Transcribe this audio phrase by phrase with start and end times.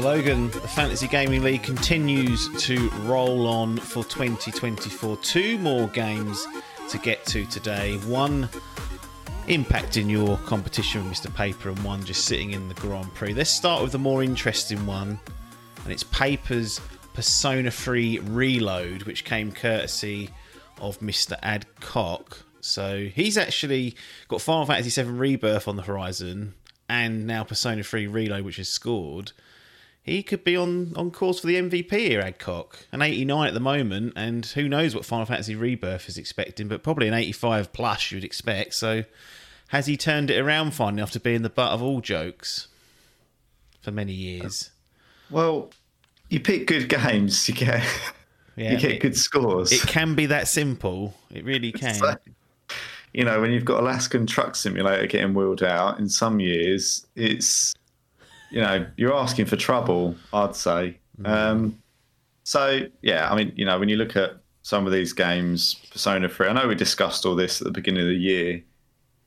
[0.00, 5.16] Logan, the Fantasy Gaming League continues to roll on for 2024.
[5.18, 6.46] Two more games
[6.88, 7.96] to get to today.
[7.98, 8.48] One
[9.46, 11.34] impacting your competition with Mr.
[11.34, 13.34] Paper, and one just sitting in the Grand Prix.
[13.34, 15.20] Let's start with the more interesting one,
[15.84, 16.80] and it's Paper's
[17.12, 20.30] Persona 3 Reload, which came courtesy
[20.80, 21.38] of Mr.
[21.42, 22.38] Adcock.
[22.60, 23.96] So, he's actually
[24.28, 26.54] got Final Fantasy VII Rebirth on the horizon,
[26.88, 29.32] and now Persona 3 Reload, which is scored
[30.02, 32.86] he could be on, on course for the MVP here, Adcock.
[32.92, 36.82] An 89 at the moment, and who knows what Final Fantasy Rebirth is expecting, but
[36.82, 38.74] probably an 85 plus you'd expect.
[38.74, 39.04] So
[39.68, 42.68] has he turned it around finally after being the butt of all jokes
[43.82, 44.70] for many years?
[44.70, 45.70] Uh, well,
[46.28, 47.84] you pick good games, you get
[48.56, 49.70] Yeah, you get it, good scores.
[49.70, 51.14] it can be that simple.
[51.30, 51.94] It really can.
[51.94, 52.16] So,
[53.12, 57.74] you know, when you've got Alaskan Truck Simulator getting wheeled out in some years, it's
[58.50, 60.14] you know you're asking for trouble.
[60.32, 60.98] I'd say.
[61.24, 61.80] Um,
[62.44, 64.32] so yeah, I mean, you know, when you look at
[64.62, 68.02] some of these games, Persona Three, I know we discussed all this at the beginning
[68.02, 68.62] of the year.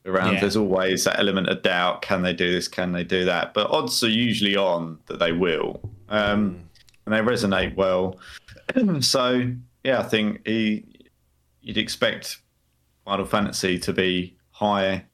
[0.06, 0.40] Around, Yeah.
[0.40, 2.02] there's always that element of doubt.
[2.02, 2.68] Can they do this?
[2.68, 3.54] Can they do that?
[3.54, 6.60] But odds are usually on that they will, um,
[7.06, 8.18] and they resonate well.
[9.00, 9.50] so
[9.82, 10.84] yeah, I think he,
[11.62, 12.38] you'd expect
[13.06, 15.06] Final Fantasy to be high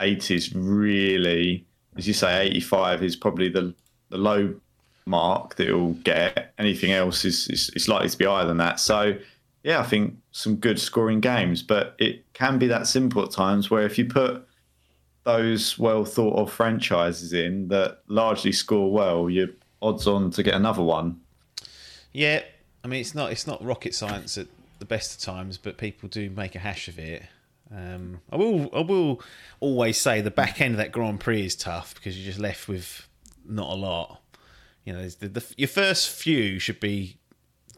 [0.00, 0.52] 80s.
[0.54, 3.74] Really, as you say, 85 is probably the
[4.10, 4.54] the low
[5.06, 6.52] mark that it'll get.
[6.58, 8.80] Anything else is, is is likely to be higher than that.
[8.80, 9.16] So
[9.62, 13.70] yeah, I think some good scoring games, but it can be that simple at times
[13.70, 14.46] where if you put
[15.24, 19.48] those well thought of franchises in that largely score well, you're
[19.82, 21.20] odds on to get another one.
[22.12, 22.42] Yeah,
[22.82, 24.46] I mean it's not it's not rocket science at
[24.78, 27.22] the best of times, but people do make a hash of it.
[27.74, 29.22] Um, I will I will
[29.60, 32.66] always say the back end of that Grand Prix is tough because you're just left
[32.68, 33.06] with
[33.46, 34.20] not a lot.
[34.84, 37.18] You know, there's the, the, your first few should be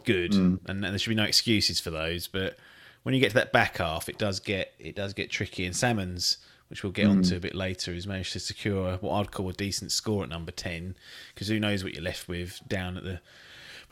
[0.05, 0.33] good,
[0.67, 2.27] and, and there should be no excuses for those.
[2.27, 2.57] But
[3.03, 5.67] when you get to that back half, it does get it does get tricky.
[5.67, 6.39] And Salmons,
[6.69, 9.53] which we'll get onto a bit later, has managed to secure what I'd call a
[9.53, 10.97] decent score at number ten.
[11.35, 13.21] Because who knows what you're left with down at the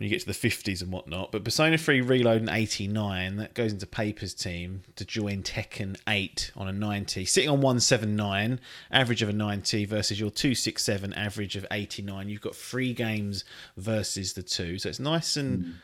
[0.00, 1.30] when you get to the 50s and whatnot.
[1.30, 6.52] But Persona 3 Reload in 89, that goes into Paper's team to join Tekken 8
[6.56, 7.26] on a 90.
[7.26, 12.30] Sitting on 179, average of a 90 versus your 267 average of 89.
[12.30, 13.44] You've got three games
[13.76, 14.78] versus the two.
[14.78, 15.74] So it's nice and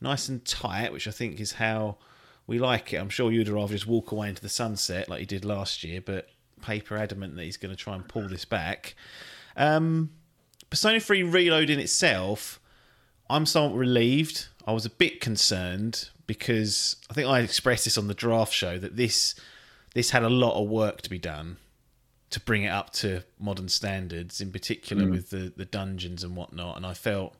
[0.00, 1.96] nice and tight, which I think is how
[2.46, 2.98] we like it.
[2.98, 6.00] I'm sure you'd rather just walk away into the sunset like you did last year,
[6.00, 6.28] but
[6.62, 8.94] Paper adamant that he's going to try and pull this back.
[9.56, 10.10] Um,
[10.70, 12.60] Persona 3 Reload in itself,
[13.28, 14.48] I'm somewhat relieved.
[14.66, 18.78] I was a bit concerned because I think I expressed this on the draft show
[18.78, 19.34] that this
[19.94, 21.58] this had a lot of work to be done
[22.30, 25.12] to bring it up to modern standards, in particular mm.
[25.12, 26.76] with the, the dungeons and whatnot.
[26.76, 27.36] And I felt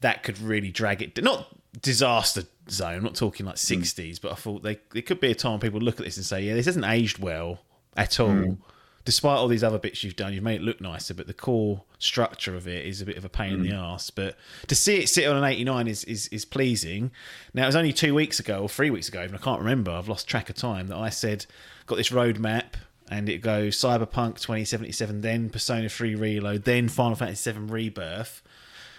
[0.00, 1.20] that could really drag it.
[1.22, 1.48] Not
[1.82, 2.98] disaster zone.
[2.98, 3.78] I'm not talking like mm.
[3.78, 6.24] 60s, but I thought they there could be a time people look at this and
[6.24, 7.60] say, "Yeah, this hasn't aged well
[7.96, 8.58] at all." Mm.
[9.06, 11.84] Despite all these other bits you've done, you've made it look nicer, but the core
[12.00, 13.94] structure of it is a bit of a pain in the mm.
[13.94, 14.10] ass.
[14.10, 14.36] But
[14.66, 17.12] to see it sit on an 89 is, is is pleasing.
[17.54, 19.92] Now it was only two weeks ago or three weeks ago, even I can't remember.
[19.92, 20.88] I've lost track of time.
[20.88, 21.46] That I said
[21.86, 22.74] got this roadmap
[23.08, 28.42] and it goes Cyberpunk 2077, then Persona 3 Reload, then Final Fantasy 7 Rebirth.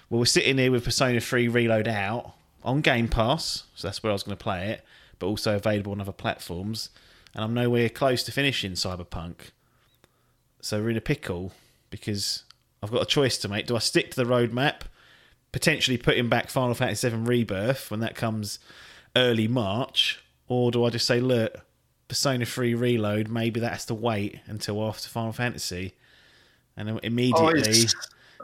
[0.10, 2.32] Well, we're sitting here with Persona 3 Reload out
[2.64, 4.86] on Game Pass, so that's where I was going to play it,
[5.20, 6.92] but also available on other platforms.
[7.36, 9.52] And I'm nowhere close to finishing Cyberpunk.
[10.68, 11.54] So we're in a pickle
[11.90, 12.44] because
[12.84, 13.68] I've got a choice to make.
[13.68, 14.82] Do I stick to the roadmap,
[15.54, 18.60] potentially putting back Final Fantasy VII Rebirth when that comes
[19.16, 21.62] early March, or do I just say, look,
[22.10, 25.94] Persona 3 Reload, maybe that has to wait until after Final Fantasy?
[26.76, 27.96] And then oh, immediately, it's-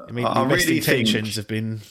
[0.08, 1.82] immediately I really think- intentions have been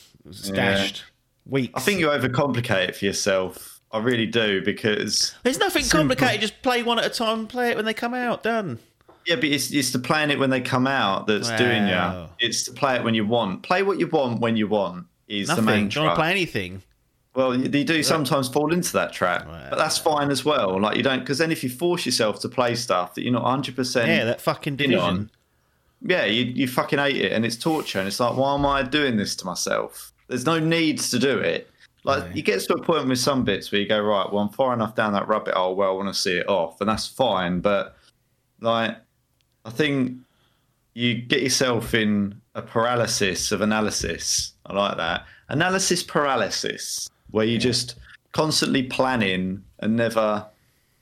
[0.55, 1.05] dashed.
[1.44, 1.75] Weeks.
[1.75, 3.82] I think you overcomplicate it for yourself.
[3.93, 6.40] I really do because There's nothing complicated.
[6.40, 8.43] Just play one at a time and play it when they come out.
[8.43, 8.78] Done.
[9.27, 12.29] Yeah, but it's it's the playing it when they come out that's doing Wow.
[12.41, 12.47] you.
[12.49, 13.63] It's to play it when you want.
[13.63, 15.65] Play what you want when you want is Nothing.
[15.65, 16.03] the Don't mantra.
[16.03, 16.83] want to play anything.
[17.35, 20.79] Well, you you do sometimes fall into that trap, but that's fine as well.
[20.81, 23.43] Like you don't because then if you force yourself to play stuff that you're not
[23.45, 25.31] 100 percent Yeah, that fucking in on,
[26.03, 28.83] yeah, you you fucking hate it, and it's torture, and it's like, why am I
[28.83, 30.13] doing this to myself?
[30.29, 31.71] There's no need to do it.
[32.05, 32.35] Like Yeah.
[32.35, 34.75] you get to a point with some bits where you go, right, well, I'm far
[34.75, 37.61] enough down that rabbit hole where I want to see it off, and that's fine.
[37.61, 37.97] But
[38.61, 38.97] like,
[39.64, 40.19] I think
[40.94, 44.53] you get yourself in a paralysis of analysis.
[44.67, 47.94] I like that analysis paralysis, where you're just
[48.32, 50.47] constantly planning and never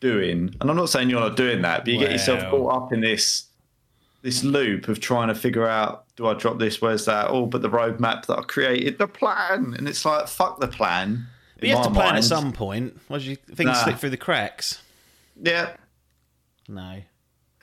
[0.01, 0.55] doing.
[0.61, 3.01] And I'm not saying you're not doing that, but you get yourself caught up in
[3.01, 3.47] this
[4.23, 6.83] this loop of trying to figure out do I drop this?
[6.83, 7.29] Where's that?
[7.31, 11.27] Oh, but the roadmap that I created, the plan, and it's like fuck the plan.
[11.59, 12.19] But you have to plan mind.
[12.19, 12.99] at some point.
[13.09, 13.69] What do you think?
[13.69, 13.75] Nah.
[13.75, 14.83] Slip through the cracks?
[15.43, 15.77] Yeah,
[16.69, 17.03] No.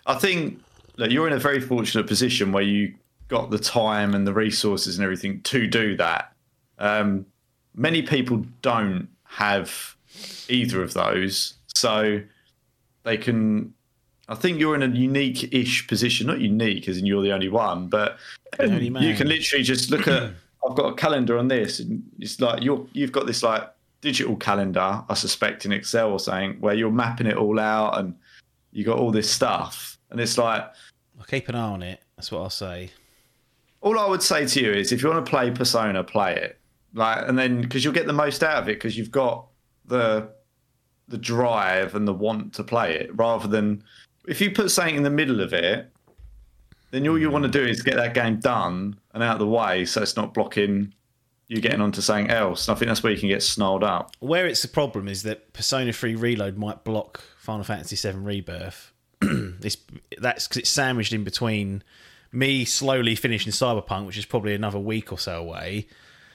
[0.05, 0.63] I think
[0.97, 2.93] that you're in a very fortunate position where you
[3.27, 6.33] got the time and the resources and everything to do that.
[6.79, 7.25] Um,
[7.75, 9.95] many people don't have
[10.49, 12.21] either of those, so
[13.03, 13.73] they can.
[14.29, 16.27] I think you're in a unique-ish position.
[16.27, 18.17] Not unique, as in you're the only one, but
[18.59, 20.31] only you can literally just look at.
[20.67, 23.71] I've got a calendar on this, and it's like you're you've got this like
[24.01, 28.15] digital calendar, I suspect in Excel or something, where you're mapping it all out, and
[28.71, 30.65] you got all this stuff, and it's like
[31.17, 32.01] I'll keep an eye on it.
[32.15, 32.91] That's what I'll say.
[33.81, 36.59] all I would say to you is if you want to play Persona, play it.
[36.93, 39.47] Like, and then because you'll get the most out of it because you've got
[39.85, 40.29] the
[41.09, 43.83] the drive and the want to play it, rather than
[44.27, 45.89] if you put something in the middle of it,
[46.91, 49.47] then all you want to do is get that game done and out of the
[49.47, 50.93] way, so it's not blocking
[51.47, 52.67] you getting onto something else.
[52.67, 54.11] And I think that's where you can get snarled up.
[54.19, 58.91] Where it's a problem is that Persona 3 Reload might block Final Fantasy 7 Rebirth.
[59.21, 59.77] it's,
[60.19, 61.83] that's because it's sandwiched in between
[62.31, 65.87] me slowly finishing Cyberpunk, which is probably another week or so away.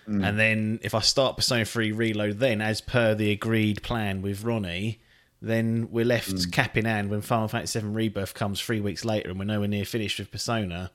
[0.09, 0.27] Mm.
[0.27, 4.43] And then if I start Persona 3 Reload, then as per the agreed plan with
[4.43, 5.01] Ronnie,
[5.41, 6.53] then we're left mm.
[6.53, 9.69] cap in hand when Final Fantasy 7 Rebirth comes three weeks later and we're nowhere
[9.69, 10.91] near finished with Persona.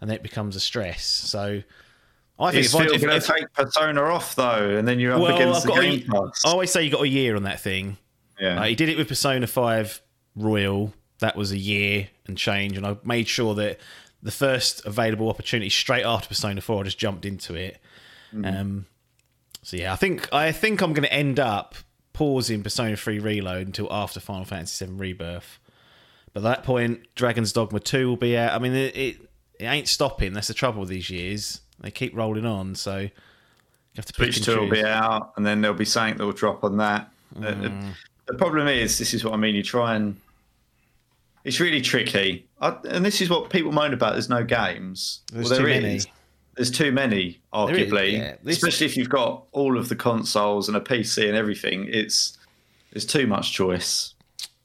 [0.00, 1.04] And then it becomes a stress.
[1.04, 1.62] So
[2.38, 5.34] I think It's if going to take Persona off though, and then you're up well,
[5.34, 6.44] against I've the Game Pass.
[6.44, 7.96] I always say you got a year on that thing.
[8.38, 8.60] yeah.
[8.60, 10.02] Like, he did it with Persona 5
[10.36, 10.92] Royal.
[11.20, 12.76] That was a year and change.
[12.76, 13.78] And I made sure that
[14.22, 17.78] the first available opportunity straight after Persona 4, I just jumped into it.
[18.44, 18.86] Um,
[19.62, 21.74] so yeah, I think I think I'm going to end up
[22.12, 25.58] pausing Persona 3 Reload until after Final Fantasy 7 Rebirth.
[26.32, 28.52] But at that point, Dragon's Dogma 2 will be out.
[28.52, 29.16] I mean, it, it,
[29.58, 30.34] it ain't stopping.
[30.34, 31.60] That's the trouble with these years.
[31.80, 32.74] They keep rolling on.
[32.74, 33.10] So you
[33.96, 36.62] have to Switch 2 will be out, and then there'll be something that will drop
[36.62, 37.10] on that.
[37.34, 37.92] The- The, Mm.
[38.26, 39.54] the problem is, this is what I mean.
[39.54, 40.20] You try and
[41.46, 44.14] it's really tricky, I, and this is what people moan about.
[44.14, 45.20] There's no games.
[45.32, 46.00] There's well, too there many.
[46.56, 48.14] There's too many, is, arguably.
[48.14, 48.34] yeah.
[48.42, 51.86] This- Especially if you've got all of the consoles and a PC and everything.
[51.88, 52.36] It's
[52.92, 54.14] there's too much choice.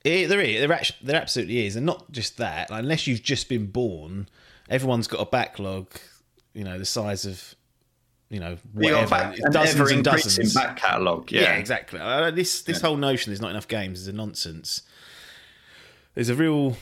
[0.04, 0.60] It, there is.
[0.60, 2.72] There, actually, there absolutely is, and not just that.
[2.72, 4.28] Like, unless you've just been born,
[4.68, 5.88] everyone's got a backlog.
[6.56, 7.54] You know, the size of
[8.32, 10.56] you know whatever, back, dozens and dozens.
[10.56, 11.32] back catalogue.
[11.32, 11.42] yeah.
[11.42, 12.00] Yeah, exactly.
[12.00, 14.82] Uh, this this whole notion there's not enough games is a nonsense.
[16.16, 16.78] There's a real.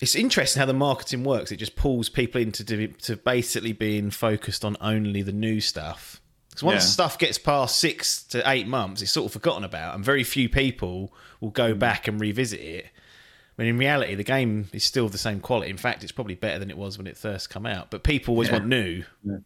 [0.00, 1.50] It's interesting how the marketing works.
[1.50, 6.20] It just pulls people into do, to basically being focused on only the new stuff.
[6.50, 6.90] Because once Yeah.
[6.90, 10.48] stuff gets past six to eight months, it's sort of forgotten about, and very few
[10.48, 11.78] people will go Mm.
[11.80, 12.86] back and revisit it.
[13.56, 15.68] When in reality, the game is still the same quality.
[15.70, 17.90] In fact, it's probably better than it was when it first come out.
[17.90, 18.54] But people always Yeah.
[18.58, 19.02] want new.
[19.24, 19.40] Well,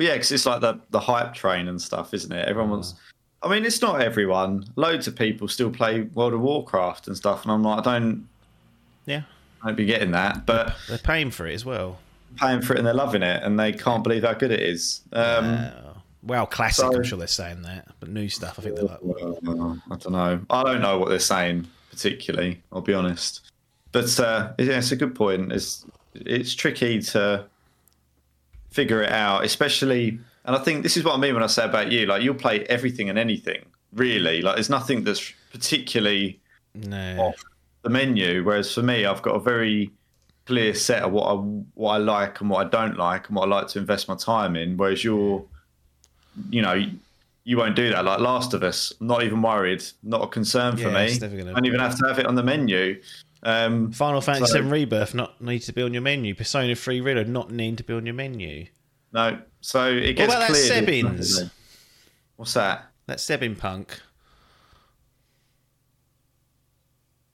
[0.00, 2.48] yeah, because it's like the the hype train and stuff, isn't it?
[2.48, 2.94] Everyone wants.
[3.42, 4.66] I mean, it's not everyone.
[4.76, 8.28] Loads of people still play World of Warcraft and stuff, and I'm like, I don't,
[9.06, 9.22] Yeah,
[9.62, 11.98] I don't be getting that, but they're paying for it as well.
[12.36, 15.02] paying for it and they're loving it, and they can't believe how good it is.
[15.12, 15.70] Um, Uh,
[16.24, 16.84] well, classic.
[16.84, 18.58] so- I'm sure they're saying that, but new stuff.
[18.58, 20.40] I think they're like, well, I don't know.
[20.50, 22.60] I don't know what they're saying particularly.
[22.72, 23.50] I'll be honest,
[23.92, 25.52] but uh, yeah, it's a good point.
[25.52, 27.44] It's it's tricky to
[28.70, 30.18] figure it out, especially.
[30.48, 32.06] And I think this is what I mean when I say about you.
[32.06, 34.40] Like you'll play everything and anything, really.
[34.40, 36.40] Like there's nothing that's particularly
[36.74, 37.20] no.
[37.20, 37.34] off
[37.82, 38.42] the menu.
[38.42, 39.90] Whereas for me, I've got a very
[40.46, 41.34] clear set of what I
[41.74, 44.16] what I like and what I don't like and what I like to invest my
[44.16, 44.78] time in.
[44.78, 45.44] Whereas you're,
[46.48, 46.82] you know,
[47.44, 48.02] you won't do that.
[48.06, 49.82] Like Last of Us, I'm not even worried.
[50.02, 51.18] Not a concern for Yeah, me.
[51.18, 53.02] gonna- Don't even have to have it on the menu.
[53.42, 56.34] Um, Final Fantasy So- VII Rebirth not need to be on your menu.
[56.34, 58.66] Persona 3 Reload not need to be on your menu.
[59.12, 60.66] no, so it gets What about that cleared.
[60.66, 61.50] Sebbins?
[62.36, 62.86] What's that?
[63.06, 64.00] That Sebin punk.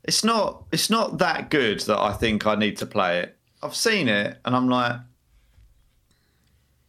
[0.04, 0.64] It's not.
[0.73, 3.37] It's not that good that I think I need to play it.
[3.62, 4.97] I've seen it, and I'm like,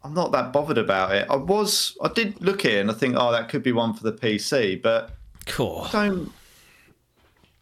[0.03, 1.27] I'm not that bothered about it.
[1.29, 1.97] I was.
[2.01, 4.11] I did look at it, and I think, oh, that could be one for the
[4.11, 5.15] PC, but
[5.45, 5.87] Cool.
[5.87, 6.31] I don't.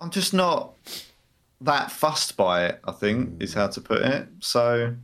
[0.01, 0.74] I'm just not
[1.62, 2.80] that fussed by it.
[2.84, 4.27] I think is how to put it.
[4.39, 4.96] So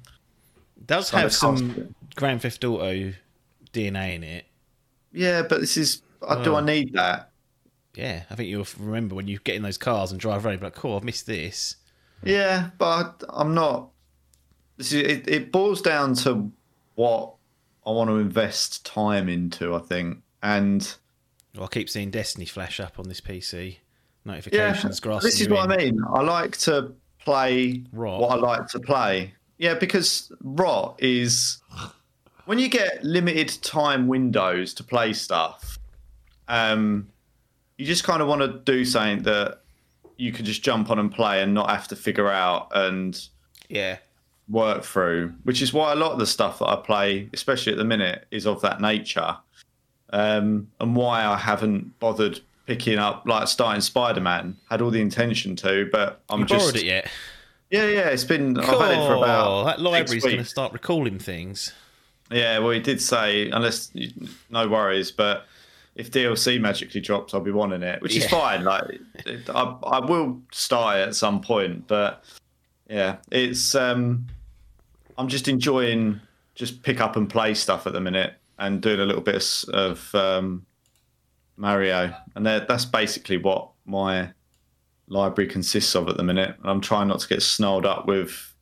[0.86, 1.96] does have some.
[2.20, 3.14] Grand Theft Auto
[3.74, 4.46] DNA in it.
[5.14, 6.02] yeah, but this is.
[6.44, 6.60] Do I Oh.
[6.60, 7.32] need that?
[7.96, 10.56] Yeah, I think you'll remember when you get in those cars and drive around.
[10.56, 11.78] You're like, cool, I've missed this.
[12.24, 13.90] Yeah, but I'm not.
[14.78, 16.52] This is, it, it boils down to
[16.96, 17.36] what
[17.88, 19.74] I want to invest time into.
[19.74, 20.94] I think, and
[21.56, 23.72] Well, I keep seeing Destiny flash up on this PC.
[23.72, 25.24] yeah, Notifications, grass.
[25.24, 26.00] this is what I mean.
[26.14, 28.20] I like to play Rot.
[28.22, 29.34] what I like to play.
[29.58, 31.58] Yeah, because rot is
[32.50, 35.78] when you get limited time windows to play stuff.
[36.48, 37.08] Um,
[37.78, 39.60] you just kind of want to do something that
[40.18, 43.24] you can just jump on and play and not have to figure out and
[43.68, 44.00] Yeah,
[44.50, 47.78] work through, which is why a lot of the stuff that I play, especially at
[47.78, 49.38] the minute, is of that nature.
[50.12, 55.02] Um, and why I haven't bothered picking up, like starting Spider Man, had all the
[55.02, 56.66] intention to, but I'm you just.
[56.66, 57.12] borrowed it yet?
[57.70, 58.58] Yeah, yeah, it's been.
[58.58, 59.66] I've had it for about.
[59.66, 61.74] that library's going to start recalling things.
[62.32, 63.92] Yeah, well, he did say, unless
[64.50, 65.46] no worries, but
[65.96, 68.64] if DLC magically drops, I'll be wanting it, which is fine.
[68.64, 72.24] Like, it, I, I will start it at some point, but
[72.90, 73.76] yeah, it's.
[73.76, 74.28] um
[75.18, 76.22] I'm just enjoying
[76.56, 79.70] just pick up and play stuff at the minute and doing a little bit of,
[79.74, 80.66] of um,
[81.58, 84.32] Mario, and that's basically what my
[85.08, 86.56] library consists of at the minute.
[86.62, 88.54] And I'm trying not to get snarled up with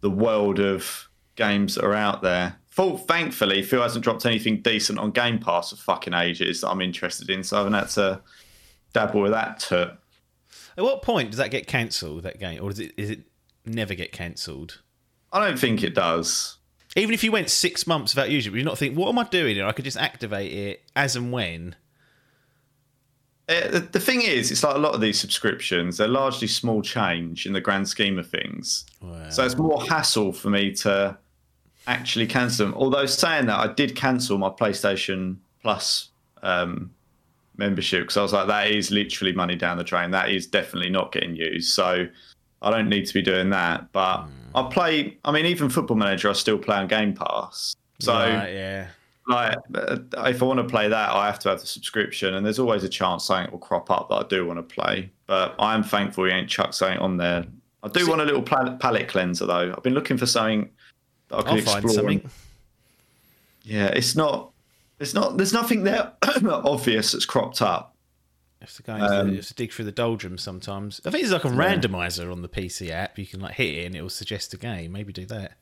[0.00, 2.56] the world of games that are out there.
[2.76, 6.82] Full, thankfully, Phil hasn't dropped anything decent on Game Pass for fucking ages that I'm
[6.82, 8.20] interested in, so I haven't had to
[8.92, 9.60] dabble with that.
[9.60, 9.96] To
[10.76, 12.24] At what point does that get cancelled?
[12.24, 12.92] That game, or does it?
[12.98, 13.20] Is it
[13.64, 14.82] never get cancelled?
[15.32, 16.58] I don't think it does.
[16.96, 19.18] Even if you went six months without using it, would you not think, what am
[19.18, 19.66] I doing here?
[19.66, 21.76] I could just activate it as and when.
[23.48, 26.82] Uh, the, the thing is, it's like a lot of these subscriptions; they're largely small
[26.82, 28.84] change in the grand scheme of things.
[29.00, 29.30] Wow.
[29.30, 31.16] So it's more hassle for me to
[31.86, 32.74] actually cancel them.
[32.74, 36.10] Although saying that, I did cancel my PlayStation Plus
[36.42, 36.90] um,
[37.56, 40.10] membership because I was like, that is literally money down the drain.
[40.10, 41.72] That is definitely not getting used.
[41.72, 42.06] So
[42.62, 43.90] I don't need to be doing that.
[43.92, 45.18] But I play.
[45.24, 47.74] I mean, even Football Manager, I still play on Game Pass.
[48.00, 48.88] So Right, yeah.
[49.26, 52.44] like, uh, if I want to play that, I have to have the subscription, and
[52.44, 55.10] there's always a chance something will crop up that I do want to play.
[55.26, 57.44] But I am thankful he ain't chucked something on there.
[57.82, 59.72] I do See- want a little palette, palette cleanser though.
[59.76, 60.68] I've been looking for something
[61.30, 61.80] I can I'll explore.
[61.80, 62.30] find something.
[63.62, 64.52] Yeah, it's not.
[65.00, 65.36] It's not.
[65.36, 66.12] There's nothing there
[66.44, 67.94] obvious that's cropped up.
[68.60, 71.00] You have to Um, the, you have to dig through the doldrums sometimes.
[71.04, 73.18] I think there's like a randomizer on the PC app.
[73.18, 74.92] You can like hit it and it will suggest a game.
[74.92, 75.52] Maybe do that.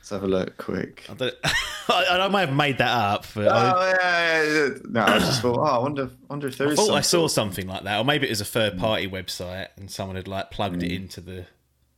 [0.00, 1.06] Let's have a look quick.
[1.08, 1.34] I, don't,
[1.88, 4.68] I, I might have made that up, but I, Oh yeah, yeah, yeah.
[4.90, 5.00] no.
[5.02, 5.58] I just thought.
[5.58, 6.10] Oh, I wonder.
[6.28, 6.76] Wonder if there I is.
[6.78, 8.48] thought I saw something like that, or maybe it was a Mm.
[8.48, 11.46] third party website and someone had like plugged it into the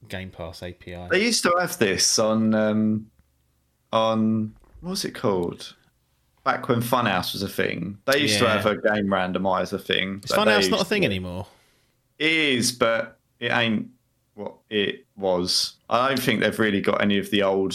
[0.08, 1.06] Game Pass API.
[1.10, 3.10] They used to have this on um,
[3.92, 5.74] on what was it called?
[6.44, 10.20] Back when Funhaus was a thing, they used to have a game randomizer thing.
[10.24, 11.46] Is Funhaus not a thing to- anymore?
[12.18, 13.88] It is, but it ain't
[14.34, 15.74] what it was.
[15.90, 17.74] I don't think they've really got any of the old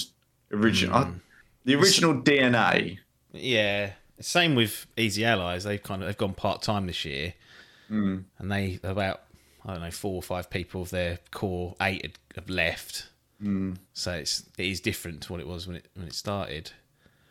[0.53, 1.17] original, Hmm.
[1.65, 2.99] the original DNA.
[3.33, 3.91] Yeah.
[4.21, 5.63] Same with Easy Allies.
[5.65, 7.33] They've kind of they've gone part time this year,
[7.89, 8.19] Hmm.
[8.39, 9.23] and they about
[9.65, 13.07] I don't know four or five people of their core eight had, have left.
[13.41, 13.73] Hmm.
[13.93, 16.71] So it's it is different to what it was when it when it started.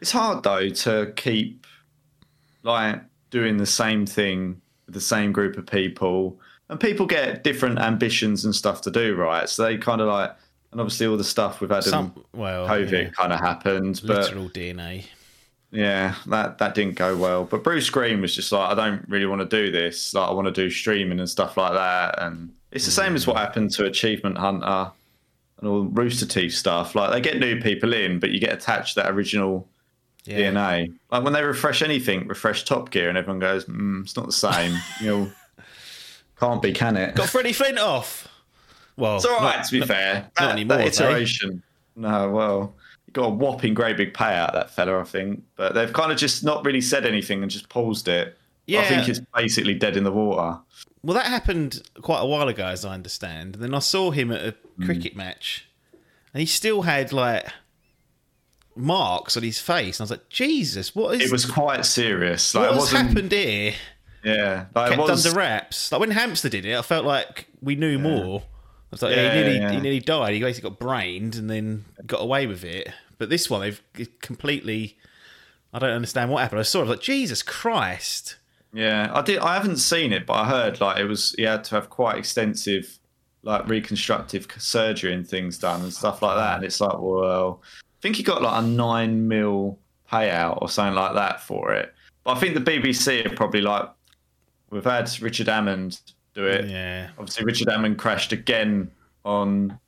[0.00, 1.66] It's hard though to keep
[2.62, 7.78] like doing the same thing with the same group of people, and people get different
[7.78, 9.48] ambitions and stuff to do, right?
[9.48, 10.34] So they kind of like,
[10.72, 14.18] and obviously all the stuff with Adam Some well, COVID yeah, kind of happened, but
[14.18, 15.04] literal DNA.
[15.70, 17.44] yeah, that that didn't go well.
[17.44, 20.12] But Bruce Green was just like, I don't really want to do this.
[20.14, 22.20] Like, I want to do streaming and stuff like that.
[22.22, 24.90] And it's the same as what happened to Achievement Hunter
[25.58, 26.94] and all Rooster Teeth stuff.
[26.94, 29.68] Like, they get new people in, but you get attached to that original
[30.24, 30.50] Yeah.
[30.52, 30.92] DNA.
[31.10, 34.32] Like when they refresh anything, refresh Top Gear, and everyone goes, mm, "It's not the
[34.32, 35.30] same." you know,
[36.38, 37.14] can't be, can it?
[37.14, 38.26] Got Freddie Flintoff.
[38.96, 40.14] Well, It's all right, not- to be not- fair.
[40.14, 41.62] not That, anymore, that iteration.
[41.96, 42.74] No, well,
[43.06, 45.42] he got a whopping great big payout, that fella, I think.
[45.56, 48.36] But they've kind of just not really said anything and just paused it.
[48.66, 48.80] Yeah.
[48.80, 50.58] I think it's basically dead in the water.
[51.02, 53.54] Well, that happened quite a while ago, as I understand.
[53.54, 54.84] And then I saw him at a Hmm.
[54.86, 55.66] cricket match,
[56.34, 57.46] and he still had like
[58.76, 59.98] marks on his face.
[59.98, 62.54] And I was like, Jesus, what is It was quite serious.
[62.54, 63.74] Like, what happened here?
[64.22, 65.90] Yeah, like, it Kept was, under wraps.
[65.92, 68.40] Like when Hamster did it, I felt like we knew more.
[68.42, 69.70] I was like, Yeah, he, nearly, yeah.
[69.72, 70.34] he nearly died.
[70.34, 72.88] He basically got brained and then got away with it.
[73.18, 73.80] But this one, they've
[74.20, 74.98] completely.
[75.72, 76.58] I don't understand what happened.
[76.58, 78.36] I saw it I was like, Jesus Christ.
[78.72, 79.38] Yeah, I did.
[79.40, 81.34] I haven't seen it, but I heard like it was.
[81.36, 82.98] He had to have quite extensive,
[83.42, 86.56] like reconstructive surgery and things done and stuff like that.
[86.56, 89.78] And it's like, well, I think he got like a nine mil
[90.10, 91.92] payout or something like that for it.
[92.24, 93.88] But I think the BBC are probably like
[94.70, 96.00] we've had Richard Hammond
[96.34, 96.68] do it.
[96.68, 97.10] Yeah.
[97.18, 98.90] Obviously, Richard Hammond crashed again
[99.24, 99.78] on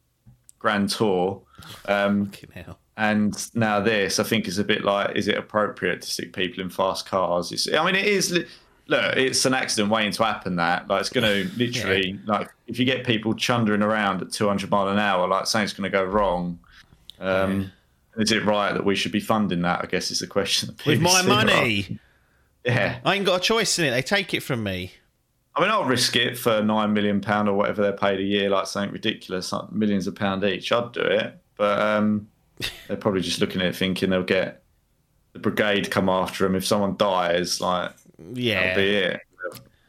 [0.58, 1.40] Grand Tour.
[1.86, 2.78] Um, Fucking hell.
[2.96, 6.62] and now this, I think, is a bit like: is it appropriate to stick people
[6.64, 7.52] in fast cars?
[7.52, 8.44] It's, I mean, it is.
[8.86, 10.56] Look, it's an accident waiting to happen.
[10.56, 14.70] That like it's going to literally like if you get people chundering around at 200
[14.70, 16.58] mile an hour, like something's going to go wrong.
[17.18, 17.70] Um,
[18.16, 19.80] Is it right that we should be funding that?
[19.82, 20.76] I guess is the question.
[20.86, 21.98] With my money.
[22.64, 23.90] Yeah, I ain't got a choice in it.
[23.90, 24.92] They take it from me.
[25.54, 28.48] I mean, I'll risk it for nine million pound or whatever they're paid a year,
[28.48, 30.72] like something ridiculous, like millions of pound each.
[30.72, 32.28] I'd do it, but um,
[32.88, 34.62] they're probably just looking at it thinking they'll get
[35.32, 37.60] the brigade come after them if someone dies.
[37.60, 37.92] Like
[38.34, 38.60] Yeah.
[38.74, 39.20] that'll be it.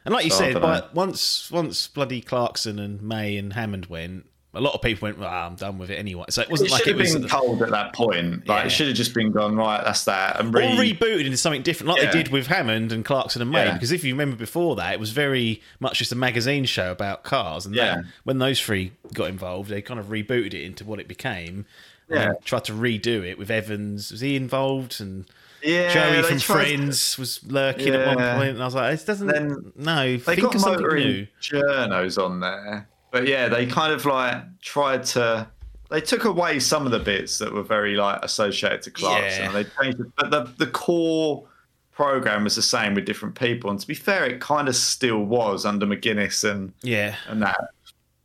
[0.04, 4.26] And like you So, said, but once once bloody Clarkson and May and Hammond went,
[4.52, 6.26] a lot of people went, well, I'm done with it anyway.
[6.28, 8.46] So it It wasn't like it was been told at that point.
[8.46, 8.66] Like Yeah.
[8.66, 9.82] it should have just been gone right.
[9.82, 10.38] That's that.
[10.38, 12.10] And or rebooted into something different, like Yeah.
[12.12, 13.64] they did with Hammond and Clarkson and May.
[13.64, 13.72] Yeah.
[13.72, 17.24] Because if you remember before that, it was very much just a magazine show about
[17.24, 17.64] cars.
[17.64, 17.94] And Yeah.
[17.96, 21.64] then when those three got involved, they kind of rebooted it into what it became.
[22.10, 22.32] And Yeah.
[22.44, 24.10] tried to redo it with Evans.
[24.12, 25.00] Was he involved?
[25.00, 25.24] And
[25.64, 29.26] yeah, Joey from Friends was lurking at one And I was like, this doesn't.
[29.28, 31.26] Then no, They think got of something new.
[31.40, 35.48] journos on there, but yeah, they kind of like tried to.
[35.90, 39.42] They took away some of the bits that were very like associated to Clarkson.
[39.42, 39.46] Yeah.
[39.46, 41.46] and They changed it, but the the core
[41.92, 43.70] program was the same with different people.
[43.70, 47.14] And to be fair, it kind of still was under McGuinness and Yeah.
[47.28, 47.60] and that,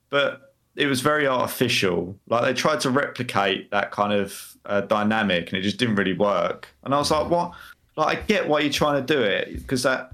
[0.10, 0.48] but
[0.79, 2.15] it was very artificial.
[2.27, 6.13] Like they tried to replicate that kind of uh, dynamic, and it just didn't really
[6.13, 6.67] work.
[6.83, 7.53] And I was like, what?
[7.95, 10.12] Like I get why you're trying to do it because that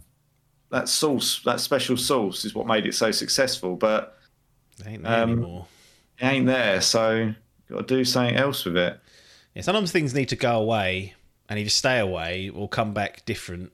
[0.72, 3.76] that sauce, that special sauce, is what made it so successful.
[3.76, 4.18] But
[4.84, 5.68] They ain't there Um, anymore.
[6.20, 7.34] it ain't there, so
[7.70, 9.00] got to do something else with it.
[9.54, 11.14] Yeah, sometimes things need to go away
[11.48, 13.72] and either stay away or come back different,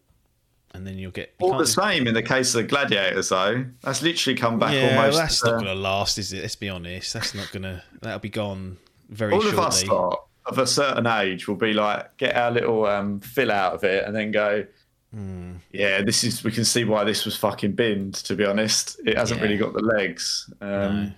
[0.74, 1.34] and then you'll get.
[1.40, 3.66] you All the same in the case of the gladiators, though.
[3.82, 5.18] That's literally come back yeah, almost.
[5.18, 6.42] that's uh, not going to last, is it?
[6.42, 7.14] Let's be honest.
[7.14, 7.84] That's not going to.
[8.02, 8.78] That'll be gone
[9.10, 9.58] very all shortly.
[9.60, 13.52] of us lot of a certain age will be like, get our little um, fill
[13.52, 14.66] out of it, and then go.
[15.14, 15.56] Hmm.
[15.72, 16.44] Yeah, this is.
[16.44, 18.14] We can see why this was fucking binned.
[18.16, 19.46] To be honest, it hasn't Yeah.
[19.46, 20.50] really got the legs.
[20.62, 20.68] Um,
[21.06, 21.12] No.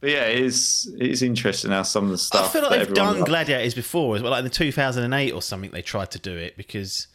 [0.00, 0.90] But yeah, it is.
[0.98, 2.46] It is interesting how some of the stuff.
[2.46, 4.30] I feel like they've done gladiators before, as well.
[4.30, 7.06] Like in the 2008 or something, they tried to do it because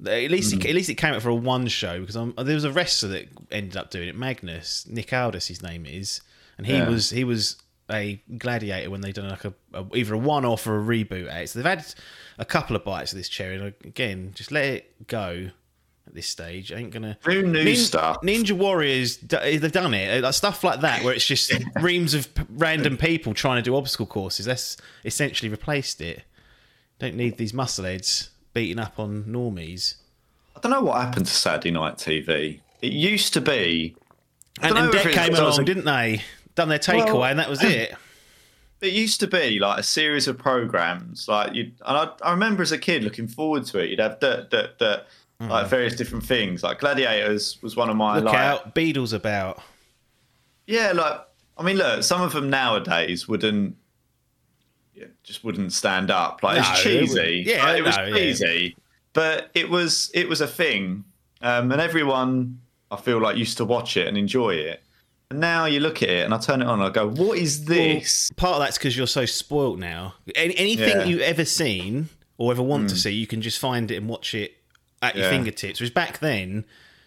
[0.00, 0.60] at least Hmm.
[0.60, 2.00] it, at least it came out for a one show.
[2.00, 5.62] Because um there was a wrestler that ended up doing it, Magnus Nick Aldis, his
[5.62, 6.20] name is,
[6.58, 6.88] and he Yeah.
[6.88, 7.56] was he was
[7.90, 11.30] a gladiator when they done like a, a either a one off or a reboot
[11.30, 11.48] at it.
[11.50, 11.84] So they've had
[12.38, 15.50] a couple of bites of this cherry, and again, just let it go.
[16.06, 18.20] At this stage, I ain't gonna new Nin- stuff.
[18.20, 20.22] Ninja Warriors, they've done it.
[20.22, 24.04] Like stuff like that, where it's just reams of random people trying to do obstacle
[24.04, 24.44] courses.
[24.44, 24.76] That's
[25.06, 26.24] essentially replaced it.
[26.98, 29.96] Don't need these muscle muscleheads beating up on normies.
[30.56, 32.60] I don't know what happened to Saturday Night TV.
[32.80, 33.96] It used to be.
[34.62, 36.22] And, and Dec came because I was along, a- didn't they?
[36.54, 37.94] Done their takeaway, Well- and that was it.
[38.80, 41.26] It used to be like a series of programs.
[41.26, 43.88] Like you, and I, I remember as a kid looking forward to it.
[43.88, 45.04] You'd have dirt, dirt, dirt,
[45.40, 45.68] like mm.
[45.68, 46.62] various different things.
[46.62, 48.34] Like Gladiators was one of my Look like.
[48.34, 49.62] out, Beadle's about.
[50.66, 51.20] Yeah, like
[51.56, 53.76] I mean, look, some of them nowadays wouldn't.
[54.94, 56.42] Yeah, just wouldn't stand up.
[56.42, 57.14] Like No, it's cheesy.
[57.18, 57.46] wouldn't.
[57.46, 58.14] Yeah, Like, it was no, yeah.
[58.16, 58.76] cheesy,
[59.12, 61.04] but it was it was a thing,
[61.42, 64.82] um, and everyone I feel like used to watch it and enjoy it.
[65.30, 67.38] And now you look at it, and I turn it on, and I go, "What
[67.38, 70.14] is this?" Part of that's because you're so spoilt now.
[70.36, 71.02] Any, anything Yeah.
[71.04, 71.08] Hmm.
[71.10, 74.34] you've ever seen or ever want to see, you can just find it and watch
[74.34, 74.56] it
[75.02, 75.30] at your Yeah.
[75.30, 75.80] fingertips.
[75.80, 76.64] Whereas back then,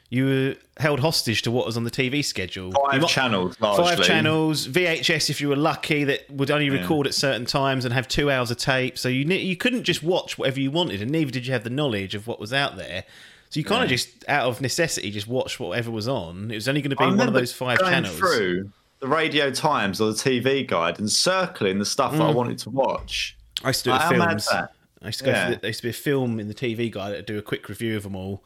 [0.09, 2.71] you were held hostage to what was on the TV schedule.
[2.71, 7.13] Five might- channels, Five channels, VHS if you were lucky that would only record at
[7.13, 8.97] certain times and have two hours of tape.
[8.97, 11.69] So you you couldn't just watch whatever you wanted, and neither did you have the
[11.69, 13.03] knowledge of what was out there.
[13.49, 16.51] So you kind of just, out of necessity, just watched whatever was on.
[16.51, 18.17] It was only going to be one of those five going channels.
[18.17, 22.35] through the Radio Times or the TV Guide and circling the stuff that I mm.
[22.35, 23.37] wanted to watch.
[23.63, 24.49] I used to do with films.
[24.49, 24.67] I
[25.05, 25.31] used to go.
[25.31, 25.49] Yeah.
[25.51, 27.69] The, there used to be a film in the TV guide that do a quick
[27.69, 28.43] review of them all,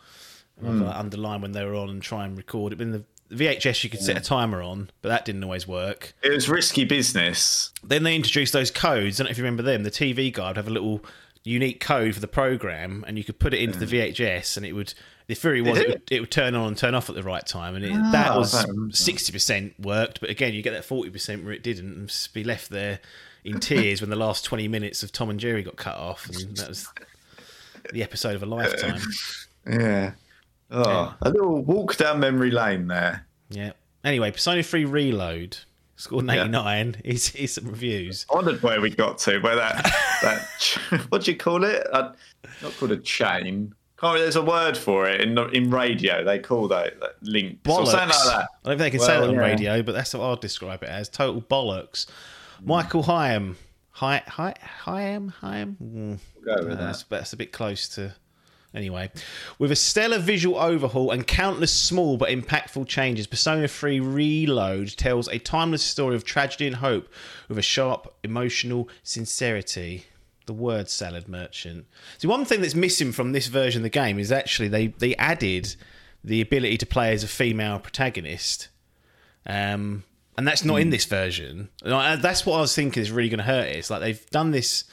[0.60, 0.84] and Hmm.
[0.84, 2.78] Like, underline when they were on and try and record it.
[2.78, 6.14] But in the, VHS, you could set a timer on, but that didn't always work.
[6.22, 7.72] It was risky business.
[7.82, 9.20] Then they introduced those codes.
[9.20, 9.84] I don't know if you remember them.
[9.84, 11.02] The TV guide would have a little
[11.44, 14.74] unique code for the program, and you could put it into the VHS, and it
[14.74, 14.94] would.
[15.28, 15.90] The theory was it it?
[15.90, 18.12] would, it would turn on and turn off at the right time, and it, Ah,
[18.12, 18.98] that was don't remember that.
[18.98, 20.20] sixty percent worked.
[20.20, 23.00] But again, you get that forty percent where it didn't, and just be left there
[23.46, 26.58] in tears when the last twenty minutes of Tom and Jerry got cut off, and
[26.58, 26.86] that was
[27.94, 29.00] the episode of a lifetime.
[29.66, 30.14] Yeah.
[30.72, 33.26] Oh, a little walk down memory lane there.
[33.50, 33.74] Yeah.
[34.04, 35.58] Anyway, Persona 3 Reload
[35.98, 36.42] scored an Yeah.
[36.44, 36.96] 89.
[37.04, 38.26] Here's, here's some reviews.
[38.32, 39.84] I wondered where we got to, where that,
[40.22, 41.86] that what do you call it?
[41.92, 42.14] Uh,
[42.64, 46.24] not called a chain, Can't, there's a word for it in in radio.
[46.24, 47.88] They call that, that links or bollocks.
[47.88, 48.48] something like that.
[48.66, 49.42] I don't think they can say Well, that on yeah.
[49.42, 51.10] radio, but that's what I'll describe it as.
[51.10, 52.08] Total bollocks.
[52.64, 53.58] Michael Higham.
[53.92, 54.54] Hy, Hy,
[54.86, 55.34] Hyam?
[55.42, 55.76] Hyam?
[55.84, 56.78] Mm, Go with no, that.
[56.80, 58.16] that's, that's a bit close to.
[58.74, 59.12] Anyway,
[59.60, 65.28] with a stellar visual overhaul and countless small but impactful changes, Persona 3 Reload tells
[65.28, 67.10] a timeless story of tragedy and hope
[67.50, 70.06] with a sharp, emotional sincerity.
[70.48, 71.86] The word salad merchant.
[72.18, 75.16] See, one thing that's missing from this version of the game is actually they, they
[75.18, 75.76] added
[76.24, 78.70] the ability to play as a female protagonist.
[79.46, 80.04] Um,
[80.38, 81.70] and that's not in this version.
[81.84, 83.76] That's what I was thinking is really going to hurt it.
[83.76, 84.86] It's like they've done this.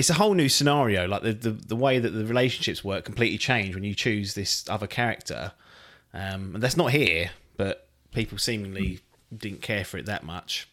[0.00, 1.06] It's a whole new scenario.
[1.06, 4.64] Like the, the, the way that the relationships work completely change when you choose this
[4.66, 5.52] other character.
[6.14, 9.00] Um, and that's not here, but people seemingly
[9.36, 10.66] didn't care for it that much.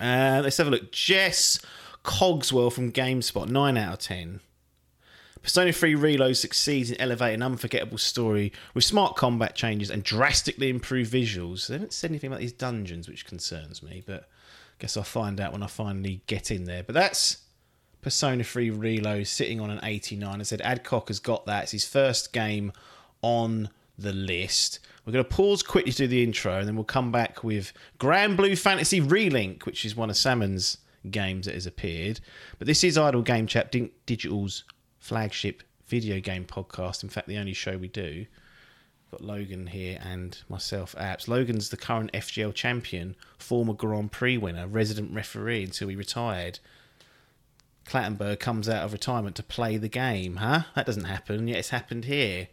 [0.00, 0.90] Uh, let's have a look.
[0.90, 1.60] Jess
[2.02, 4.40] Cogswell from GameSpot, 9 out of 10.
[5.44, 10.70] Persona 3 Reload succeeds in elevating an unforgettable story with smart combat changes and drastically
[10.70, 11.68] improved visuals.
[11.68, 15.40] They haven't said anything about these dungeons, which concerns me, but I guess I'll find
[15.40, 16.82] out when I finally get in there.
[16.82, 17.36] But that's
[18.02, 20.40] Persona 3 Reload sitting on an 89.
[20.40, 21.64] I said Adcock has got that.
[21.64, 22.72] It's his first game
[23.22, 24.80] on the list.
[25.04, 27.72] We're going to pause quickly to do the intro and then we'll come back with
[27.98, 30.78] Granblue Fantasy Relink, which is one of Salmon's
[31.10, 32.20] games that has appeared.
[32.58, 33.74] But this is Idle Game Chat,
[34.06, 34.64] Digital's
[34.98, 37.02] flagship video game podcast.
[37.02, 38.26] In fact, the only show we do.
[39.10, 41.26] Got Logan here and myself, Apps.
[41.26, 46.60] Logan's the current FGL champion, former Grand Prix winner, resident referee until he retired.
[47.90, 50.62] Clattenburg comes out of retirement to play the game, huh?
[50.76, 52.46] That doesn't happen, yet it's happened here.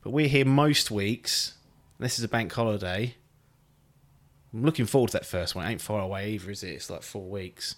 [0.00, 1.54] But we're here most weeks.
[1.98, 3.16] This is a bank holiday.
[4.54, 5.66] I'm looking forward to that first one.
[5.66, 6.70] It ain't far away either, is it?
[6.70, 7.74] It's like four weeks.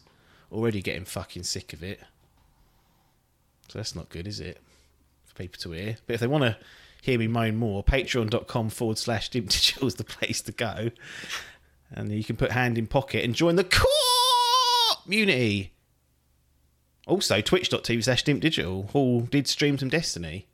[0.52, 1.98] Already getting fucking sick of it.
[3.68, 4.58] So that's not good, is it?
[5.24, 5.96] For people to hear.
[6.06, 6.58] But if they want to
[7.00, 10.90] hear me moan more, patreon.com forward slash Dimp Digital is the place to go.
[11.90, 13.66] And you can put hand in pocket and join the
[15.04, 15.71] community.
[17.06, 18.84] Also, twitch.tv slash digital.
[18.88, 20.46] Hall did stream some Destiny.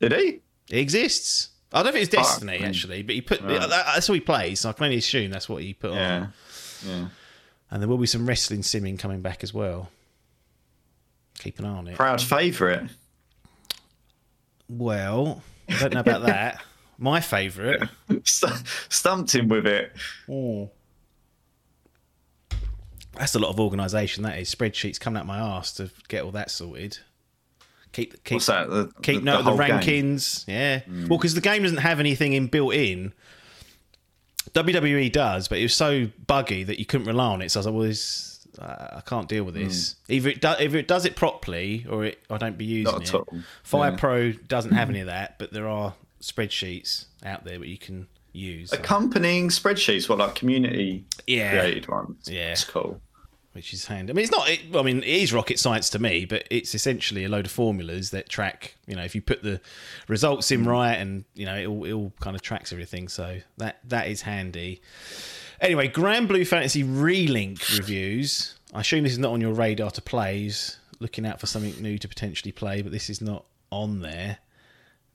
[0.00, 0.40] Did he?
[0.70, 1.48] It exists.
[1.72, 2.68] I don't think it's Destiny man.
[2.68, 4.60] actually, but he put that- that's what he plays.
[4.60, 6.16] So I can only assume that's what he put Yeah.
[6.20, 6.32] on.
[6.86, 7.08] Yeah.
[7.70, 9.90] And there will be some wrestling simming coming back as well.
[11.38, 11.96] Keep an eye on it.
[11.96, 12.90] Proud favourite.
[14.68, 16.62] Well, I don't know about that.
[16.98, 17.88] My favourite.
[18.24, 19.92] Stumped him with it.
[20.30, 20.70] Oh.
[23.14, 24.22] That's a lot of organisation.
[24.22, 26.98] That is spreadsheets coming out my arse to get all that sorted.
[27.92, 28.70] Keep keep What's that?
[28.70, 29.70] The, keep the- note of the whole game?
[29.80, 30.44] rankings.
[30.46, 30.80] Yeah.
[31.08, 33.12] Well, because the game doesn't have anything in built in.
[34.54, 37.50] WWE does, but it was so buggy that you couldn't rely on it.
[37.50, 39.96] So I was like, well, this, uh, I can't deal with this.
[40.08, 43.02] Either it do, either it does it properly, or it, I don't be using Not
[43.02, 43.14] it.
[43.14, 43.26] all.
[43.62, 43.96] Fire Yeah.
[43.96, 48.08] Pro doesn't have any of that, but there are spreadsheets out there that you can
[48.32, 48.72] use.
[48.72, 51.60] Accompanying spreadsheets, what like community Yeah.
[51.60, 52.28] created ones.
[52.30, 52.52] Yeah.
[52.52, 53.00] it's cool.
[53.52, 54.12] which is handy.
[54.12, 54.48] I mean, it's not.
[54.48, 57.50] It, I mean, it is rocket science to me, but it's essentially a load of
[57.52, 58.76] formulas that track.
[58.86, 59.60] You know, if you put the
[60.06, 63.08] results in right, and you know, it all, it all kind of tracks everything.
[63.08, 64.80] So that that is handy.
[65.60, 68.54] Anyway, Granblue Fantasy Relink reviews.
[68.72, 70.78] I assume this is not on your radar to plays.
[71.00, 74.38] Looking out for something new to potentially play, but this is not on there.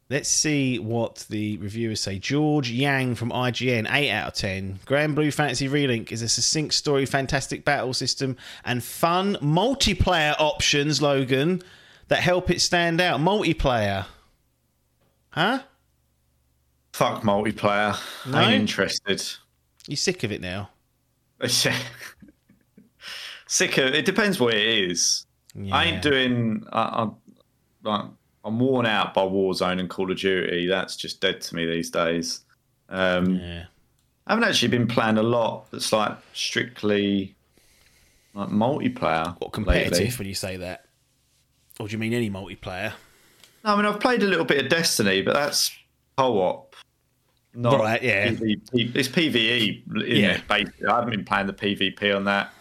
[0.08, 2.20] Let's see what the reviewers say.
[2.20, 4.80] George Yang from IGN, 8 out of 10.
[4.86, 11.64] Granblue Fantasy Relink is a succinct story, fantastic battle system, and fun multiplayer options, Logan,
[12.10, 13.20] that help it stand out.
[13.20, 14.06] Multiplayer.
[15.30, 15.64] Huh?
[16.94, 18.00] Fuck multiplayer.
[18.28, 18.42] No?
[18.42, 19.24] Ain't interested.
[19.88, 20.70] You sick of it now?
[23.48, 24.06] Sick of it.
[24.06, 25.26] Depends what it is.
[25.72, 26.66] I ain't doing.
[26.72, 27.16] I, I'm
[27.84, 28.06] like
[28.46, 30.68] I'm worn out by Warzone and Call of Duty.
[30.68, 32.42] That's just dead to me these days.
[32.90, 33.66] Um, Yeah.
[34.28, 37.36] I haven't actually been playing a lot that's like strictly
[38.34, 39.36] like multiplayer.
[39.40, 40.16] What, competitive lately.
[40.18, 40.86] when you say that?
[41.80, 42.94] Or do you mean any multiplayer?
[43.64, 45.72] No, I mean I've played a little bit of Destiny, but that's
[46.18, 46.76] co-op.
[47.54, 48.28] Not Right, yeah.
[48.32, 48.96] PvP.
[48.96, 50.34] It's PVE, Yeah.
[50.38, 50.48] it?
[50.48, 52.52] Basically, I haven't been playing the PvP on that.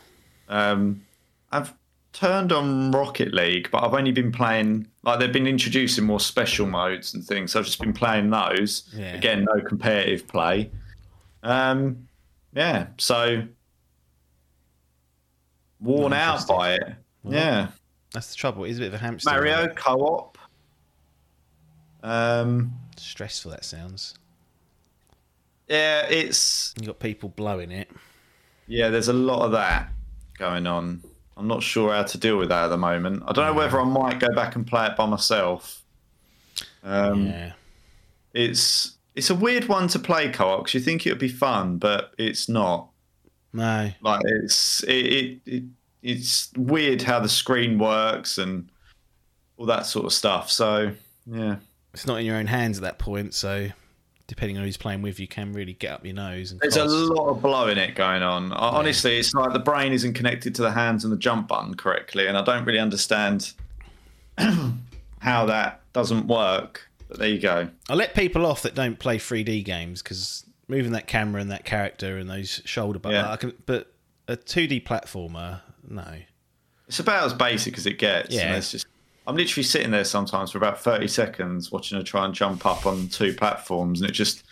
[0.49, 1.05] Um,
[1.51, 1.73] I've
[2.15, 6.67] turned on Rocket League, but I've only been playing like they've been introducing more special
[6.67, 7.53] modes and things.
[7.53, 8.89] So I've just been playing those.
[8.97, 9.15] Yeah.
[9.15, 10.71] Again, no competitive play.
[11.43, 12.09] Um,
[12.55, 13.43] yeah, so
[15.81, 16.95] worn Not out by it.
[17.29, 17.69] yeah.
[18.13, 18.65] That's the trouble.
[18.65, 19.29] It is a bit of a hamster.
[19.31, 19.75] Mario wheel.
[19.75, 20.39] co-op.
[22.03, 24.15] Um, Stressful, that sounds.
[25.69, 27.91] yeah, it's you got people blowing it.
[28.69, 28.89] yeah.
[28.89, 29.89] There's a lot of that
[30.39, 31.03] going on.
[31.37, 33.23] I'm not sure how to deal with that at the moment.
[33.27, 35.83] I don't know whether I might go back and play it by myself.
[36.83, 37.53] Um, yeah.
[38.33, 41.79] It's it's a weird one to play co-op because you think it would be fun,
[41.79, 42.89] but it's not.
[43.53, 43.91] No.
[44.01, 45.63] Like it's it, it, it
[46.03, 48.69] it's weird how the screen works and
[49.57, 50.51] all that sort of stuff.
[50.51, 50.93] So
[51.27, 51.57] yeah,
[51.93, 53.69] It's not in your own hands at that point, so
[54.35, 56.51] depending on who's playing with, you can really get up your nose.
[56.51, 58.51] And there's a lot of blowing it going on.
[58.53, 61.47] Uh, I- Honestly, it's like the brain isn't connected to the hands and the jump
[61.47, 63.53] button correctly, and I don't really understand
[65.19, 66.89] how that doesn't work.
[67.09, 67.69] But there you go.
[67.89, 71.65] I let people off that don't play 3D games because moving that camera and that
[71.65, 73.31] character and those shoulder buttons, Yeah.
[73.33, 73.93] I can, but
[74.27, 76.05] a 2D platformer, no.
[76.89, 78.35] It's about as basic as it gets.
[78.35, 78.49] Yeah.
[78.49, 78.84] And it's
[79.27, 82.87] I'm literally sitting there sometimes for about 30 seconds watching her try and jump up
[82.87, 84.45] on two platforms, and it just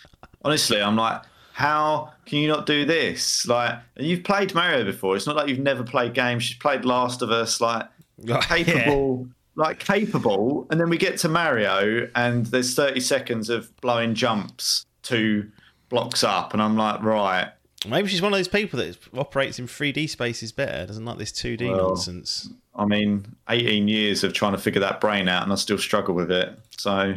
[0.43, 1.21] honestly, I'm like,
[1.53, 3.45] how can you not do this?
[3.47, 5.15] Like, and you've played Mario before.
[5.15, 6.43] It's not like you've never played games.
[6.43, 8.41] She's played Last of Us, like Yeah.
[8.41, 9.27] capable.
[9.55, 14.83] Like capable, and then we get to Mario, and there's 30 seconds of blowing jumps
[15.03, 15.51] two
[15.89, 17.51] blocks up, and I'm like, right,
[17.87, 21.31] Maybe she's one of those people that operates in 3D spaces better, doesn't like this
[21.31, 22.49] 2D Well, nonsense.
[22.75, 26.15] I mean, 18 years of trying to figure that brain out, and I still struggle
[26.15, 26.57] with it.
[26.77, 27.15] So,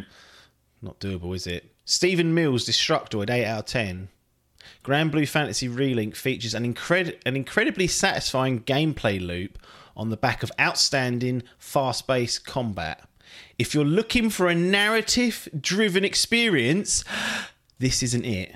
[0.81, 1.71] Not doable, is it?
[1.85, 4.09] Stephen Mills Destructoid, 8 out of 10.
[4.83, 9.57] Granblue Fantasy Relink features an, incred- an incredibly satisfying gameplay loop
[9.95, 13.03] on the back of outstanding fast paced combat.
[13.57, 17.03] If you're looking for a narrative driven experience,
[17.79, 18.55] this isn't it.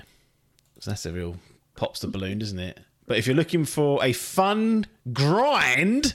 [0.78, 1.36] So that's a real
[1.74, 2.80] pops the balloon, doesn't it?
[3.06, 6.14] But if you're looking for a fun grind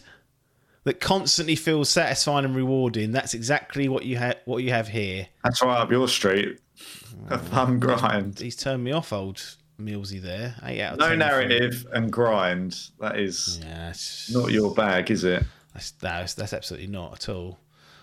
[0.87, 5.27] that constantly feels satisfying and rewarding, that's exactly what you have what you have here.
[5.43, 6.59] that's right up your street.
[6.79, 7.33] Hmm.
[7.33, 8.39] A fun grind.
[8.39, 9.41] He's turned me off, old
[9.79, 10.21] Millsy.
[10.21, 12.89] There, eight out No 10 narrative and grind.
[12.99, 13.93] That is Yeah,
[14.31, 15.43] not your bag, is it?
[15.73, 17.59] That's, that's that's absolutely not at all.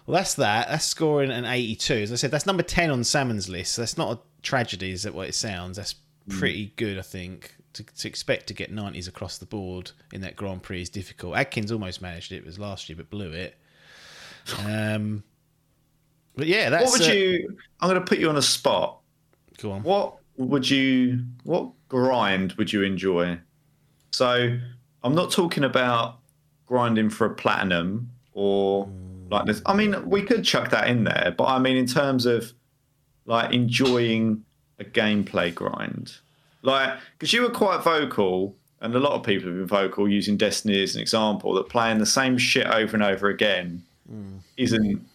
[0.07, 0.69] Well, that's that.
[0.69, 1.95] That's scoring an 82.
[1.95, 3.73] As I said, that's number 10 on Salmon's list.
[3.73, 5.79] So that's not a tragedy, is that what it sounds?
[5.79, 5.95] That's
[6.29, 6.39] hmm.
[6.39, 7.55] pretty good, I think.
[7.75, 11.37] To, to expect to get 90s across the board in that Grand Prix is difficult.
[11.37, 12.37] Adkins almost managed it.
[12.37, 13.57] It was last year, but blew it.
[14.65, 15.25] Um,
[16.37, 16.91] but yeah, that's.
[16.91, 17.57] What would uh, you?
[17.81, 19.01] I'm going to put you on a spot.
[19.61, 19.83] Go on.
[19.83, 21.25] What would you?
[21.45, 23.39] What grind would you enjoy?
[24.11, 24.59] So,
[25.03, 26.19] I'm not talking about
[26.67, 28.89] grinding for a platinum or
[29.31, 29.63] like this.
[29.67, 32.53] I mean, we could chuck that in there, but I mean, in terms of
[33.27, 34.45] like enjoying
[34.79, 36.17] a gameplay grind,
[36.65, 40.37] like because you were quite vocal, and a lot of people have been vocal using
[40.37, 44.39] Destiny as an example that playing the same shit over and over again mm.
[44.57, 45.07] isn't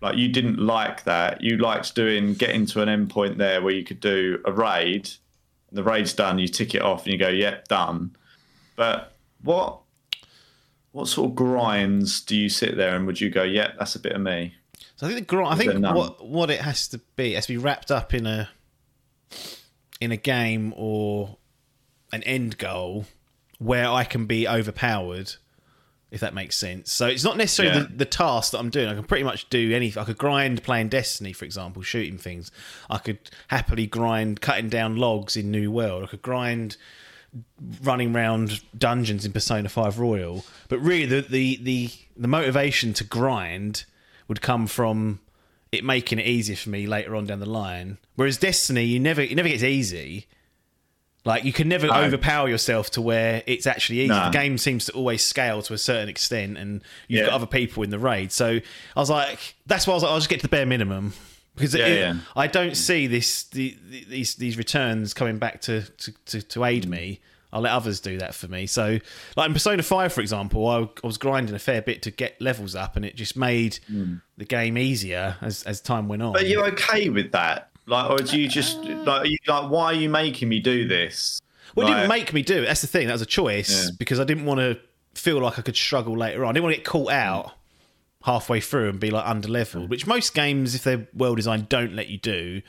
[0.00, 1.40] like you didn't like that.
[1.40, 5.10] You liked doing getting to an endpoint there where you could do a raid.
[5.68, 8.16] And the raid's done, you tick it off, and you go, "Yep, done."
[8.76, 9.80] But what
[10.92, 14.00] what sort of grinds do you sit there and would you go, "Yep, that's a
[14.00, 14.54] bit of me"?
[14.96, 17.46] So I think the grind, I think what what it has to be it has
[17.46, 18.48] to be wrapped up in a
[20.00, 21.36] in a game or
[22.12, 23.06] an end goal
[23.58, 25.32] where I can be overpowered,
[26.10, 26.92] if that makes sense.
[26.92, 27.86] So it's not necessarily Yeah.
[27.90, 28.88] the, the task that I'm doing.
[28.88, 30.00] I can pretty much do anything.
[30.00, 32.50] I could grind playing Destiny, for example, shooting things.
[32.88, 36.04] I could happily grind cutting down logs in New World.
[36.04, 36.76] I could grind
[37.82, 40.46] running around dungeons in Persona 5 Royal.
[40.68, 43.84] But really the the the, the motivation to grind
[44.28, 45.20] would come from
[45.72, 47.98] it making it easier for me later on down the line.
[48.16, 50.26] Whereas Destiny, you never it never gets easy.
[51.24, 51.94] Like you can never No.
[51.94, 54.08] overpower yourself to where it's actually easy.
[54.08, 54.24] No.
[54.26, 57.26] The game seems to always scale to a certain extent, and you've Yeah.
[57.26, 58.32] got other people in the raid.
[58.32, 58.60] So
[58.96, 61.12] I was like, that's why I was like, I'll just get to the bare minimum
[61.54, 62.14] because Yeah, it- yeah.
[62.36, 66.64] I don't see this the, the- these these returns coming back to to, to, to
[66.64, 67.20] aid me.
[67.52, 68.66] I'll let others do that for me.
[68.66, 68.98] So,
[69.36, 72.40] like in Persona Five, for example, I, I was grinding a fair bit to get
[72.40, 74.16] levels up, and it just made hmm.
[74.36, 76.32] the game easier as as time went on.
[76.34, 77.70] But are you okay with that?
[77.86, 80.86] Like, or do you just like, are you, like, why are you making me do
[80.86, 81.40] this?
[81.74, 82.66] Well, it Like- didn't make me do it.
[82.66, 83.06] That's the thing.
[83.06, 83.90] That was a choice Yeah.
[83.98, 84.78] because I didn't want to
[85.14, 86.50] feel like I could struggle later on.
[86.50, 87.52] I didn't want to get caught out
[88.24, 89.90] halfway through and be like under leveled, hmm.
[89.90, 92.60] which most games, if they're well designed, don't let you do.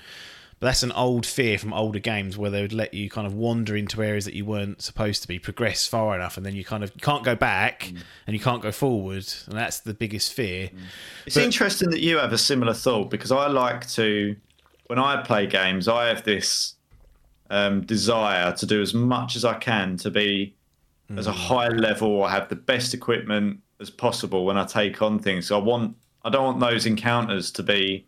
[0.59, 3.33] But that's an old fear from older games where they would let you kind of
[3.33, 6.65] wander into areas that you weren't supposed to be, progress far enough, and then you
[6.65, 8.01] kind of you can't go back mm.
[8.27, 10.67] and you can't go forward, and that's the biggest fear.
[10.67, 10.79] Mm.
[11.25, 14.35] It's But- interesting that you have a similar thought because I like to,
[14.87, 16.75] when I play games, I have this
[17.49, 20.55] um, desire to do as much as I can to be
[21.17, 21.35] as a mm.
[21.35, 25.47] high level or have the best equipment as possible when I take on things.
[25.47, 25.95] So I want,
[26.25, 28.05] I don't want those encounters to be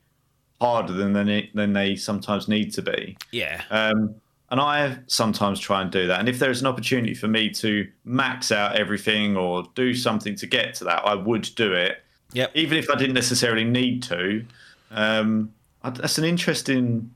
[0.62, 3.18] harder than they, than they sometimes need to be.
[3.32, 4.16] Yeah, Um,
[4.50, 6.20] and I sometimes try and do that.
[6.20, 10.46] And if there's an opportunity for me to max out everything or do something to
[10.46, 12.52] get to that, I would do it yep.
[12.54, 14.46] even if I didn't necessarily need to.
[14.92, 17.14] Um, that's an interesting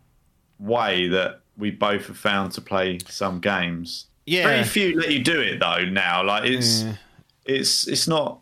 [0.59, 4.07] way that we both have found to play some games.
[4.25, 4.47] Yeah.
[4.47, 6.23] Very few let you do it though now.
[6.23, 6.95] Like it's Yeah.
[7.45, 8.39] it's it's not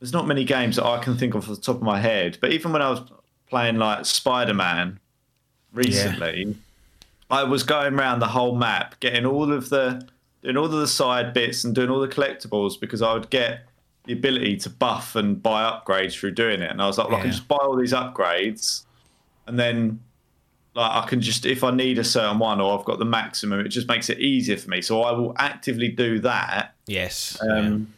[0.00, 2.38] there's not many games that I can think of off the top of my head.
[2.40, 3.00] But even when I was
[3.48, 4.98] playing like Spider Man
[5.72, 6.56] recently,
[7.30, 10.06] I was going around the whole map, getting all of the
[10.42, 13.66] doing all of the side bits and doing all the collectibles because I would get
[14.04, 16.70] the ability to buff and buy upgrades through doing it.
[16.70, 18.84] And I was like, well, I can just buy all these upgrades
[19.48, 20.00] and then
[20.74, 23.60] like I can just if I need a certain one or I've got the maximum,
[23.60, 24.82] it just makes it easier for me.
[24.82, 27.36] So I will actively do that Yes.
[27.40, 27.92] um,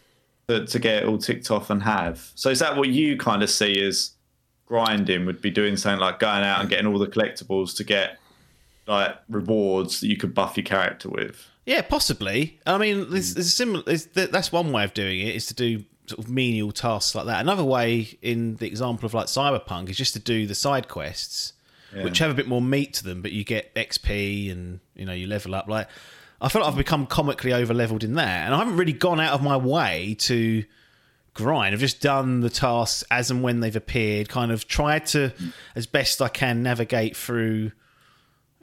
[0.47, 2.31] to, to get it all ticked off and have.
[2.35, 4.13] So is that what you kind of see as
[4.69, 5.27] grinding?
[5.27, 8.19] Would be doing something like going out and getting all the collectibles to get
[8.89, 11.47] like rewards that you could buff your character with.
[11.67, 12.59] Yeah, possibly.
[12.67, 13.35] I mean, there's, mm.
[13.35, 13.83] there's a similar.
[13.85, 17.27] There's, that's one way of doing it is to do sort of menial tasks like
[17.27, 17.41] that.
[17.41, 21.53] Another way, in the example of like Cyberpunk, is just to do the side quests,
[22.03, 25.13] which have a bit more meat to them, but you get XP and you know
[25.13, 25.69] you level up.
[25.69, 25.89] Like,
[26.41, 29.21] I feel like I've become comically over leveled in that, and I haven't really gone
[29.21, 30.65] out of my way to
[31.39, 31.73] grind.
[31.75, 34.29] I've just done the tasks as and when they've appeared.
[34.29, 35.33] Kind of tried to,
[35.75, 37.73] as best I can, navigate through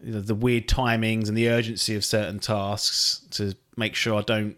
[0.03, 4.21] you know, the weird timings and the urgency of certain tasks to make sure I
[4.21, 4.55] don't,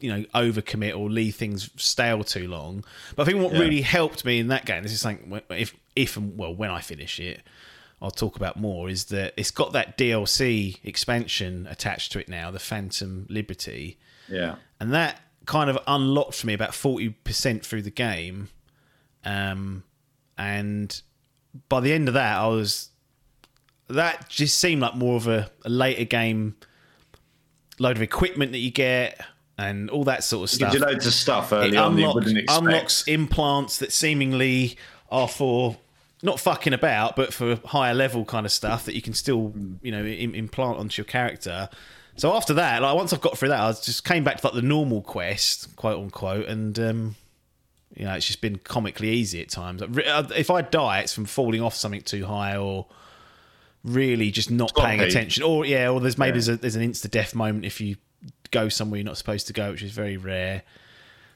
[0.00, 2.84] you know, overcommit or leave things stale too long.
[3.16, 3.60] But I think what Yeah.
[3.60, 6.80] really helped me in that game, this is something if if and well when I
[6.80, 7.42] finish it,
[8.02, 8.88] I'll talk about more.
[8.90, 14.56] Is that it's got that DLC expansion attached to it now, the Phantom Liberty, Yeah.
[14.80, 18.48] and that kind of unlocked for me about forty percent through the game,
[19.24, 19.82] um,
[20.38, 21.00] and
[21.68, 22.90] by the end of that, I was
[23.88, 26.54] that just seemed like more of a, a later game
[27.78, 29.20] load of equipment that you get
[29.58, 30.72] and all that sort of stuff.
[30.72, 32.62] You loads of stuff early it on that you wouldn't expect.
[32.62, 34.76] unlocks implants that seemingly
[35.10, 35.76] are for
[36.22, 39.90] not fucking about, but for higher level kind of stuff that you can still, you
[39.90, 41.68] know, Im- implant onto your character.
[42.20, 44.54] So after that, like once I've got through that, I just came back to like
[44.54, 47.16] the normal quest, quote unquote, and um,
[47.96, 49.80] you know, it's just been comically easy at times.
[49.80, 52.84] Uh, If I die, it's from falling off something too high or
[53.84, 56.32] really just not paying attention, or yeah, or there's maybe Yeah.
[56.44, 57.96] there's, a, there's an insta death moment if you
[58.50, 60.62] go somewhere you're not supposed to go, which is very rare.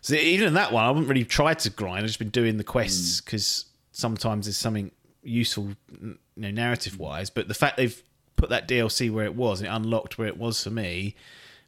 [0.02, 2.00] So even in that one, I haven't really tried to grind.
[2.00, 3.24] I've just been doing the quests Mm.
[3.24, 4.90] because sometimes there's something
[5.22, 5.70] useful,
[6.02, 7.30] you know, narrative wise.
[7.30, 8.02] But the fact they've
[8.36, 11.14] put that DLC where it was and it unlocked where it was for me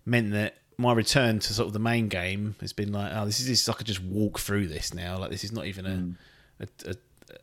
[0.04, 3.40] meant that my return to sort of the main game has been like, oh, this
[3.40, 3.68] is this.
[3.68, 5.18] I could just walk through this now.
[5.18, 6.16] Like this is not even Mm.
[6.60, 6.94] a, a, a,
[7.34, 7.38] a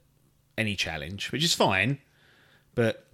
[0.57, 1.97] any challenge, which is fine.
[2.75, 3.07] But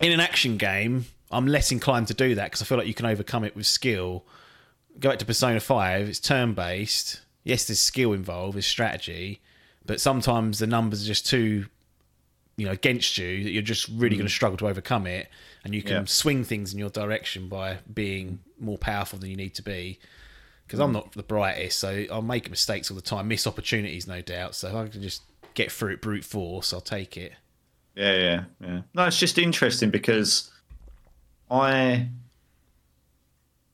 [0.00, 2.94] in an action game, I'm less inclined to do that because I feel like you
[2.94, 4.24] can overcome it with skill.
[4.98, 7.20] Go back to Persona 5, it's turn based.
[7.44, 9.40] Yes, there's skill involved, there's strategy,
[9.86, 11.66] but sometimes the numbers are just too,
[12.62, 14.36] you know, against you that you're just really going to mm.
[14.36, 15.28] struggle to overcome it.
[15.64, 16.04] And you can Yeah.
[16.04, 19.98] swing things in your direction by being more powerful than you need to be.
[20.64, 20.94] Because I'm mm.
[20.94, 24.54] not the brightest, so I'll make mistakes all the time, miss opportunities, no doubt.
[24.54, 25.22] So if I can just
[25.54, 27.32] get through it brute force, I'll take it.
[27.96, 28.80] Yeah, yeah, yeah.
[28.94, 30.48] No, it's just interesting because
[31.50, 32.08] I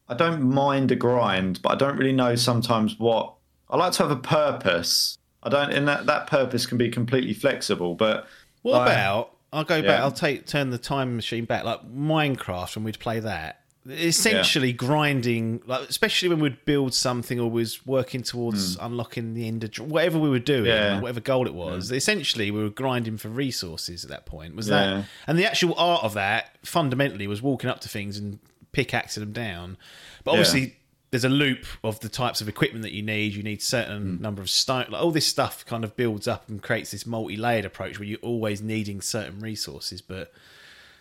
[0.09, 3.35] I don't mind a grind, but I don't really know sometimes what
[3.68, 5.18] I like to have a purpose.
[5.42, 7.94] I don't, and that that purpose can be completely flexible.
[7.94, 8.27] But
[8.62, 9.35] What like, about?
[9.53, 9.99] I'll go back.
[9.99, 10.05] Yeah.
[10.05, 13.62] I'll take turn the time machine back, like Minecraft, when we'd play that.
[13.88, 18.85] Essentially, grinding, like especially when we'd build something or was working towards hmm.
[18.85, 20.66] unlocking the end of whatever we were doing.
[20.66, 21.01] Yeah.
[21.01, 21.90] whatever goal it was.
[21.90, 24.55] Essentially, we were grinding for resources at that point.
[24.55, 24.75] Was Yeah.
[24.75, 25.05] that?
[25.27, 28.40] And the actual art of that fundamentally was walking up to things and
[28.73, 29.79] pickaxing them down.
[30.23, 30.40] But Yeah.
[30.40, 30.77] obviously,
[31.11, 33.33] there's a loop of the types of equipment that you need.
[33.35, 34.23] You need certain Hmm.
[34.23, 34.87] number of stone.
[34.90, 38.18] Like all this stuff kind of builds up and creates this multi-layered approach where you're
[38.21, 40.03] always needing certain resources.
[40.03, 40.33] But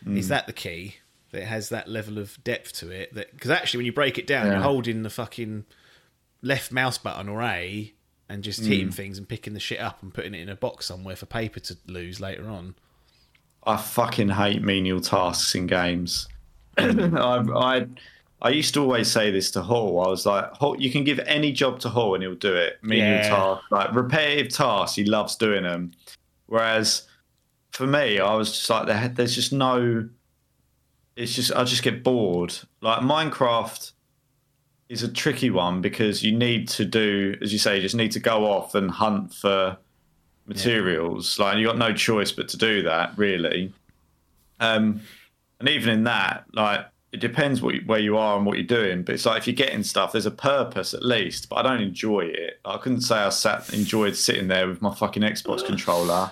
[0.03, 0.15] Hmm.
[0.17, 0.97] is that the key?
[1.31, 3.13] That it has that level of depth to it.
[3.15, 4.53] That because actually, when you break it down, Yeah.
[4.53, 5.65] you're holding the fucking
[6.41, 7.93] left mouse button or A
[8.29, 8.67] and just Hmm.
[8.67, 11.25] hitting things and picking the shit up and putting it in a box somewhere for
[11.25, 12.75] paper to lose later on.
[13.65, 16.29] I fucking hate menial tasks in games.
[16.77, 17.87] I, I
[18.41, 20.03] I used to always say this to Hall.
[20.05, 22.77] I was like, Hall, you can give any job to Hall and he'll do it.
[22.83, 23.29] Menial Yeah.
[23.29, 25.91] tasks, like repetitive tasks, he loves doing them.
[26.45, 27.07] Whereas
[27.71, 30.07] for me, I was just like, there's just no.
[31.15, 32.53] It's just I just get bored.
[32.81, 33.91] Like Minecraft
[34.87, 38.11] is a tricky one because you need to do, as you say, you just need
[38.11, 39.77] to go off and hunt for
[40.45, 41.39] materials.
[41.39, 43.73] Like you got no choice but to do that, really.
[44.59, 45.01] Um,
[45.59, 48.67] and even in that, like it depends what you, where you are and what you're
[48.67, 49.03] doing.
[49.03, 51.49] But it's like if you're getting stuff, there's a purpose at least.
[51.49, 52.59] But I don't enjoy it.
[52.65, 56.31] I couldn't say I sat enjoyed sitting there with my fucking Xbox controller,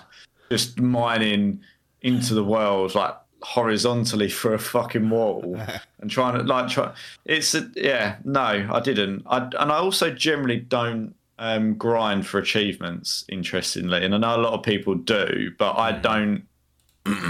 [0.50, 1.60] just mining
[2.02, 5.58] into the world like horizontally through a fucking wall
[6.00, 6.92] and trying to like try.
[7.24, 9.22] It's a, yeah, no, I didn't.
[9.26, 13.24] I and I also generally don't um, grind for achievements.
[13.30, 16.46] Interestingly, and I know a lot of people do, but I don't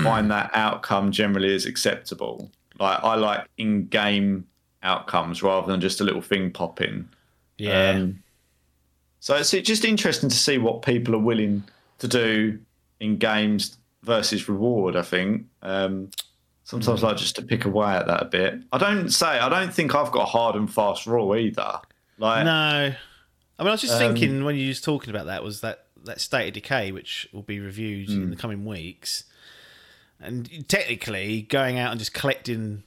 [0.03, 2.51] find that outcome generally as acceptable.
[2.79, 4.47] Like I like in-game
[4.83, 7.09] outcomes rather than just a little thing popping.
[7.59, 7.91] Yeah.
[7.91, 8.23] Um,
[9.21, 11.65] so it's just interesting to see what people are willing
[11.99, 12.59] to do
[13.01, 14.95] in games versus reward.
[14.95, 16.11] I think um,
[16.65, 18.61] sometimes I like just to pick away at that a bit.
[18.73, 21.81] I don't say I don't think I've got a hard and fast rule either.
[22.19, 22.95] Like no.
[23.59, 25.87] I mean, I was just Um, thinking when you was talking about that was that
[26.05, 28.25] that state of decay, which will be reviewed Hmm.
[28.25, 29.25] in the coming weeks,
[30.21, 32.83] and technically going out and just collecting,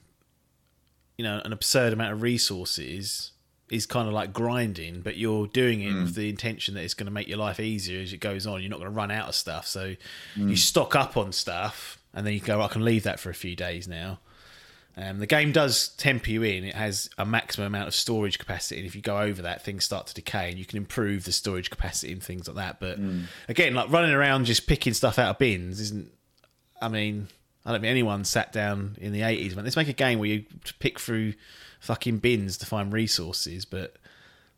[1.16, 3.32] you know, an absurd amount of resources
[3.70, 6.20] is kind of like grinding, but you're doing it with hmm.
[6.20, 8.60] the intention that it's going to make your life easier as it goes on.
[8.60, 9.94] You're not going to run out of stuff, so
[10.34, 10.48] hmm.
[10.48, 13.34] you stock up on stuff, and then you go, I can leave that for a
[13.34, 14.18] few days now.
[14.96, 16.64] Um, the game does temper you in.
[16.64, 19.84] It has a maximum amount of storage capacity, and if you go over that, things
[19.84, 22.80] start to decay, and you can improve the storage capacity and things like that.
[22.80, 23.22] But hmm.
[23.48, 26.10] again, like running around just picking stuff out of bins isn't.
[26.80, 27.28] I mean,
[27.64, 29.54] I don't think anyone sat down in the eighties.
[29.54, 30.44] Went, let's make a game where you
[30.78, 31.34] pick through
[31.80, 33.96] fucking bins to find resources, but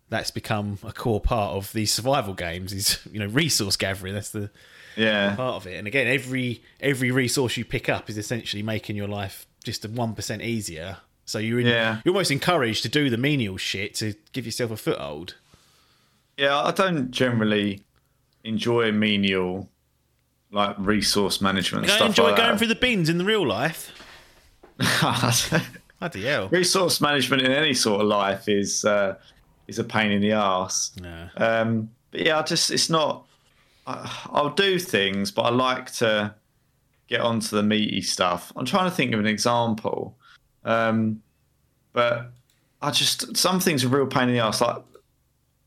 [0.08, 2.72] that's become a core part of these survival games.
[2.72, 4.14] Is you know resource gathering.
[4.14, 4.50] That's the
[4.96, 5.76] yeah, part of it.
[5.78, 9.88] And again, every every resource you pick up is essentially making your life just a
[9.88, 10.98] one percent easier.
[11.24, 12.00] So you're in, Yeah.
[12.04, 15.36] you're almost encouraged to do the menial shit to give yourself a foothold.
[16.36, 16.58] yeah.
[16.58, 17.82] I don't generally
[18.44, 19.68] enjoy menial
[20.52, 21.86] like resource management.
[21.86, 22.58] Don't enjoy like going that.
[22.58, 23.90] through the bins in the real life.
[25.98, 26.48] Bloody hell!
[26.48, 29.16] resource management in any sort of life is uh,
[29.66, 30.92] is a pain in the ass.
[31.00, 31.28] No.
[31.36, 33.26] Um, but yeah, I just it's not.
[33.86, 36.34] I, I'll do things, but I like to
[37.08, 38.52] get onto the meaty stuff.
[38.56, 40.16] I'm trying to think of an example,
[40.64, 41.22] um,
[41.92, 42.32] but
[42.80, 44.76] I just some things are real pain in the ass, like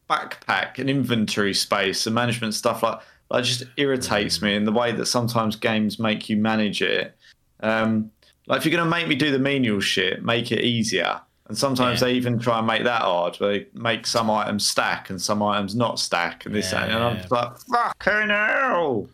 [0.09, 2.83] backpack and inventory space and management stuff.
[2.83, 2.99] Like
[3.31, 7.15] that just irritates me in the way that sometimes games make you manage it.
[7.61, 8.11] Um,
[8.47, 11.19] like if you're going to make me do the menial shit, make it easier.
[11.47, 12.07] And sometimes Yeah.
[12.07, 13.35] they even try and make that hard.
[13.37, 16.93] Where they make some items stack and some items not stack, and this Yeah, and
[16.95, 17.21] I'm yeah.
[17.21, 17.57] just like,
[18.03, 19.09] fucking hell.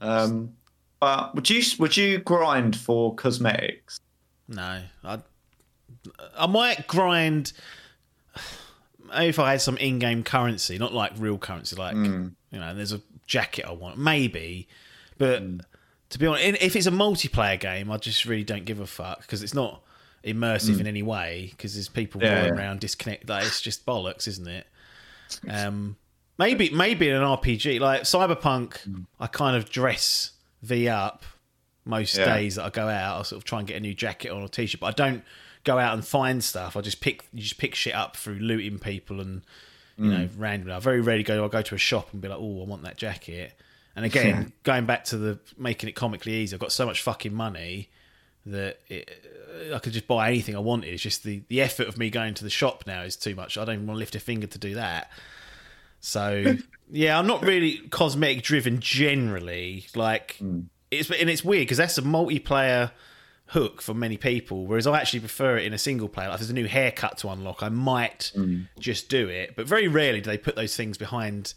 [0.00, 0.52] Um,
[1.00, 3.98] but would you would you grind for cosmetics?
[4.48, 5.18] No, I
[6.36, 7.52] I might grind.
[9.14, 12.28] If I had some in-game currency, not like real currency, like Hmm.
[12.50, 14.68] you know, there's a jacket I want, maybe.
[15.18, 15.42] But
[16.10, 19.22] to be honest, if it's a multiplayer game, I just really don't give a fuck
[19.22, 19.82] because it's not
[20.24, 21.48] immersive in any way.
[21.50, 22.26] Because there's people Hmm.
[22.26, 22.60] Yeah, rolling yeah.
[22.60, 23.28] around disconnect.
[23.28, 24.66] Like it's just bollocks, isn't it?
[25.50, 25.96] Um,
[26.38, 29.00] maybe maybe in an RPG like Cyberpunk, Hmm.
[29.18, 30.30] I kind of dress
[30.62, 31.24] V up
[31.84, 32.26] most Yeah.
[32.34, 33.18] days that I go out.
[33.20, 35.24] I sort of try and get a new jacket on or t-shirt, but I don't
[35.64, 36.76] go out and find stuff.
[36.76, 39.42] I just pick you just pick shit up through looting people and
[39.98, 40.30] you know Mm.
[40.36, 40.74] randomly.
[40.74, 41.44] I very rarely go.
[41.44, 43.52] I go to a shop and be like, oh, I want that jacket.
[43.94, 47.32] And again, going back to the making it comically easy, I've got so much fucking
[47.32, 47.88] money
[48.44, 49.10] that it,
[49.74, 50.92] I could just buy anything I wanted.
[50.92, 53.56] It's just the, the effort of me going to the shop now is too much.
[53.56, 55.10] I don't even want to lift a finger to do that.
[56.00, 56.56] So
[56.90, 59.86] yeah, I'm not really cosmetic driven generally.
[59.94, 60.38] Like
[60.90, 62.90] it's and it's weird because that's a multiplayer
[63.48, 64.66] hook for many people.
[64.66, 66.28] Whereas I actually prefer it in a single player.
[66.28, 68.66] Like if there's a new haircut to unlock, I might mm.
[68.78, 69.54] just do it.
[69.56, 71.54] But very rarely do they put those things behind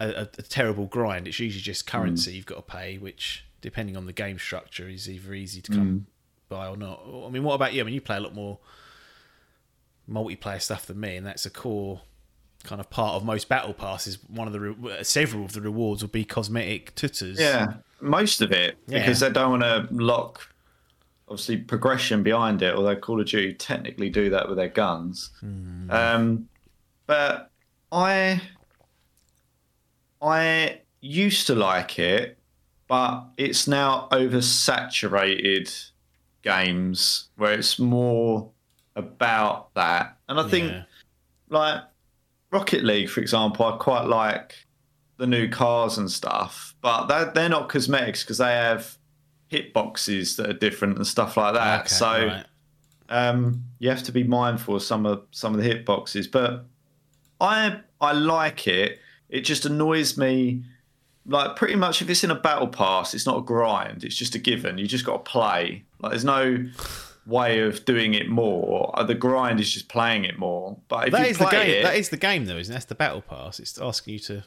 [0.00, 1.28] a, a, a terrible grind.
[1.28, 2.36] It's usually just currency mm.
[2.36, 6.00] you've got to pay, which depending on the game structure is either easy to come
[6.00, 6.02] mm.
[6.48, 7.00] by or not.
[7.06, 7.80] I mean, what about you?
[7.80, 8.58] I mean, you play a lot more
[10.10, 12.02] multiplayer stuff than me, and that's a core
[12.64, 14.18] kind of part of most battle passes.
[14.28, 17.38] One of the re- uh, several of the rewards will be cosmetic tutters.
[17.38, 19.00] Yeah, most of it Yeah.
[19.00, 20.53] because they don't want to lock
[21.28, 22.74] obviously progression behind it.
[22.74, 25.30] Although Call of Duty technically do that with their guns.
[25.90, 26.48] Um,
[27.06, 27.50] but
[27.92, 28.40] I
[30.20, 32.38] I used to like it,
[32.88, 35.90] but it's now oversaturated
[36.42, 38.50] games where it's more
[38.96, 40.18] about that.
[40.28, 40.82] And I think Yeah.
[41.48, 41.82] like
[42.50, 44.54] Rocket League, for example, I quite like
[45.16, 48.96] the new cars and stuff, but they're, they're not cosmetics because they have
[49.54, 51.80] hitboxes that are different and stuff like that.
[51.80, 52.44] Okay, so right.
[53.08, 56.30] um, you have to be mindful of some of some of the hitboxes.
[56.30, 56.64] But
[57.40, 58.98] I I like it.
[59.28, 60.62] It just annoys me.
[61.26, 64.04] Like pretty much, if it's in a battle pass, it's not a grind.
[64.04, 64.76] It's just a given.
[64.76, 65.84] You just got to play.
[66.00, 66.66] Like there's no
[67.26, 68.92] way of doing it more.
[68.98, 70.76] Uh, The grind is just playing it more.
[70.88, 71.70] But if That is the game.
[71.70, 72.74] it, That is the game, though, isn't it?
[72.74, 73.58] That's the battle pass.
[73.58, 74.44] It's asking you to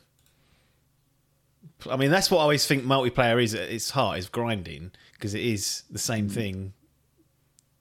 [1.89, 3.53] I mean, that's what I always think multiplayer is.
[3.53, 6.01] at its heart is grinding because it is the Mm.
[6.01, 6.73] same thing.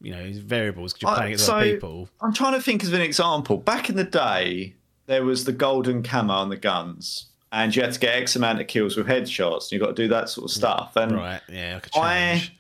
[0.01, 2.09] You know, variables because you're playing against so- other people.
[2.21, 3.57] I'm trying to think of an example.
[3.57, 4.75] Back in the day,
[5.07, 8.61] there was the golden camo on the guns, and you had to get X amount
[8.61, 9.65] of kills with headshots.
[9.65, 10.95] And you got to do that sort of stuff.
[10.97, 11.41] And Right?
[11.49, 12.51] Yeah, like I-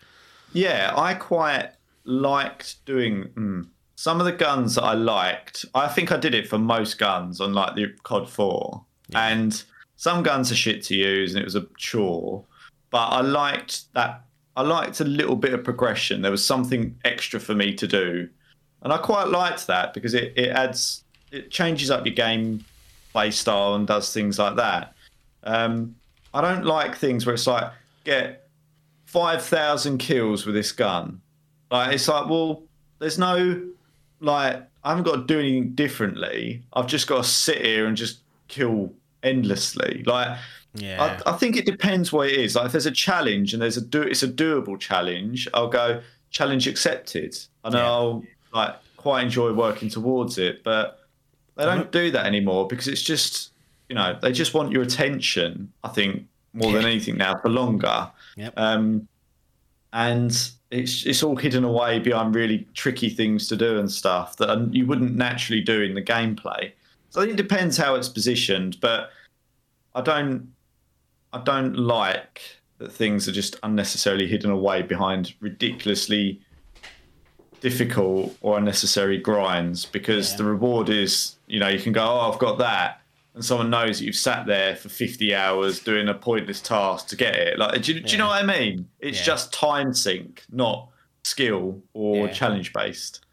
[0.55, 1.73] yeah, I quite
[2.05, 3.67] liked doing mm,
[3.97, 5.67] some of the guns that I liked.
[5.75, 8.85] I think I did it for most guns on like the COD Four,
[9.15, 9.63] and
[9.97, 12.45] some guns are shit to use, and it was a chore.
[12.91, 14.23] But I liked that.
[14.57, 16.23] I liked a little bit of progression.
[16.23, 18.29] There was something extra for me to do,
[18.83, 22.65] and I quite liked that because it, it adds it changes up your game
[23.13, 24.95] play style and does things like that.
[25.45, 25.97] Um,
[26.35, 27.73] I don't like things where it's like
[28.05, 28.49] get
[29.07, 31.21] five thousand kills with this gun.
[31.71, 32.63] Like it's like, well,
[32.99, 33.63] there's no
[34.21, 36.63] like I haven't got to do anything differently.
[36.73, 38.93] I've just got to sit here and just kill
[39.27, 40.03] endlessly.
[40.07, 40.39] Like
[40.75, 41.21] Yeah.
[41.27, 42.55] I, I think it depends what it is.
[42.57, 46.01] Like if there's a challenge and there's a do it's a doable challenge, I'll go
[46.31, 47.85] challenge accepted, and Yeah.
[47.87, 48.23] I'll
[48.53, 50.63] like quite enjoy working towards it.
[50.65, 51.01] But
[51.57, 53.51] they don't do that anymore because it's just
[53.89, 55.73] you know they just want your attention.
[55.85, 58.11] I think more than anything now for longer.
[58.37, 58.55] Yep.
[58.57, 59.09] Um,
[59.93, 60.33] and
[60.71, 64.87] it's it's all hidden away behind really tricky things to do and stuff that you
[64.87, 66.73] wouldn't naturally do in the gameplay.
[67.11, 69.11] So I think it depends how it's positioned, but
[69.97, 70.53] I don't
[71.33, 72.41] I don't like
[72.79, 76.41] that things are just unnecessarily hidden away behind ridiculously
[77.61, 80.37] difficult or unnecessary grinds because Yeah.
[80.39, 83.01] the reward is you know you can go oh I've got that
[83.35, 87.17] and someone knows that you've sat there for 50 hours doing a pointless task to
[87.17, 89.25] get it like do you, do you know what I mean it's Yeah.
[89.25, 90.89] just time sink not
[91.25, 92.33] skill or Yeah.
[92.33, 93.25] challenge based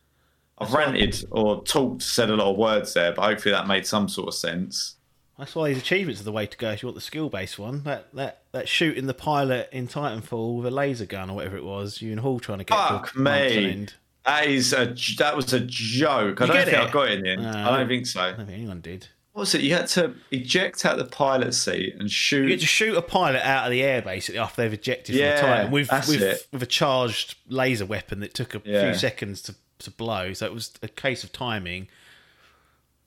[0.57, 4.07] I've ranted or talked said a lot of words there but hopefully that made some
[4.07, 4.95] sort of sense
[5.37, 7.57] That's why these achievements are the way to go if you want the skill based
[7.57, 7.83] one.
[7.83, 11.63] That that that shooting the pilot in Titanfall with a laser gun or whatever it
[11.65, 13.71] was, you and Hall trying to get Fuck ah, month's me.
[13.71, 13.93] end.
[14.25, 16.39] That is a that was a joke.
[16.41, 16.79] I don't think it?
[16.79, 17.41] I got it in the end.
[17.43, 18.21] No, I don't think so.
[18.21, 19.07] I don't think anyone did.
[19.33, 19.61] What was it?
[19.61, 22.43] You had to eject out the pilot seat and shoot.
[22.43, 25.39] You had to shoot a pilot out of the air basically after they've ejected Yeah,
[25.39, 26.47] from the Titan with that's with, it.
[26.51, 28.91] with a charged laser weapon that took a Yeah.
[28.91, 30.33] few seconds to, to blow.
[30.33, 31.87] So it was a case of timing.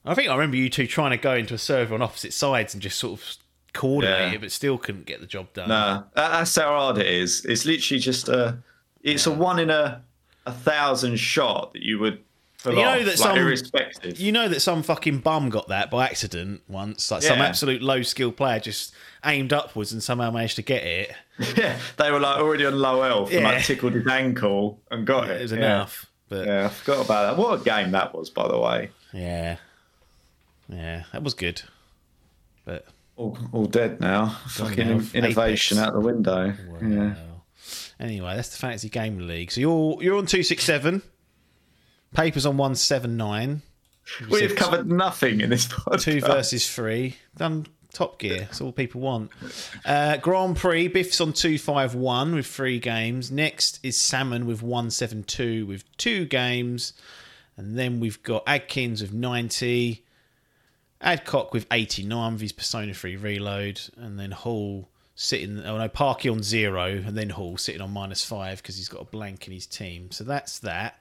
[0.06, 2.74] I think I remember you two trying to go into a server on opposite sides
[2.74, 3.36] and just sort of
[3.72, 4.34] coordinate Yeah.
[4.36, 5.68] it, but still couldn't get the job done.
[5.68, 7.44] Nah, that- that's how hard it is.
[7.44, 8.58] It's literally just a.
[9.02, 10.02] It's a one in a
[10.46, 12.20] a thousand shot that you would.
[12.64, 14.18] You know off, that like, some- irrespective.
[14.18, 17.10] You know that some fucking bum got that by accident once.
[17.12, 18.92] Like some absolute low skill player just
[19.24, 21.12] aimed upwards and somehow managed to get it.
[21.56, 25.28] yeah, they were like already on low health and like tickled his ankle and got
[25.30, 25.38] it.
[25.40, 25.58] It was yeah.
[25.58, 26.06] enough.
[26.28, 27.40] But Yeah, I forgot about that.
[27.40, 28.90] What a game that was, by the way.
[29.12, 29.58] yeah.
[30.68, 31.62] Yeah, that was good.
[32.64, 32.86] But
[33.16, 34.28] All, all dead now.
[34.48, 35.88] Fucking innovation Apex.
[35.88, 36.52] out the window.
[36.82, 37.14] Yeah.
[37.98, 39.50] Anyway, that's the Fantasy Game League.
[39.50, 41.02] So you're you're on two six seven.
[42.14, 43.62] Papers on one seven nine.
[44.30, 46.02] We've covered nothing in this podcast.
[46.02, 47.16] Two versus three.
[47.36, 48.40] Done Top Gear.
[48.40, 49.30] That's all people want.
[49.84, 50.88] Uh, Grand Prix.
[50.88, 53.30] Biff's on two five one with three games.
[53.30, 56.92] Next is Salmon with one seven two with two games,
[57.56, 60.04] and then we've got Adkins with ninety.
[61.00, 66.28] Adcock with 89 with his Persona 3 reload, and then Hall sitting, oh no, Parky
[66.28, 69.52] on zero, and then Hall sitting on minus five because he's got a blank in
[69.52, 70.10] his team.
[70.12, 70.98] So that's that.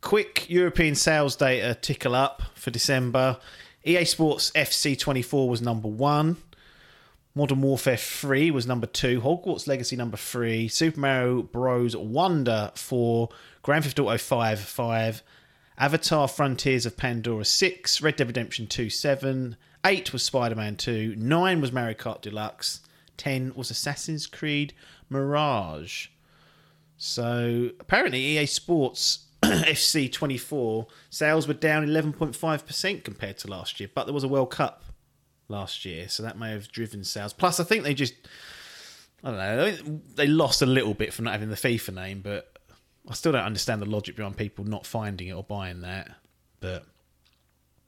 [0.00, 3.38] Quick European sales data tickle up for December.
[3.84, 6.36] EA Sports FC24 was number one.
[7.34, 9.20] Modern Warfare 3 was number two.
[9.20, 10.68] Hogwarts Legacy number three.
[10.68, 11.96] Super Mario Bros.
[11.96, 13.28] Wonder 4.
[13.62, 15.22] Grand Theft Auto 5 5.
[15.80, 18.02] Avatar Frontiers of Pandora 6.
[18.02, 19.56] Red Dead Redemption 2 7.
[19.84, 21.16] 8 was Spider Man 2.
[21.16, 22.80] 9 was Mario Kart Deluxe.
[23.16, 24.74] 10 was Assassin's Creed
[25.08, 26.08] Mirage.
[26.98, 34.04] So apparently, EA Sports FC 24 sales were down 11.5% compared to last year, but
[34.04, 34.84] there was a World Cup
[35.48, 37.32] last year, so that may have driven sales.
[37.32, 38.14] Plus, I think they just,
[39.24, 42.59] I don't know, they lost a little bit from not having the FIFA name, but
[43.08, 46.10] I still don't understand the logic behind people not finding it or buying that.
[46.60, 46.84] But,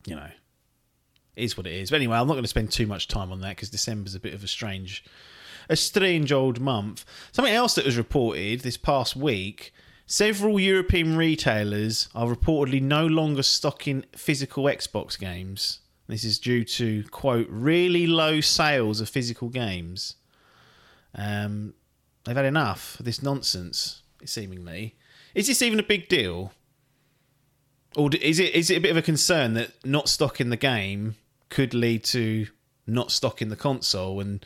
[0.07, 0.31] you know,
[1.37, 1.91] is what it is.
[1.91, 4.21] But anyway, I'm not going to spend too much time on that because December's a
[4.21, 5.05] bit of a strange,
[5.69, 7.05] a strange old month.
[7.33, 9.73] Something else that was reported this past week.
[10.07, 15.79] Several European retailers are reportedly no longer stocking physical Xbox games.
[16.09, 20.17] This is due to, quote, really low sales of physical games.
[21.15, 21.75] Um,
[22.25, 24.97] they've had enough of this nonsense, seemingly.
[25.35, 26.53] Is this even a big deal?
[27.97, 31.17] Or is it is it a bit of a concern that not stocking the game
[31.49, 32.47] could lead to
[32.87, 34.45] not stocking the console and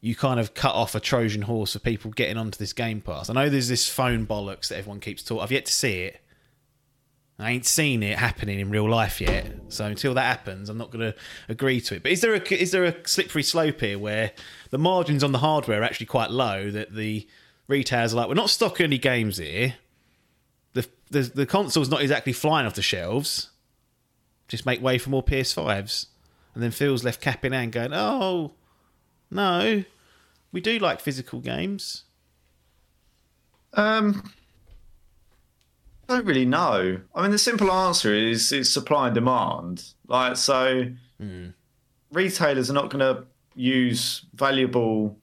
[0.00, 3.28] you kind of cut off a Trojan horse for people getting onto this Game Pass.
[3.28, 5.42] I know there's this phone bollocks that everyone keeps talking.
[5.42, 6.20] I've yet to see it.
[7.38, 9.46] I ain't seen it happening in real life yet.
[9.68, 11.18] So until that happens, I'm not going to
[11.48, 12.02] agree to it.
[12.02, 14.32] But is there a is there a slippery slope here where
[14.70, 17.26] the margins on the hardware are actually quite low that the
[17.66, 19.74] retailers are like, we're not stocking any games here.
[21.10, 23.50] The the, console's not exactly flying off the shelves.
[24.48, 26.06] Just make way for more PS5s.
[26.54, 28.52] And then Phil's left cap in hand going, oh,
[29.30, 29.84] no,
[30.50, 32.04] we do like physical games.
[33.74, 34.32] Um,
[36.08, 37.00] I don't really know.
[37.14, 39.84] I mean, the simple answer is it's supply and demand.
[40.08, 40.86] Like, so
[42.12, 45.16] retailers are not going to use valuable,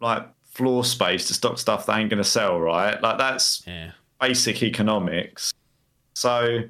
[0.00, 3.00] like, floor space to stock stuff they ain't going to sell, right?
[3.02, 3.92] Like, that's Yeah.
[4.20, 5.52] Basic economics.
[6.14, 6.60] So,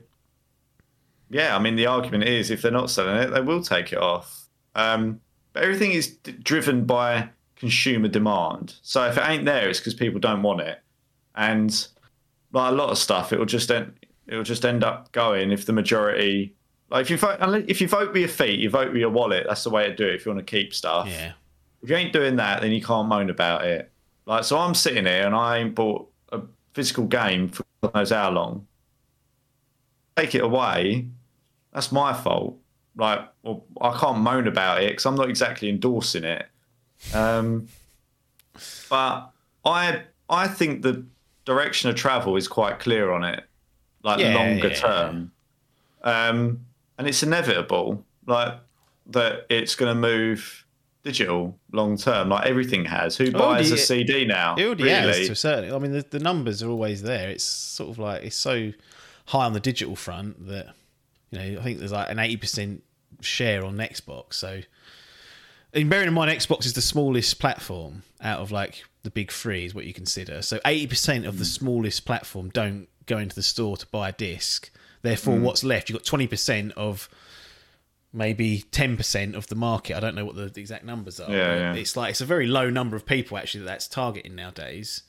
[1.31, 3.99] yeah, I mean, the argument is if they're not selling it, they will take it
[3.99, 4.49] off.
[4.75, 5.21] Um,
[5.53, 8.75] but everything is d- driven by consumer demand.
[8.83, 10.81] So if it ain't there, it's because people don't want it,
[11.35, 11.71] and
[12.53, 13.93] like a lot of stuff, it will just end.
[14.27, 16.55] It will just end up going if the majority.
[16.91, 17.39] Like if you vote,
[17.69, 19.47] if you vote with your feet, you vote with your wallet.
[19.49, 20.15] That's the way to do it.
[20.15, 21.33] If you want to keep stuff, Yeah.
[21.83, 23.91] if you ain't doing that, then you can't moan about it.
[24.27, 26.11] Like, so I'm sitting here and I ain't bought
[26.79, 28.65] physical game for God knows how long.
[30.17, 31.07] Take it away,
[31.73, 32.57] that's my fault.
[32.95, 36.47] Like, well, I can't moan about it because I'm not exactly endorsing it.
[37.13, 37.67] Um,
[38.89, 39.31] but
[39.65, 41.05] I, I think the
[41.45, 43.43] direction of travel is quite clear on it,
[44.05, 44.75] like Yeah, longer yeah.
[44.75, 45.33] term,
[46.05, 46.61] um,
[46.97, 48.05] and it's inevitable.
[48.27, 48.55] Like
[49.07, 50.65] that, it's going to move
[51.13, 53.17] digital long term, like everything has.
[53.17, 54.55] Who buys a CD now?
[54.57, 55.27] It already really?
[55.27, 55.73] to a certain.
[55.75, 57.29] I mean, the, the numbers are always there.
[57.31, 58.73] It's sort of like it's so
[59.27, 60.75] high on the digital front that
[61.31, 62.83] you know I think there's like an eighty percent
[63.21, 64.35] share on Xbox.
[64.35, 64.61] So,
[65.73, 69.65] and bearing in mind, Xbox is the smallest platform out of like the big three,
[69.65, 70.43] is what you consider.
[70.43, 74.13] So, eighty percent of the smallest platform don't go into the store to buy a
[74.13, 74.71] disc.
[75.03, 75.43] Therefore, Mm.
[75.43, 75.89] what's left?
[75.89, 77.09] You've got twenty percent of
[78.19, 79.97] maybe 10% of the market.
[79.97, 81.31] I don't know what the, the exact numbers are.
[81.31, 81.75] Yeah, yeah.
[81.75, 85.03] It's like it's a very low number of people actually that that's targeting nowadays.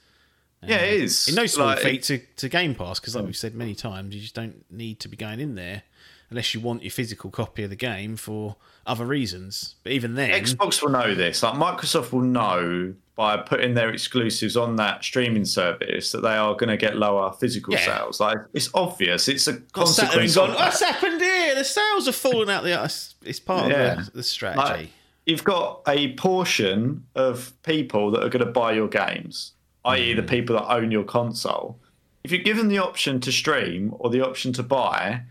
[0.62, 1.28] Yeah, it um, is.
[1.28, 4.14] In no small Like, feat to, to Game Pass because, like we've said many times,
[4.14, 5.84] you just don't need to be going in there
[6.30, 8.56] unless you want your physical copy of the game for
[8.90, 9.76] other reasons.
[9.84, 11.44] But even then, Xbox will know this.
[11.44, 16.54] Like Microsoft will know by putting their exclusives on that streaming service that they are
[16.56, 17.86] going to get lower physical Yeah.
[17.86, 18.20] sales.
[18.20, 19.28] Like it's obvious.
[19.28, 20.36] It's a got sat there consequence.
[20.36, 21.56] gone, of "What's happened here?
[21.56, 24.00] The sales are falling out the ice." It's part Yeah.
[24.00, 24.62] of the, the strategy.
[24.64, 24.90] Like,
[25.26, 29.52] you've got a portion of people that are going to buy your games,
[29.86, 30.16] i.e., Mm.
[30.16, 31.78] the people that own your console.
[32.24, 35.22] If you're given the option to stream or the option to buy,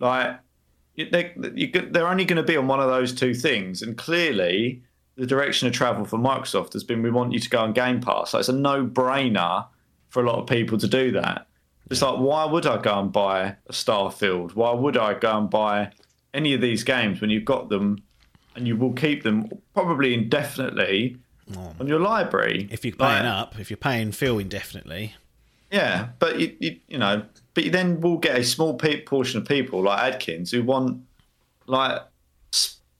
[0.00, 0.38] like
[0.96, 3.82] they, you, they're only going to be on one of those two things.
[3.82, 4.82] And clearly,
[5.16, 8.00] the direction of travel for Microsoft has been we want you to go on Game
[8.00, 8.30] Pass.
[8.30, 9.66] So it's a no-brainer
[10.08, 11.46] for a lot of people to do that.
[11.90, 14.54] It's like, why would I go and buy a Starfield?
[14.54, 15.92] Why would I go and buy
[16.32, 18.02] any of these games when you've got them
[18.54, 21.18] and you will keep them probably indefinitely
[21.78, 22.68] on your library?
[22.70, 25.14] if you're Like, paying up, if you're paying Phil indefinitely,
[25.70, 27.24] yeah, but you, you, you know,
[27.54, 31.02] but you then will get a small portion of people like Adkins who want
[31.66, 32.02] like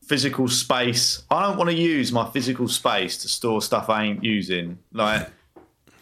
[0.06, 1.22] physical space.
[1.30, 4.78] I don't want to use my physical space to store stuff I ain't using.
[4.92, 5.28] Like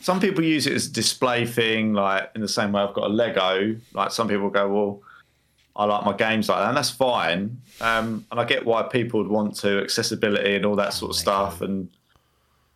[0.01, 3.05] some people use it as a display thing, like in the same way I've got
[3.05, 3.76] a Lego.
[3.92, 5.03] Like some people go, well,
[5.76, 7.61] I like my games like that, and that's fine.
[7.80, 11.16] Um, and I get why people would want to accessibility and all that sort of
[11.16, 11.88] stuff, and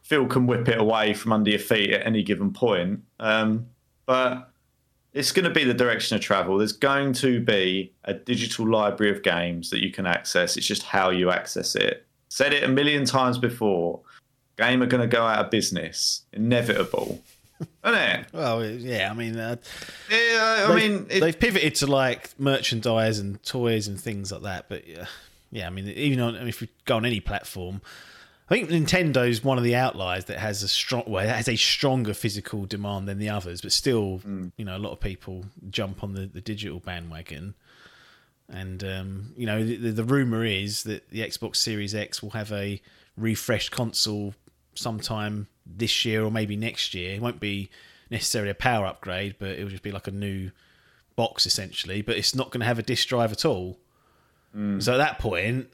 [0.03, 3.03] Phil can whip it away from under your feet at any given point.
[3.19, 3.67] Um,
[4.07, 4.51] but
[5.15, 6.59] it's going to be the direction of travel.
[6.59, 10.57] There's going to be a digital library of games that you can access.
[10.57, 12.05] It's just how you access it.
[12.29, 14.01] Said it a million times before.
[14.59, 16.23] Game are going to go out of business.
[16.33, 17.23] Inevitable.
[17.85, 18.27] Isn't it?
[18.33, 19.57] well, yeah, I mean, uh,
[20.11, 24.43] Yeah, I they've, mean, it, they've pivoted to like merchandise and toys and things like
[24.43, 24.69] that.
[24.69, 25.07] But yeah,
[25.53, 27.81] yeah I mean, even on I mean, if you go on any platform,
[28.51, 32.13] I think Nintendo's one of the outliers that has a strong, well, has a stronger
[32.13, 33.63] physical demand than the others.
[33.63, 34.49] But still, Hmm.
[34.59, 37.55] you know, a lot of people jump on the, the digital bandwagon.
[38.49, 42.53] And um, you know, the, the rumor is that the Xbox Series X will have
[42.53, 42.83] a
[43.17, 44.35] refreshed console
[44.75, 47.15] sometime this year or maybe next year.
[47.15, 47.71] It won't be
[48.11, 50.51] necessarily a power upgrade, but it will just be like a new
[51.17, 52.03] box essentially.
[52.03, 53.79] But it's not going to have a disk drive at all.
[54.79, 55.69] So at that point,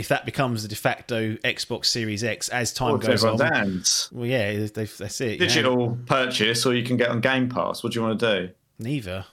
[0.00, 4.08] if that becomes the de facto Xbox Series X as time oh, goes on, hands.
[4.10, 5.38] well, yeah, they've, that's it.
[5.38, 7.84] Digital purchase, or you can get on Game Pass.
[7.84, 8.54] What do you want to do?
[8.78, 9.26] neither.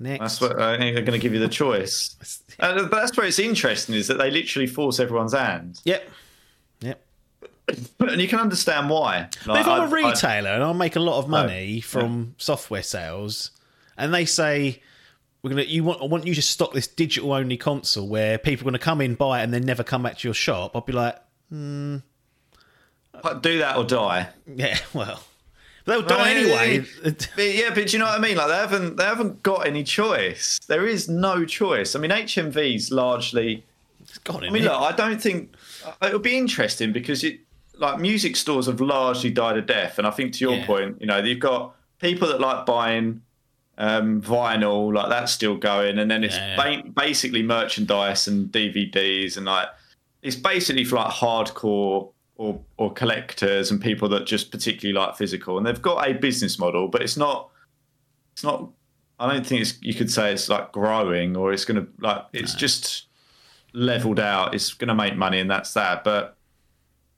[0.00, 2.16] Next, That's what I think they're going to give you the choice.
[2.60, 5.80] Uh, but that's where it's interesting is that they literally force everyone's hand.
[5.84, 6.08] Yep.
[6.82, 7.04] Yep.
[7.98, 9.28] and you can understand why.
[9.44, 11.80] But if Like, I'm a I- I- retailer and I make a lot of money
[11.80, 13.50] from software sales,
[13.98, 14.82] and they say
[15.44, 18.66] we're gonna, you want, I want you to stock this digital only console where people
[18.66, 20.86] are gonna come in, buy it, and then never come back to your shop, I'd
[20.86, 21.16] be like,
[21.50, 21.98] hmm.
[23.42, 24.30] do that or die.
[24.46, 25.22] yeah, well,
[25.84, 26.86] they'll die anyway.
[27.02, 28.38] But yeah, but do you know what I mean?
[28.38, 30.58] Like they haven't they haven't got any choice.
[30.66, 31.94] There is no choice.
[31.94, 33.64] I mean, HMV's largely.
[34.00, 34.66] It's gone, I mean, innit?
[34.66, 35.54] look, I don't think
[36.02, 37.40] it'll be interesting because it
[37.76, 40.66] like music stores have largely died a death, and I think to your Yeah.
[40.66, 43.20] point, you know, you've got people that like buying
[43.78, 46.56] um, vinyl, like that's still going, and then it's Yeah.
[46.82, 49.68] ba- basically merchandise and DVDs, and like
[50.22, 55.56] it's basically for like hardcore or or collectors and people that just particularly like physical,
[55.58, 57.50] and they've got a business model, but it's not
[58.32, 58.70] it's not.
[59.20, 62.24] I don't think it's you could say it's like growing or it's going to like
[62.32, 63.06] it's just
[63.72, 64.54] leveled out.
[64.54, 66.02] It's going to make money and that's that.
[66.02, 66.36] But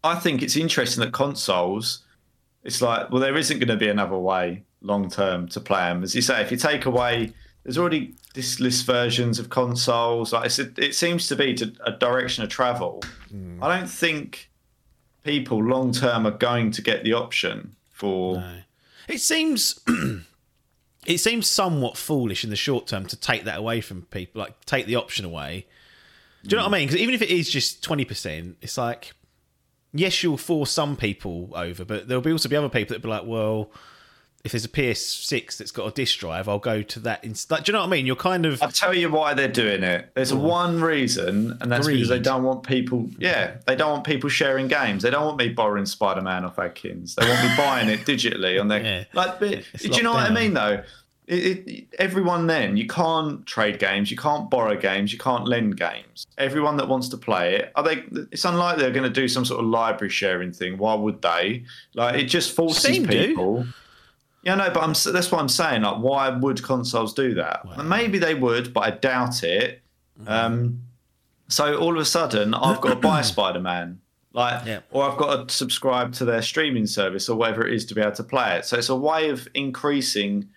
[0.05, 2.03] I think it's interesting that consoles.
[2.65, 6.03] It's like well, there isn't going to be another way long term to play them.
[6.03, 7.33] As you say, if you take away,
[7.67, 10.33] there's already diskless versions of consoles.
[10.33, 13.03] Like it seems to be to a direction of travel.
[13.31, 13.63] Hmm.
[13.63, 14.51] I don't think
[15.25, 18.37] people long term are going to get the option for.
[18.37, 18.59] No.
[19.09, 19.81] It seems
[21.07, 24.65] it seems somewhat foolish in the short term to take that away from people, like
[24.65, 25.67] take the option away.
[26.45, 26.81] Do you know what I hmm.
[26.81, 26.89] mean?
[26.89, 29.13] Because even if it is just twenty percent, it's like
[29.93, 33.09] yes, you'll force some people over, but there'll be also be other people that'll be
[33.09, 33.73] like, well.
[34.47, 37.25] If there's a PS6 that's got a disk drive, I'll go to that.
[37.25, 38.07] Inst- like, do you know what I mean?
[38.07, 40.13] You're kind of I'll tell you why they're doing it.
[40.15, 43.11] There's one reason, and that's because they don't want people.
[43.19, 45.03] Yeah, they don't want people sharing games.
[45.03, 47.17] They don't want me borrowing Spider-Man off Adkins.
[47.17, 48.83] They want me buying it digitally on their.
[48.83, 49.05] Yeah.
[49.15, 50.55] Like, but, do you know locked what I mean?
[50.55, 50.85] Though,
[51.27, 55.77] it, it, everyone then you can't trade games, you can't borrow games, you can't lend
[55.77, 56.27] games.
[56.39, 58.05] Everyone that wants to play it, are they?
[58.31, 60.79] It's unlikely they're going to do some sort of library sharing thing.
[60.79, 61.65] Why would they?
[61.95, 63.67] Like, it just forces Steam do.
[64.47, 65.83] Yeah, no, but I'm, that's what I'm saying.
[65.83, 67.63] Like, why would consoles do that?
[67.77, 69.83] And Maybe they would, but I doubt it.
[70.21, 70.29] Mm-hmm.
[70.33, 70.83] Um,
[71.49, 74.01] so all of a sudden, I've got to buy Spider Man,
[74.33, 74.83] like, Yeah.
[74.93, 78.01] or I've got to subscribe to their streaming service or whatever it is to be
[78.01, 78.65] able to play it.
[78.65, 80.49] So it's a way of increasing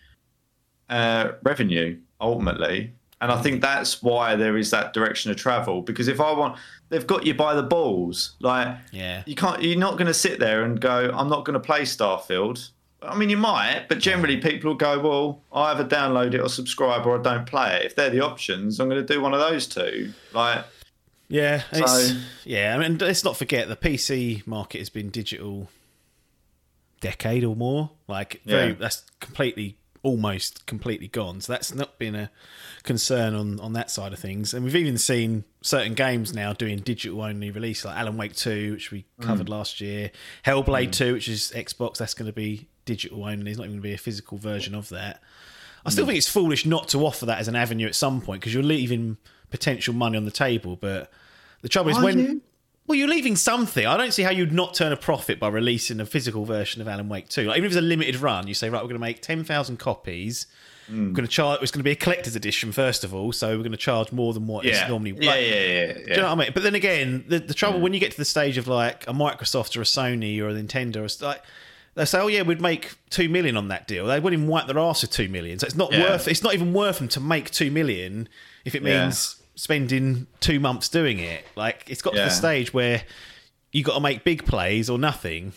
[0.88, 5.82] uh, revenue ultimately, and I think that's why there is that direction of travel.
[5.82, 6.60] Because if I want,
[6.90, 8.36] they've got you by the balls.
[8.40, 9.24] Like, yeah.
[9.26, 9.64] you can't.
[9.64, 12.70] You're not going to sit there and go, "I'm not going to play Starfield."
[13.02, 16.50] I mean, you might, but generally people will go, "Well, I either download it or
[16.50, 19.34] subscribe, or I don't play it." If they're the options, I'm going to do one
[19.34, 20.14] of those two.
[20.34, 20.66] Like,
[21.32, 22.76] Yeah, So- yeah.
[22.76, 25.70] I mean, let's not forget the PC market has been digital
[27.02, 27.91] decade or more.
[28.08, 28.76] Like, very, Yeah.
[28.80, 31.41] that's completely, almost completely gone.
[31.41, 32.32] So that's not been a
[32.84, 34.54] concern on on that side of things.
[34.54, 38.72] And we've even seen certain games now doing digital only release, like Alan Wake Two,
[38.74, 39.52] which we covered Mm.
[39.52, 40.12] last year,
[40.45, 41.97] Hellblade Two, which is Xbox.
[41.97, 43.44] That's going to be digital only.
[43.46, 45.22] There's not even going to be a physical version of that.
[45.86, 45.92] I Mm.
[45.94, 48.54] still think it's foolish not to offer that as an avenue at some point because
[48.54, 49.18] you're leaving
[49.50, 50.76] potential money on the table.
[50.76, 51.12] But
[51.62, 52.42] the trouble is Are when you?
[52.88, 53.86] well, you're leaving something.
[53.86, 56.88] I don't see how you'd not turn a profit by releasing a physical version of
[56.88, 57.46] Alan Wake 2.
[57.48, 59.78] Like, even if it's a limited run, you say, right, we're going to make 10,000
[59.78, 60.48] copies.
[60.88, 61.08] Hmm.
[61.10, 61.62] We're going to charge.
[61.62, 64.12] It's going to be a collector's edition first of all, so we're going to charge
[64.12, 65.12] more than what yeah, it's normally.
[65.20, 65.94] yeah, like, yeah, yeah, yeah.
[65.94, 66.52] do you know what I mean?
[66.54, 69.14] But then again, the, the trouble when you get to the stage of like a
[69.14, 71.44] Microsoft or a Sony or a Nintendo, or like
[72.00, 74.08] they say, oh yeah, we'd make two million on that deal.
[74.08, 75.60] They wouldn't even wipe their arse with two million.
[75.60, 76.04] So it's not Yeah.
[76.04, 76.28] worth.
[76.30, 78.30] It's not even worth them to make two million
[78.64, 79.04] if it Yeah.
[79.04, 81.43] means spending two months doing it.
[81.58, 83.04] Like it's got to the stage where
[83.74, 85.52] you got to make big plays or nothing.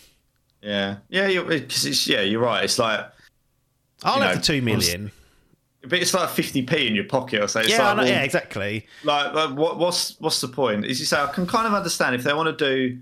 [0.61, 1.27] yeah, yeah.
[1.27, 2.63] You're, it's, it's, yeah, you're right.
[2.65, 2.99] It's like,
[4.03, 5.11] I'll have know, the two million.
[5.81, 7.61] but it's like 50p in your pocket or so.
[7.61, 8.85] It's Yeah, like, know, well, yeah, exactly.
[9.05, 10.83] like, like what, what's what's the point?
[10.85, 12.99] Is you say I can kind of understand if they want to do,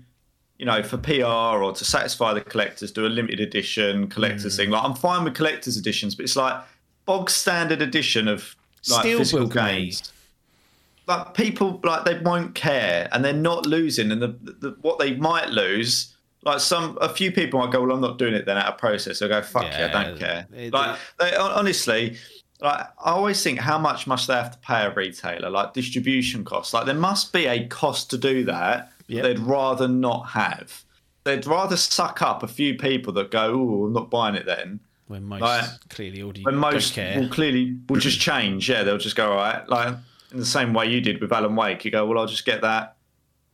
[0.62, 1.24] you know, for PR
[1.60, 4.70] or to satisfy the collectors, do a limited edition collectors thing.
[4.70, 6.54] Like I'm fine with collectors editions, but it's like
[7.04, 8.54] bog standard edition of
[8.88, 9.52] like physical me.
[9.52, 10.12] games.
[11.08, 14.28] Like people like they won't care and they're not losing, and the,
[14.60, 16.14] the, what they might lose.
[16.44, 18.78] Like some, a few people might go, "Well, I'm not doing it." Then out of
[18.78, 22.16] process, they'll go, "Fuck yeah, I don't care." it- like they, honestly,
[22.60, 25.50] like I always think, how much must they have to pay a retailer?
[25.50, 26.72] Like distribution costs.
[26.72, 28.91] Like there must be a cost to do that.
[29.08, 29.22] Yep.
[29.22, 30.84] They'd rather not have.
[31.24, 34.80] They'd rather suck up a few people that go, "Oh, I'm not buying it." Then
[35.06, 38.68] When most Like, clearly already when most will clearly will just change.
[38.68, 39.94] Yeah, they'll just go, "All right." Like
[40.32, 42.62] in the same way you did with Alan Wake, you go, "Well, I'll just get
[42.62, 42.96] that.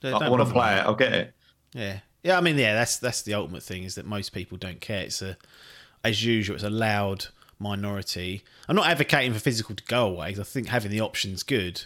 [0.03, 0.81] They I want to play it.
[0.81, 1.35] I'll get it."
[1.75, 2.39] Yeah, yeah.
[2.39, 2.75] I mean, yeah.
[2.75, 5.03] That's that's the ultimate thing is that most people don't care.
[5.03, 5.37] It's a,
[6.05, 7.27] as usual, it's a loud
[7.59, 8.45] minority.
[8.69, 10.29] I'm not advocating for physical to go away.
[10.39, 11.85] I think having the option's good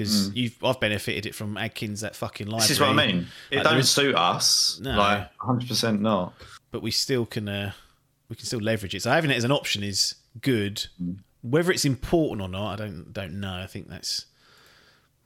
[0.00, 2.62] because you've I've benefited it from Adkins that fucking library.
[2.62, 3.26] This is what I mean.
[3.50, 4.80] It like, don't is- suit us.
[4.82, 4.96] No.
[4.96, 6.32] Like 100% not.
[6.70, 7.72] but we still can uh,
[8.28, 9.02] we can still leverage it.
[9.02, 10.86] So having it as an option is good.
[11.42, 13.54] Whether it's important or not, I don't don't know.
[13.54, 14.26] I think that's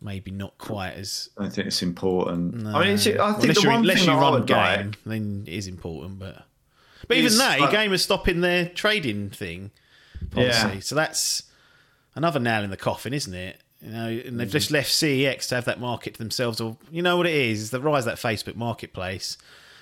[0.01, 1.31] maybe not quite as.
[1.39, 2.55] I don't think it's important.
[2.55, 2.71] No.
[2.77, 4.57] I mean, it's, I Well, think unless the one unless you run game,
[4.87, 6.19] like, then it is important.
[6.19, 6.45] But
[7.09, 9.71] but even that, like- game is stopping their trading thing
[10.31, 10.51] policy.
[10.75, 10.81] Yeah.
[10.81, 11.45] So that's
[12.15, 13.61] another nail in the coffin, isn't it?
[13.85, 14.53] You know, and they've mm-hmm.
[14.53, 16.61] just left CEX to have that market to themselves.
[16.61, 17.61] Or you know what it is?
[17.61, 19.37] Is the rise of that Facebook marketplace.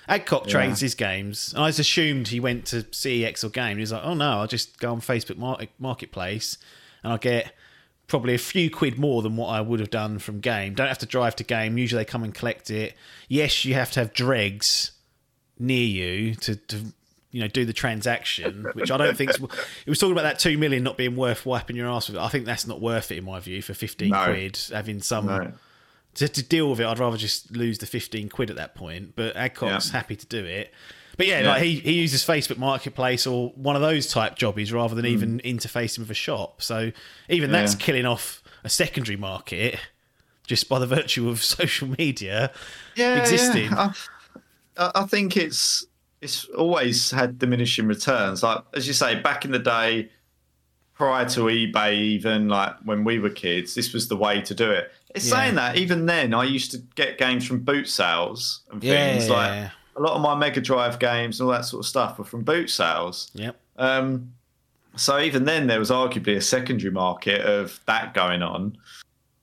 [0.09, 1.53] Adcock trades his games.
[1.55, 3.77] I just assumed he went to CEX or Game.
[3.77, 6.57] He's like, oh no, I'll just go on Facebook market, Marketplace
[7.03, 7.53] and I'll get
[8.07, 10.73] probably a few quid more than what I would have done from Game.
[10.73, 11.77] Don't have to drive to Game.
[11.77, 12.95] Usually they come and collect it.
[13.27, 14.91] Yes, you have to have dregs
[15.59, 16.93] near you to, to
[17.33, 20.57] you know do the transaction, which I don't think it was talking about that two
[20.57, 22.17] million not being worth wiping your ass with.
[22.17, 24.23] I think that's not worth it in my view for fifteen No.
[24.23, 25.51] quid having some No.
[26.15, 29.15] to, to deal with it, I'd rather just lose the 15 quid at that point.
[29.15, 29.93] But Adcock's Yeah.
[29.99, 30.71] happy to do it.
[31.17, 31.47] But yeah, Yeah.
[31.49, 35.39] like he, he uses Facebook Marketplace or one of those type jobbies rather than even
[35.43, 36.61] interfacing with a shop.
[36.61, 36.91] So
[37.29, 37.79] even that's Mm.
[37.79, 39.79] Killing off a secondary market
[40.45, 42.51] just by the virtue of social media
[42.95, 43.71] yeah, existing.
[43.71, 43.93] Yeah.
[44.77, 45.85] I, I think it's
[46.23, 48.41] it's always had diminishing returns.
[48.43, 50.09] Like as you say, back in the day,
[50.93, 54.71] prior to eBay, even like when we were kids, this was the way to do
[54.71, 54.91] it.
[55.15, 55.35] It's Yeah.
[55.35, 59.33] saying that even then, I used to get games from boot sales and things yeah,
[59.33, 62.25] like a lot of my Mega Drive games and all that sort of stuff were
[62.25, 63.29] from boot sales.
[63.33, 63.55] Yep.
[63.77, 64.33] Um,
[64.95, 68.77] so even then, there was arguably a secondary market of that going on.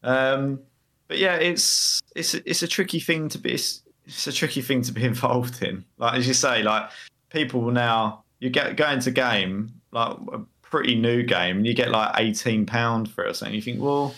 [0.03, 0.61] Um,
[1.09, 3.53] but yeah, it's it's it's a tricky thing to be.
[3.53, 5.85] It's, it's a tricky thing to be involved in.
[5.99, 6.91] Like as you say, like
[7.31, 11.75] people will now you get go into game like a pretty new game and you
[11.75, 13.55] get like eighteen pound for it or something.
[13.55, 14.15] You think, well,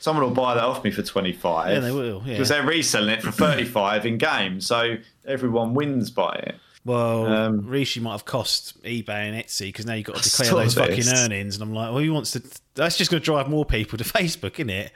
[0.00, 1.72] someone will buy that off me for twenty five.
[1.72, 2.32] Yeah, they will, yeah.
[2.34, 6.56] because they're reselling it for thirty five in game, so everyone wins by it.
[6.86, 10.64] Well, Um, Rishi might have cost eBay and Etsy because now you've got to declare
[10.64, 11.54] those fucking earnings.
[11.56, 12.42] And I'm like, well, who wants to?
[12.74, 14.92] That's just going to drive more people to Facebook, isn't it?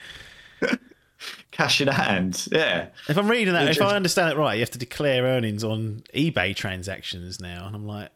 [1.59, 2.87] Cash in hand, yeah.
[3.09, 6.05] If I'm reading that, if I understand it right, you have to declare earnings on
[6.15, 8.11] eBay transactions now, and I'm like,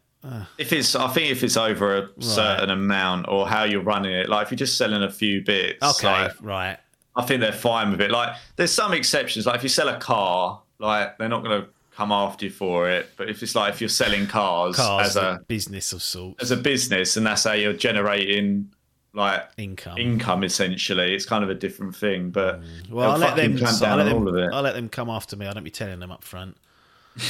[0.59, 4.29] If it's, I think if it's over a certain amount or how you're running it,
[4.29, 6.79] like if you're just selling a few bits, okay, like, right,
[7.17, 8.11] I think they're fine with it.
[8.13, 11.69] Like there's some exceptions, like if you sell a car, like they're not going to
[11.97, 13.11] come after you for it.
[13.17, 16.53] But if it's like if you're selling cars, cars, as a business of sorts, as
[16.53, 18.71] a business, and that's how you're generating
[19.15, 19.99] like income.
[19.99, 22.31] income essentially, it's kind of a different thing.
[22.31, 22.91] But mm.
[22.91, 23.57] well, I'll let them.
[23.59, 24.51] clamp I'll let them, all of it.
[24.53, 25.47] I'll let them come after me.
[25.47, 26.57] I don't be telling them up front.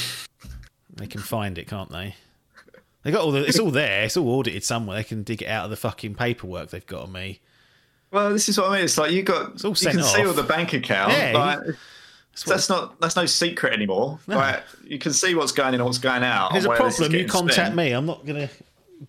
[0.93, 2.15] they can find it, can't they?
[3.03, 3.45] They got all the.
[3.45, 4.03] It's all there.
[4.03, 4.97] It's all audited somewhere.
[4.97, 7.41] They can dig it out of the fucking paperwork they've got on me.
[8.11, 8.85] Well, this is what I mean.
[8.85, 11.11] It's like you got it's all you can see all the bank account.
[11.13, 11.75] Yeah, like, what-
[12.45, 14.19] that's not that's no secret anymore.
[14.25, 16.51] Like you can see what's going in and what's going out.
[16.51, 17.19] There's a where this is problem.
[17.19, 17.75] You contact spent.
[17.75, 17.91] me.
[17.91, 18.53] I'm not going to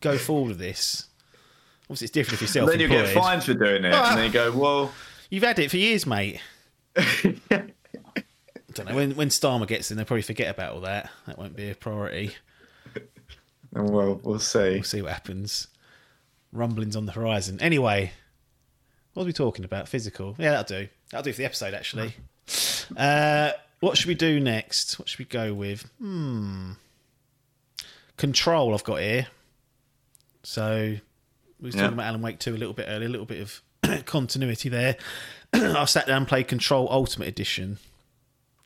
[0.00, 1.06] go forward with this.
[1.84, 2.70] Obviously, it's different if you're self.
[2.70, 4.10] Then you get fined for doing it, Ah.
[4.10, 4.92] and then you go, well,
[5.30, 6.40] You've had it for years, mate.
[6.96, 7.36] I
[8.72, 8.94] don't know.
[8.94, 11.10] When when Starmer gets in, they'll probably forget about all that.
[11.26, 12.34] That won't be a priority.
[13.76, 14.74] And well, we'll see.
[14.74, 15.66] We'll see what happens.
[16.52, 17.58] Rumblings on the horizon.
[17.60, 18.12] Anyway,
[19.14, 19.88] what are we talking about?
[19.88, 20.36] Physical.
[20.38, 20.88] Yeah, that'll do.
[21.10, 22.14] That'll do for the episode, actually.
[22.96, 24.96] Uh, what should we do next?
[25.00, 25.90] What should we go with?
[25.98, 26.72] Hmm.
[28.16, 29.26] Control, I've got here.
[30.44, 30.94] So,
[31.64, 31.80] we was Yeah.
[31.84, 34.96] talking about Alan Wake 2 a little bit earlier, a little bit of continuity there.
[35.54, 37.78] I sat down and played Control Ultimate Edition.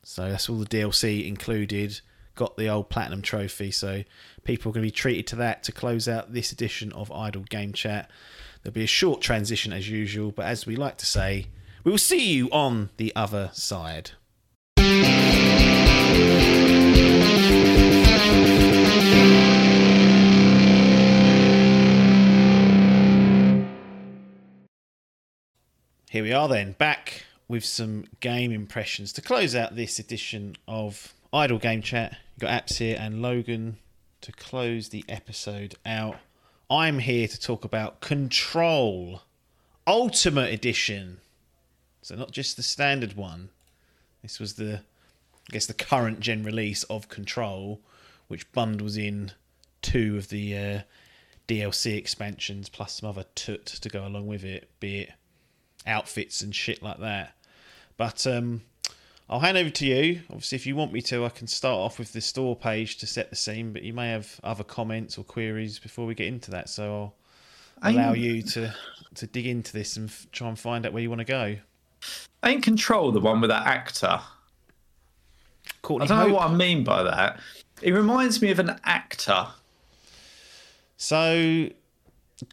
[0.02, 2.00] So that's all the DLC included.
[2.34, 4.02] Got the old platinum trophy, so
[4.42, 7.42] people are going to be treated to that to close out this edition of Idle
[7.42, 8.10] Game Chat.
[8.62, 11.46] There'll be a short transition as usual, but as we like to say,
[11.84, 14.10] we will see you on the other side.
[26.10, 31.12] Here we are then, back with some game impressions to close out this edition of
[31.34, 32.16] Idle Game Chat.
[32.34, 33.76] You've got Apps here and Logan
[34.22, 36.16] to close the episode out.
[36.70, 39.20] I'm here to talk about Control
[39.86, 41.18] Ultimate Edition.
[42.00, 43.50] So not just the standard one.
[44.22, 47.82] This was the I guess the current gen release of Control,
[48.28, 49.32] which bundles in
[49.82, 50.80] two of the uh,
[51.46, 55.10] DLC expansions plus some other tut to go along with it, be it
[55.88, 57.34] outfits and shit like that.
[57.96, 58.62] But um,
[59.28, 60.20] I'll hand over to you.
[60.30, 63.06] Obviously, if you want me to, I can start off with the store page to
[63.06, 66.50] set the scene, but you may have other comments or queries before we get into
[66.52, 66.68] that.
[66.68, 67.12] So
[67.82, 68.74] I'll allow I'm- you to,
[69.16, 71.56] to dig into this and f- try and find out where you want to go.
[72.44, 74.20] Ain't Control the one with that actor?
[75.82, 76.28] Courtney I don't Hope.
[76.28, 77.40] know what I mean by that.
[77.82, 79.48] It reminds me of an actor.
[80.96, 81.68] So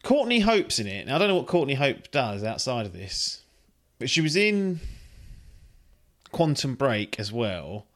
[0.02, 1.06] Courtney Hope's in it.
[1.06, 3.42] Now I don't know what Courtney Hope does outside of this,
[3.98, 4.80] but she was in
[6.32, 7.86] Quantum Break as well,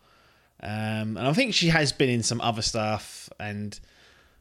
[0.62, 3.28] um, and I think she has been in some other stuff.
[3.41, 3.78] And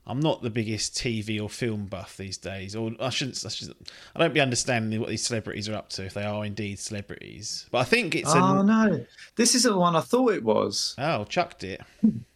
[0.06, 3.44] I'm not the biggest TV or film buff these days, or I shouldn't.
[3.46, 6.46] I, shouldn't, I don't be understanding what these celebrities are up to if they are
[6.46, 7.68] indeed celebrities.
[7.72, 10.96] But I think it's Oh a no, this isn't the one I thought it was.
[10.98, 11.82] oh chucked it.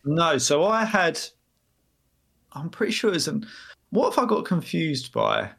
[0.04, 1.20] No, so I had.
[2.52, 3.46] I'm pretty sure it's an.
[3.94, 5.52] What if I got confused by?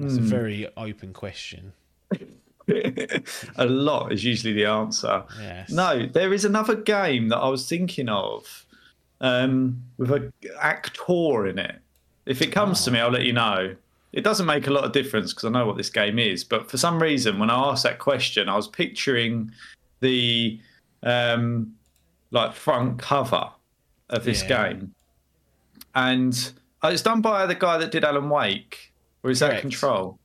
[0.00, 0.24] It's Hmm.
[0.24, 1.72] a very open question.
[3.56, 5.22] a lot is usually the answer.
[5.40, 5.70] Yes.
[5.70, 8.66] No, there is another game that I was thinking of
[9.20, 11.76] um, with an actor in it.
[12.26, 13.76] If it comes to me, I'll let you know.
[14.12, 16.42] It doesn't make a lot of difference because I know what this game is.
[16.42, 19.52] But for some reason, when I asked that question, I was picturing
[20.00, 20.58] the
[21.04, 21.74] um,
[22.32, 23.50] like front cover
[24.10, 24.70] of this Yeah.
[24.72, 24.94] game,
[25.94, 26.52] and
[26.86, 30.18] uh, it's done by the guy that did Alan Wake, or is that Control?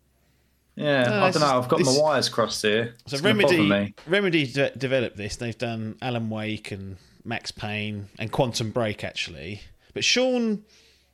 [0.76, 1.40] Yeah, No, I don't know.
[1.42, 2.96] just- I've got this- my wires crossed here.
[3.08, 3.94] So It's Remedy, me.
[4.08, 5.36] Remedy de- developed this.
[5.36, 6.96] They've done Alan Wake and
[7.26, 9.62] Max Payne and Quantum Break actually.
[9.94, 10.64] But Shawn,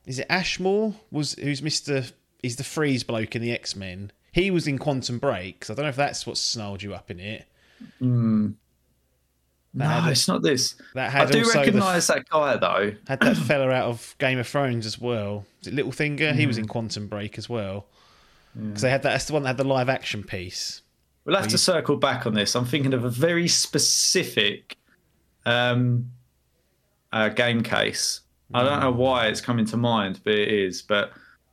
[0.06, 0.94] is it Ashmore?
[1.10, 2.04] Was who's Mister?
[2.40, 4.12] He's the freeze bloke in the X Men.
[4.30, 5.64] He was in Quantum Break.
[5.64, 7.46] So I don't know if that's what snarled you up in it.
[9.74, 10.74] No, had it's not this.
[10.94, 12.92] that I do recognise that guy though.
[13.06, 15.44] Had that fella out of Game of Thrones as well.
[15.60, 16.34] Is it Littlefinger?
[16.34, 16.60] He was Mm.
[16.60, 17.86] in Quantum Break as well.
[18.58, 19.10] Because they had that.
[19.10, 20.82] That's the one that had the live action piece.
[21.24, 22.56] We'll have to circle back on this.
[22.56, 24.76] I'm thinking of a very specific
[25.46, 26.10] um,
[27.12, 28.22] uh, game case.
[28.54, 28.82] I don't Mm.
[28.82, 30.80] know why it's coming to mind, but it is.
[30.82, 31.12] But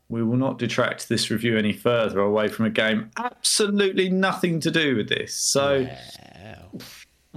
[0.09, 4.71] we will not detract this review any further away from a game absolutely nothing to
[4.71, 5.35] do with this.
[5.35, 6.79] So, Wow.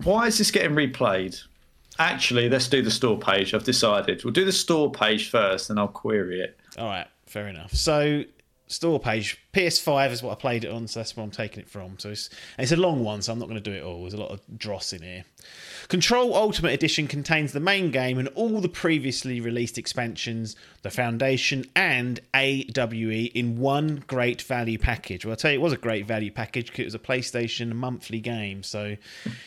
[0.04, 1.42] Why is this getting replayed?
[1.98, 3.54] Actually, let's do the store page.
[3.54, 4.22] I've decided.
[4.24, 6.58] We'll do the store page first, and I'll query it.
[6.78, 7.74] All right, fair enough.
[7.74, 8.22] So,
[8.68, 11.68] store page PS5 is what I played it on, so that's where I'm taking it
[11.68, 11.98] from.
[11.98, 14.02] So it's it's a long one, so I'm not going to do it all.
[14.02, 15.24] There's a lot of dross in here.
[15.86, 21.64] Control Ultimate Edition contains the main game and all the previously released expansions, the Foundation,
[21.76, 25.24] and AWE in one great value package.
[25.24, 27.72] Well, I'll tell you, it was a great value package because it was a PlayStation
[27.74, 28.96] monthly game, so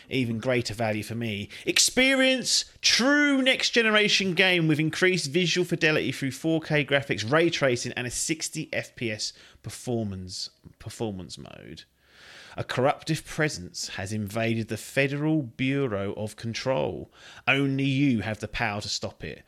[0.10, 1.50] even greater value for me.
[1.66, 8.08] Experience true next generation game with increased visual fidelity through 4K graphics, ray tracing, and
[8.08, 11.84] a 60 FPS performance performance mode.
[12.58, 17.10] A corruptive presence has invaded the Federal Bureau of Control.
[17.48, 19.44] Only you have the power to stop it.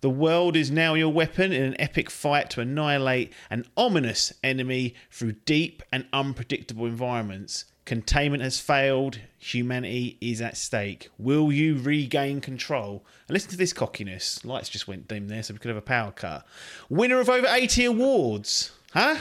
[0.00, 4.94] The world is now your weapon in an epic fight to annihilate an ominous enemy
[5.10, 7.64] through deep and unpredictable environments.
[7.84, 9.18] Containment has failed.
[9.38, 11.08] Humanity is at stake.
[11.16, 13.04] Will you regain control?
[13.26, 14.44] And listen to this cockiness.
[14.44, 16.44] Lights just went dim there, so we could have a power cut.
[16.90, 18.72] Winner of over 80 awards.
[18.92, 19.16] Huh?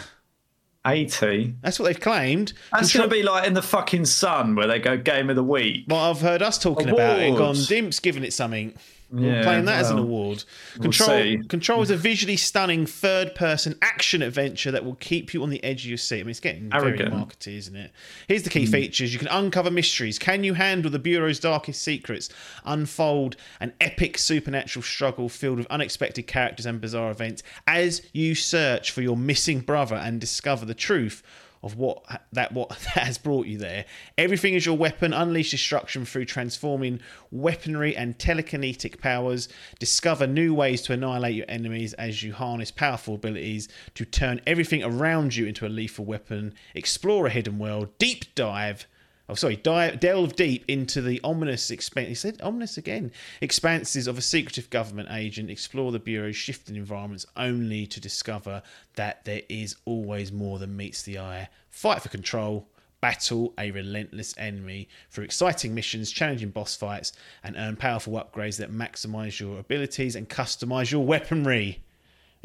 [0.88, 1.56] 80.
[1.62, 2.54] That's what they've claimed.
[2.72, 5.44] That's going to be like in the fucking sun where they go game of the
[5.44, 5.86] week.
[5.88, 8.74] Well, I've heard us talking about it gone, Dimp's giving it something.
[9.10, 10.44] We're Yeah, playing that as an well, award.
[10.76, 11.38] we'll Control.
[11.48, 15.64] Control is a visually stunning third person action adventure that will keep you on the
[15.64, 16.20] edge of your seat.
[16.20, 17.10] I mean, it's getting Arrogant.
[17.10, 17.92] very markety, isn't it?
[18.28, 18.72] Here's the key Hmm.
[18.74, 20.20] features you can uncover mysteries.
[20.20, 22.28] Can you handle the Bureau's darkest secrets?
[22.66, 28.92] Unfold an epic supernatural struggle filled with unexpected characters and bizarre events as you search
[28.92, 31.24] for your missing brother and discover the truth
[31.68, 33.86] of what that what that has brought you there.
[34.18, 35.14] Everything is your weapon.
[35.14, 37.00] Unleash destruction through transforming
[37.30, 39.50] weaponry and telekinetic powers.
[39.80, 44.84] Discover new ways to annihilate your enemies as you harness powerful abilities to turn everything
[44.84, 46.54] around you into a lethal weapon.
[46.74, 47.90] Explore a hidden world.
[47.98, 48.88] Deep dive.
[49.30, 52.08] Oh, sorry, dive, delve deep into the ominous expanse.
[52.08, 53.12] He said ominous again.
[53.42, 55.50] Expanses of a secretive government agent.
[55.50, 58.64] Explore the bureau's shifting environments, only to discover
[58.96, 61.50] that there is always more than meets the eye.
[61.70, 62.70] Fight for control.
[63.02, 67.12] Battle a relentless enemy through exciting missions, challenging boss fights,
[67.44, 71.84] and earn powerful upgrades that maximize your abilities and customize your weaponry.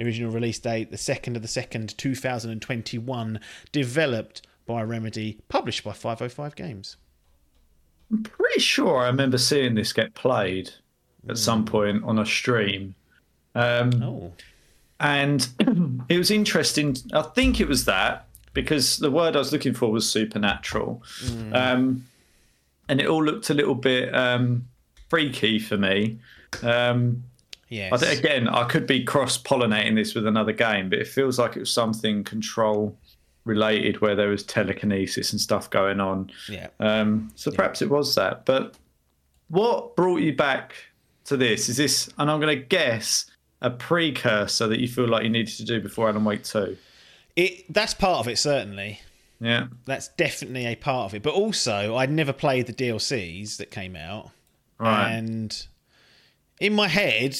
[0.00, 3.40] Original release date the 2nd of the 2nd, 2021.
[3.70, 4.42] Developed
[4.72, 6.96] by Remedy, published by 505 Games.
[8.10, 10.68] I'm pretty sure I remember seeing this get played
[11.28, 11.34] at Hmm.
[11.36, 12.94] some point on a stream.
[13.54, 14.32] Um, Oh,
[14.98, 15.46] and
[16.08, 16.96] it was interesting.
[17.12, 21.02] I think it was that because the word I was looking for was supernatural,
[21.52, 22.06] um,
[22.88, 24.66] and it all looked a little bit um,
[25.10, 26.18] freaky for me.
[26.62, 27.24] Um,
[27.68, 27.92] yes.
[27.92, 31.38] I think, again, I could be cross pollinating this with another game, but it feels
[31.38, 32.96] like it was something Control
[33.44, 36.30] related where there was telekinesis and stuff going on.
[36.48, 36.68] Yeah.
[36.80, 38.44] Um, so perhaps it was that.
[38.44, 38.76] But
[39.48, 40.74] what brought you back
[41.24, 41.68] to this?
[41.68, 43.26] Is this, and I'm going to guess,
[43.60, 46.76] a precursor that you feel like you needed to do before Alan Wake 2?
[47.36, 49.00] It that's part of it certainly.
[49.40, 49.68] Yeah.
[49.86, 51.22] That's definitely a part of it.
[51.22, 54.30] But also, I'd never played the DLCs that came out,
[54.78, 55.12] Right.
[55.12, 55.66] and
[56.60, 57.36] in my head,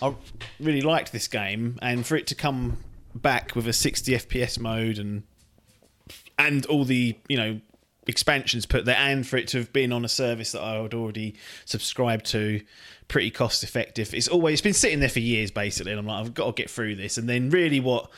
[0.00, 0.14] I
[0.60, 2.78] really liked this game, and for it to come
[3.14, 5.22] back with a 60 FPS mode and
[6.38, 7.60] and all the you know
[8.06, 10.94] expansions put there, and for it to have been on a service that I had
[10.94, 12.60] already subscribed to,
[13.08, 14.14] pretty cost effective.
[14.14, 16.52] It's always it's been sitting there for years basically, and I'm like, I've got to
[16.52, 17.18] get through this.
[17.18, 18.10] And then really, what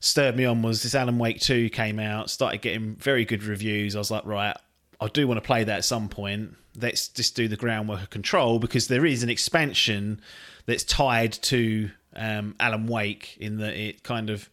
[0.00, 3.96] stirred me on was this Alan Wake 2 came out, started getting very good reviews.
[3.96, 4.56] I was like, right,
[5.00, 6.56] I do want to play that at some point.
[6.78, 10.20] Let's just do the groundwork of Control because there is an expansion
[10.66, 14.48] that's tied to um, Alan Wake in that it kind of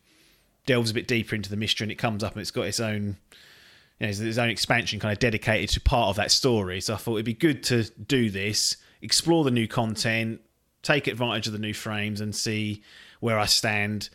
[0.65, 2.79] delves a bit deeper into the mystery and it comes up and it's got its
[2.79, 3.17] own
[3.99, 6.81] you know, its own expansion kind of dedicated to part of that story.
[6.81, 10.41] So I thought it'd be good to do this, explore the new content,
[10.81, 12.83] take advantage of the new frames, and see
[13.19, 14.09] where I stand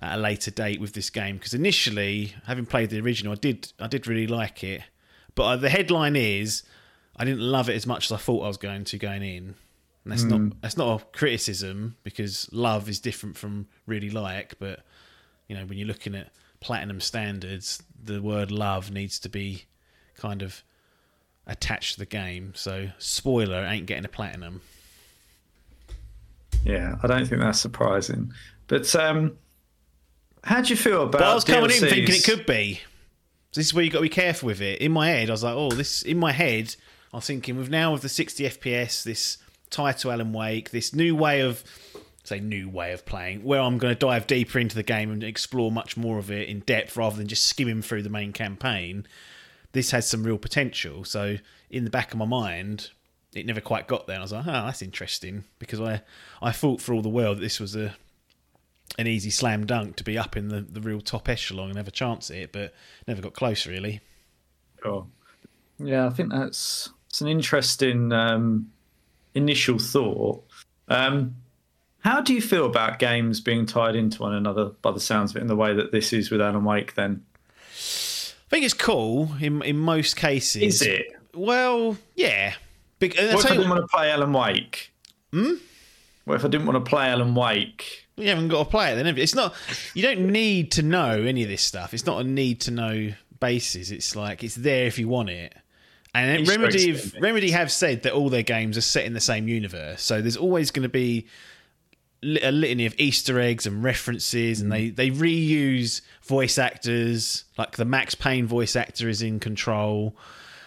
[0.00, 1.36] at a later date with this game.
[1.36, 4.82] Because initially, having played the original, I did I did really like it,
[5.34, 6.62] but uh, the headline is
[7.16, 9.54] I didn't love it as much as I thought I was going to going in.
[10.04, 14.80] And that's not that's not a criticism because love is different from really like, but
[15.48, 16.30] you know when you're looking at
[16.60, 19.64] platinum standards, the word love needs to be
[20.14, 20.62] kind of
[21.46, 22.52] attached to the game.
[22.54, 24.60] So spoiler, ain't getting a platinum.
[26.64, 28.32] Yeah, I don't think that's surprising.
[28.66, 29.36] But um,
[30.42, 31.12] how do you feel about?
[31.12, 32.80] But I was coming in thinking it could be.
[33.54, 34.80] This is where you got to be careful with it.
[34.80, 36.02] In my head, I was like, oh, this.
[36.02, 36.74] In my head,
[37.12, 39.38] I was thinking with now with the 60 FPS, this
[39.74, 41.64] title Alan Wake, this new way of
[42.24, 45.22] say new way of playing, where I'm going to dive deeper into the game and
[45.22, 49.06] explore much more of it in depth rather than just skimming through the main campaign.
[49.72, 51.04] This has some real potential.
[51.04, 51.36] So
[51.68, 52.90] in the back of my mind,
[53.34, 54.14] it never quite got there.
[54.14, 56.02] And I was like, oh, that's interesting because I
[56.40, 57.94] I thought for all the world that this was a
[58.98, 61.88] an easy slam dunk to be up in the, the real top echelon and have
[61.88, 62.72] a chance at it, but
[63.08, 64.00] never got close really.
[64.82, 65.06] Sure.
[65.78, 68.70] Yeah, I think that's it's an interesting um,
[69.34, 70.44] initial thought.
[70.88, 71.36] Um,
[72.00, 75.38] how do you feel about games being tied into one another by the sounds of
[75.38, 76.94] it in the way that this is with Alan Wake?
[76.94, 77.24] Then
[77.72, 80.62] I think it's cool in in most cases.
[80.62, 81.06] is it?
[81.34, 82.54] Well, yeah.
[83.02, 84.92] I'll What if I didn't want to play Alan Wake?
[85.32, 85.54] Hmm.
[86.24, 88.04] What if I didn't want to play Alan Wake?
[88.16, 89.06] you haven't got to play it then.
[89.06, 89.22] Have you?
[89.22, 89.54] It's not.
[89.94, 91.92] You don't need to know any of this stuff.
[91.92, 93.90] It's not a need to know basis.
[93.90, 95.54] It's like it's there if you want it.
[96.14, 99.20] And Easter Remedy, have, Remedy have said that all their games are set in the
[99.20, 101.26] same universe, so there's always going to be
[102.24, 107.44] a litany of Easter eggs and references, and they they reuse voice actors.
[107.58, 110.16] Like the Max Payne voice actor is in Control.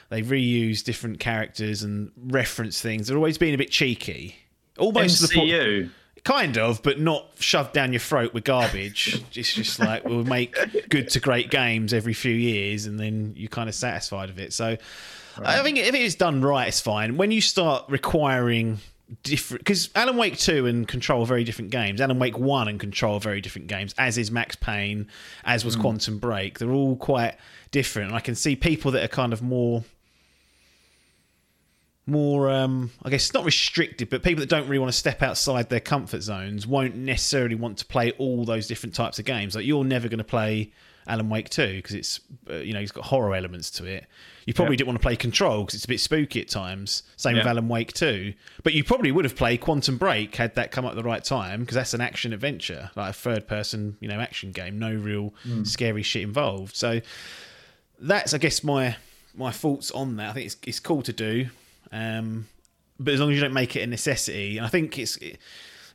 [0.09, 3.07] They reuse different characters and reference things.
[3.07, 4.35] They're always being a bit cheeky,
[4.77, 5.49] almost to the point.
[6.23, 9.23] Kind of, but not shoved down your throat with garbage.
[9.33, 10.57] it's just like we'll make
[10.89, 14.51] good to great games every few years, and then you're kind of satisfied of it.
[14.53, 14.77] So,
[15.45, 17.17] I think if it's done right, it's fine.
[17.17, 18.79] When you start requiring
[19.23, 22.01] different, because Alan Wake Two and Control are very different games.
[22.01, 25.07] Alan Wake One and Control are very different games, as is Max Payne,
[25.43, 26.59] as was Quantum Break.
[26.59, 27.35] They're all quite
[27.71, 29.83] different, and I can see people that are kind of more
[32.09, 35.67] more um i guess not restricted but people that don't really want to step outside
[35.67, 39.65] their comfort zones won't necessarily want to play all those different types of games like
[39.65, 40.71] you're never going to play
[41.05, 44.07] alan wake 2 because it's uh, you know it's got horror elements to it
[44.47, 44.77] you probably Yeah.
[44.77, 47.51] didn't want to play control because it's a bit spooky at times same with Yeah.
[47.51, 48.33] alan wake 2
[48.63, 51.23] but you probably would have played quantum break had that come up at the right
[51.23, 54.91] time because that's an action adventure like a third person you know action game no
[54.91, 55.33] real
[55.63, 57.01] scary shit involved so
[57.99, 58.95] that's I guess my
[59.35, 60.29] my thoughts on that.
[60.31, 61.49] I think it's it's cool to do,
[61.91, 62.47] um,
[62.99, 65.37] but as long as you don't make it a necessity, and I think it's it,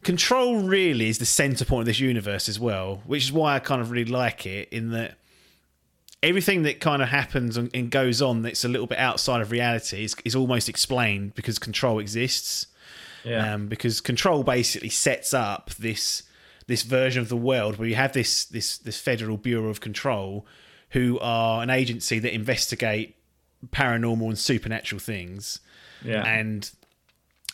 [0.02, 3.58] control really is the center point of this universe as well, which is why I
[3.58, 5.16] kind of really like it in that
[6.22, 9.50] everything that kind of happens and, and goes on that's a little bit outside of
[9.50, 12.66] reality is, is almost explained because control exists.
[13.24, 13.54] Yeah.
[13.54, 16.24] Um, because control basically sets up this
[16.66, 20.44] this version of the world where you have this this this federal bureau of control
[20.90, 23.14] who are an agency that investigate
[23.70, 25.60] paranormal and supernatural things
[26.04, 26.24] yeah.
[26.24, 26.72] and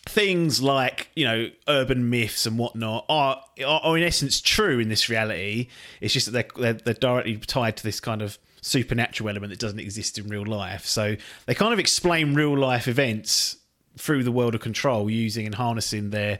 [0.06, 4.88] things like you know urban myths and whatnot are, are are in essence true in
[4.88, 5.68] this reality
[6.00, 8.38] it's just that they're, they're, they're directly tied to this kind of
[8.68, 10.84] supernatural element that doesn't exist in real life.
[10.84, 11.16] So
[11.46, 13.56] they kind of explain real life events
[13.96, 16.38] through the world of control using and harnessing their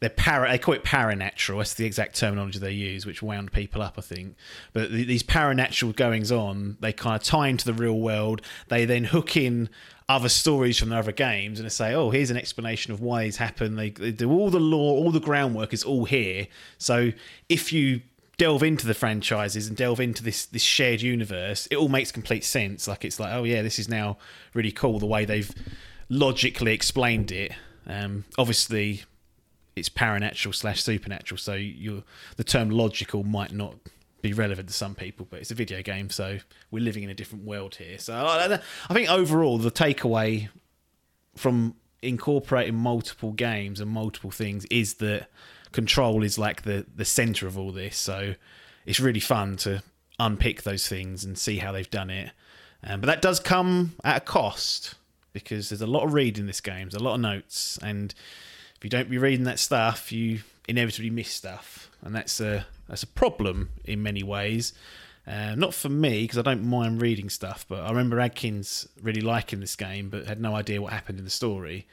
[0.00, 1.58] their para they call it paranatural.
[1.58, 4.36] That's the exact terminology they use which wound people up i think.
[4.72, 8.42] But th- these paranatural goings on they kind of tie into the real world.
[8.68, 9.68] They then hook in
[10.08, 13.24] other stories from the other games and they say oh here's an explanation of why
[13.24, 13.78] these happened.
[13.78, 16.48] They, they do all the lore all the groundwork is all here.
[16.78, 17.12] So
[17.48, 18.02] if you
[18.36, 22.44] delve into the franchises and delve into this this shared universe it all makes complete
[22.44, 24.16] sense like it's like oh yeah this is now
[24.54, 25.52] really cool the way they've
[26.08, 27.52] logically explained it
[27.86, 29.04] um, obviously
[29.76, 32.04] it's paranatural slash supernatural, so you
[32.36, 33.74] the term logical might not
[34.22, 36.38] be relevant to some people, but it's a video game, so
[36.70, 37.98] we're living in a different world here.
[37.98, 40.48] So I I think overall the takeaway
[41.36, 45.28] from incorporating multiple games and multiple things is that
[45.74, 47.98] control is like the the center of all this.
[47.98, 48.34] So
[48.86, 49.82] it's really fun to
[50.18, 52.30] unpick those things and see how they've done it.
[52.82, 54.94] Um, but that does come at a cost
[55.32, 58.14] because there's a lot of reading in this game, there's a lot of notes, and
[58.76, 63.02] if you don't be reading that stuff, you inevitably miss stuff, and that's a that's
[63.02, 64.72] a problem in many ways.
[65.26, 69.22] Uh, not for me because I don't mind reading stuff, but I remember Adkins really
[69.22, 71.86] liking this game, but had no idea what happened in the story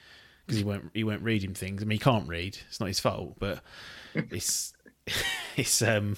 [0.52, 1.82] because he won't he weren't reading things.
[1.82, 3.62] I mean, he can't read; it's not his fault, but
[4.16, 4.74] it's
[5.56, 6.18] it's um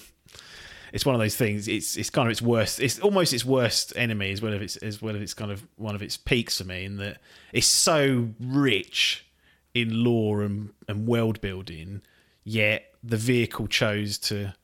[0.92, 1.68] it's one of those things.
[1.68, 2.80] It's it's kind of its worst.
[2.80, 5.66] It's almost its worst enemy as well as it's as well as it's kind of
[5.76, 7.18] one of its peaks for me in that
[7.52, 9.24] it's so rich
[9.72, 12.02] in lore and, and world building,
[12.42, 14.54] yet the vehicle chose to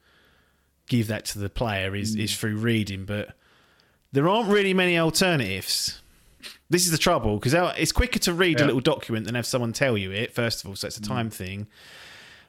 [0.89, 2.21] give that to the player is, mm.
[2.21, 3.37] is through reading, but
[4.13, 6.01] there aren't really many alternatives.
[6.71, 8.65] This is the trouble because it's quicker to read yeah.
[8.65, 10.33] a little document than have someone tell you it.
[10.33, 11.35] First of all, so it's a time mm.
[11.35, 11.67] thing,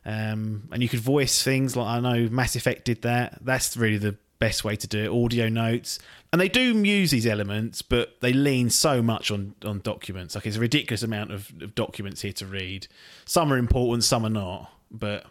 [0.05, 3.39] um, and you could voice things like I know Mass Effect did that.
[3.41, 5.09] That's really the best way to do it.
[5.09, 5.97] Audio notes,
[6.31, 10.35] and they do use these elements, but they lean so much on on documents.
[10.35, 12.87] Like it's a ridiculous amount of, of documents here to read.
[13.25, 15.25] Some are important, some are not, but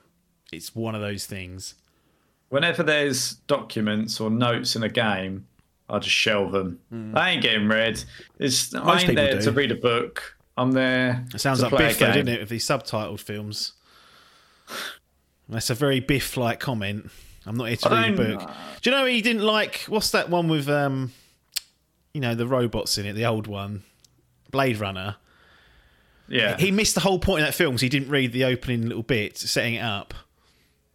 [0.53, 1.77] it's one of those things.
[2.49, 5.47] Whenever there's documents or notes in a game,
[5.91, 6.81] I just shelve them.
[6.93, 7.17] Mm.
[7.17, 8.03] I ain't getting read.
[8.39, 9.43] It's Most I ain't there do.
[9.43, 10.37] to read a book.
[10.57, 11.25] I'm there.
[11.35, 12.41] It sounds like Biff, though, didn't it?
[12.41, 13.73] With these subtitled films.
[15.49, 17.11] That's a very Biff-like comment.
[17.45, 18.51] I'm not here to read a book.
[18.83, 19.81] Do you know he didn't like?
[19.89, 21.13] What's that one with um,
[22.13, 23.83] you know, the robots in it, the old one,
[24.51, 25.17] Blade Runner.
[26.29, 28.87] Yeah, he missed the whole point of that film because he didn't read the opening
[28.87, 30.15] little bit, setting it up.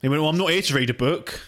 [0.01, 1.41] He went, "Well, I'm not here to read a book."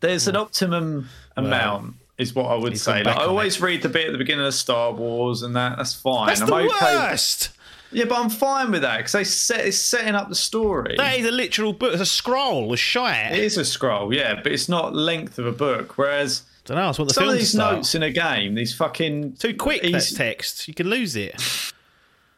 [0.00, 1.96] There's an optimum amount.
[2.20, 3.02] Is what I would say.
[3.02, 3.62] Like, I always it.
[3.62, 6.26] read the bit at the beginning of Star Wars, and that that's fine.
[6.28, 6.96] That's I'm the okay.
[6.96, 7.50] worst.
[7.92, 10.94] Yeah, but I'm fine with that because they set it's setting up the story.
[10.96, 11.92] That is a literal book.
[11.92, 13.32] It's a scroll, a shite.
[13.32, 15.98] It is a scroll, yeah, but it's not length of a book.
[15.98, 16.86] Whereas I don't know.
[16.86, 19.82] That's what the some of these notes in a game, these fucking too quick.
[19.82, 20.14] Easy...
[20.14, 21.40] That text, you can lose it.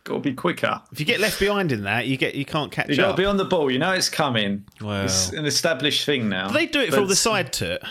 [0.05, 0.81] got to be quicker.
[0.91, 2.99] If you get left behind in that, you get you can't catch you up.
[2.99, 3.71] You got to be on the ball.
[3.71, 4.65] You know it's coming.
[4.81, 6.49] Well, it's an established thing now.
[6.49, 6.97] Do they do it but...
[6.97, 7.83] for all the side to it?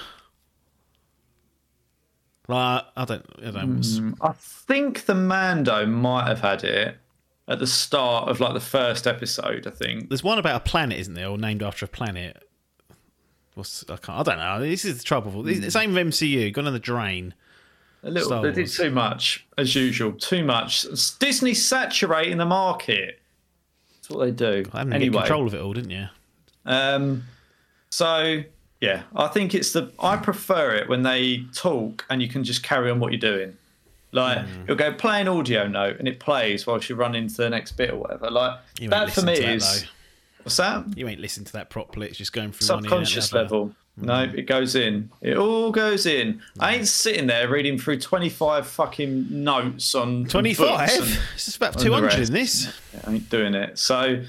[2.51, 3.25] Like, I don't.
[3.39, 3.79] I don't.
[3.79, 6.97] Mm, I think the Mando might have had it
[7.47, 9.67] at the start of like the first episode.
[9.67, 12.43] I think there's one about a planet, isn't there, or named after a planet.
[13.55, 14.19] What's I can't.
[14.19, 14.59] I don't know.
[14.61, 15.43] This is the trouble.
[15.43, 16.53] The same with MCU.
[16.53, 17.33] Gone in the drain.
[18.03, 18.41] A little.
[18.41, 20.13] They did too much as usual.
[20.13, 20.85] Too much.
[21.19, 23.19] Disney saturating the market.
[23.93, 24.65] That's what they do.
[24.73, 26.07] I anyway, control of it all, didn't you?
[26.65, 27.23] Um.
[27.89, 28.43] So
[28.81, 29.91] yeah, I think it's the.
[29.99, 33.55] I prefer it when they talk and you can just carry on what you're doing.
[34.11, 34.67] Like mm.
[34.67, 37.73] you'll go play an audio note and it plays whilst you run into the next
[37.73, 38.29] bit or whatever.
[38.29, 38.59] Like
[38.89, 39.85] that for me is.
[40.43, 40.97] what's that?
[40.97, 42.07] You ain't listening to that properly.
[42.07, 43.73] It's just going through subconscious level.
[43.99, 44.03] Mm.
[44.03, 45.11] No, it goes in.
[45.21, 46.33] It all goes in.
[46.33, 46.41] Mm.
[46.59, 50.89] I ain't sitting there reading through twenty five fucking notes on twenty five.
[51.35, 52.73] It's just about two hundred in this.
[53.05, 53.77] I ain't doing it.
[53.77, 54.23] So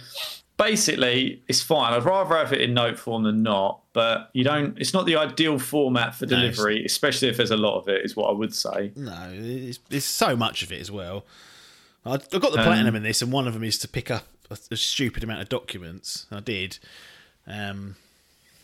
[0.56, 1.92] basically, it's fine.
[1.92, 3.80] I'd rather have it in note form than not.
[3.92, 4.78] But you don't.
[4.78, 8.04] It's not the ideal format for delivery, no, especially if there's a lot of it.
[8.04, 8.92] Is what I would say.
[8.96, 11.24] No, it's, it's so much of it as well.
[12.04, 14.26] I, got the um, platinum in this, and one of them is to pick up
[14.50, 16.26] a, a stupid amount of documents.
[16.30, 16.78] I did.
[17.46, 17.96] Um,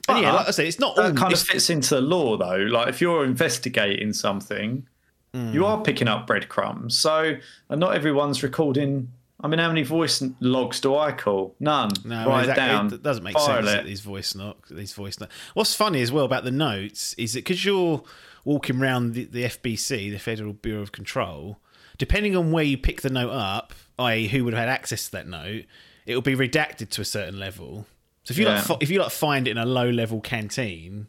[0.09, 2.39] and yeah, like I say, it's not that all, kind of fits into the lore
[2.39, 2.57] though.
[2.57, 4.87] Like if you're investigating something,
[5.35, 5.53] mm.
[5.53, 6.99] you are picking up breadcrumbs.
[6.99, 7.37] So,
[7.69, 11.55] and not everyone's recording I mean, how many voice logs do I call?
[11.61, 11.91] None.
[12.05, 12.67] No, Write exactly.
[12.67, 12.93] down.
[12.93, 13.69] It doesn't make sense.
[13.69, 13.87] It.
[13.87, 14.69] These voice notes.
[14.69, 15.33] These voice notes.
[15.55, 18.03] What's funny as well about the notes is that because you're
[18.45, 21.59] walking around the, the, FBC, the Federal Bureau of Control,
[21.99, 25.13] depending on where you pick the note up, i.e., who would have had access to
[25.13, 25.67] that note,
[26.05, 27.87] it will be redacted to a certain level.
[28.25, 28.65] So if you yeah.
[28.69, 31.07] like, if you like find it in a low level canteen,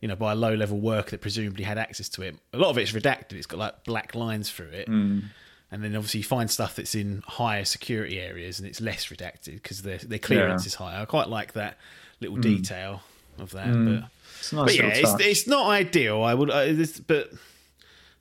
[0.00, 2.70] you know, by a low level worker that presumably had access to it, a lot
[2.70, 3.34] of it's redacted.
[3.34, 4.88] It's got like black lines through it.
[4.88, 5.24] Mm.
[5.70, 9.54] And then obviously you find stuff that's in higher security areas and it's less redacted
[9.54, 10.68] because their their clearance Yeah.
[10.68, 11.00] is higher.
[11.00, 11.78] I quite like that
[12.20, 13.02] little detail
[13.38, 14.08] of that, but.
[14.38, 16.22] It's nice But yeah, it's, it's not ideal.
[16.22, 17.30] I would, uh, it's, but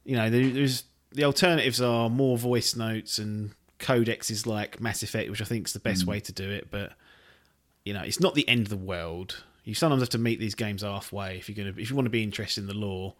[0.06, 5.30] you know, there, there's the alternatives are more voice notes and codexes like Mass Effect,
[5.30, 5.84] which I think is the Mm.
[5.84, 6.70] best way to do it.
[6.72, 6.94] But
[7.84, 9.44] you know, it's not the end of the world.
[9.66, 12.10] You sometimes have to meet these games halfway if you're gonna if you want to
[12.12, 13.14] be interested in the lore,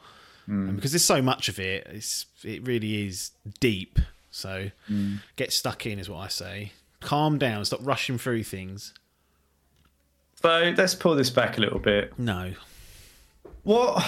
[0.48, 0.70] Mm.
[0.70, 1.86] and because there's so much of it.
[1.92, 4.00] It's it really is deep.
[4.36, 5.22] So Mm.
[5.38, 6.72] get stuck in is what I say.
[7.00, 7.64] Calm down.
[7.66, 8.94] Stop rushing through things.
[10.42, 12.18] So let's pull this back a little bit.
[12.20, 12.54] No.
[13.64, 14.02] What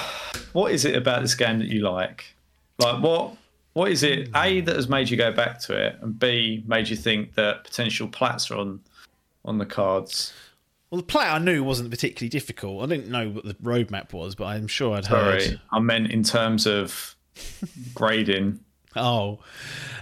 [0.53, 2.35] what is it about this game that you like?
[2.79, 3.35] Like what
[3.73, 6.89] what is it A that has made you go back to it and B made
[6.89, 8.81] you think that potential plats are on
[9.45, 10.33] on the cards?
[10.89, 12.83] Well, the play I knew wasn't particularly difficult.
[12.83, 15.61] I didn't know what the roadmap was, but I'm sure I'd Sorry, heard.
[15.71, 17.15] I meant in terms of
[17.93, 18.59] grading.
[18.95, 19.39] Oh,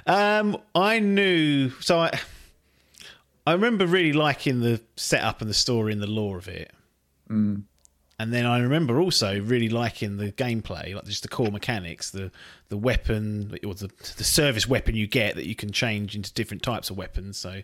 [0.06, 1.70] um, I knew.
[1.82, 2.20] So I,
[3.46, 6.72] I remember really liking the setup and the story and the lore of it.
[8.18, 12.32] And then I remember also really liking the gameplay, like just the core mechanics, the
[12.70, 16.64] the weapon or the the service weapon you get that you can change into different
[16.64, 17.38] types of weapons.
[17.38, 17.62] So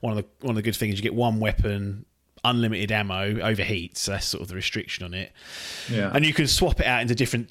[0.00, 2.04] one of the one of the good things is you get one weapon,
[2.44, 3.96] unlimited ammo, overheats.
[3.98, 5.32] So that's sort of the restriction on it
[5.90, 6.10] Yeah.
[6.12, 7.50] and you can swap it out into different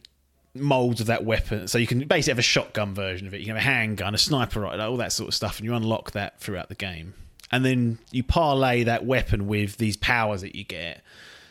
[0.55, 1.67] molds of that weapon.
[1.67, 3.39] So you can basically have a shotgun version of it.
[3.39, 5.73] You can have a handgun, a sniper rifle, all that sort of stuff, and you
[5.73, 7.13] unlock that throughout the game.
[7.51, 11.01] And then you parlay that weapon with these powers that you get.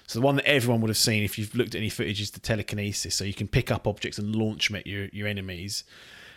[0.06, 2.32] So the one that everyone would have seen if you've looked at any footage is
[2.32, 3.14] the telekinesis.
[3.14, 5.84] So you can pick up objects and launch them at your, your enemies.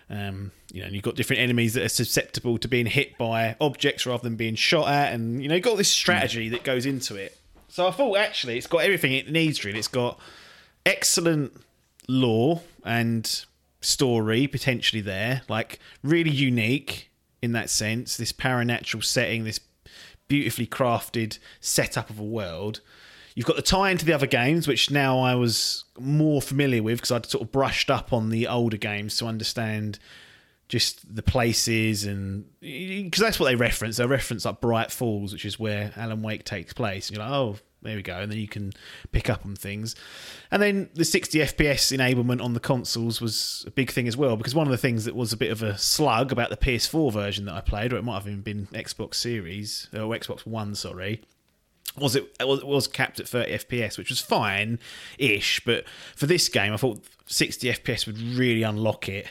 [0.10, 3.56] Um, you know, and you've got different enemies that are susceptible to being hit by
[3.60, 6.86] objects rather than being shot at, and you know, you've got this strategy that goes
[6.86, 7.38] into it.
[7.70, 9.66] So I thought actually it's got everything it needs.
[9.66, 10.20] Really, it's got
[10.86, 11.60] excellent
[12.08, 13.46] lore and
[13.82, 17.10] story potentially there, like really unique
[17.42, 18.18] in that sense.
[18.18, 19.60] This paranatural setting, this
[20.28, 22.82] beautifully crafted setup of a world.
[23.36, 26.98] You've got the tie into the other games, which now I was more familiar with
[26.98, 30.00] because I'd sort of brushed up on the older games to understand
[30.68, 33.98] just the places and because that's what they reference.
[33.98, 37.10] They reference like Bright Falls, which is where Alan Wake takes place.
[37.10, 38.74] And you're like, oh, there we go, and then you can
[39.12, 39.96] pick up on things.
[40.52, 44.36] And then the 60 FPS enablement on the consoles was a big thing as well
[44.36, 47.12] because one of the things that was a bit of a slug about the PS4
[47.12, 50.76] version that I played, or it might have even been Xbox Series or Xbox One,
[50.76, 51.22] sorry,
[51.98, 54.80] was it was, capped at 30 FPS, which was fine
[55.18, 55.64] ish.
[55.64, 55.86] But
[56.16, 59.28] for this game, I thought 60 FPS would really unlock it,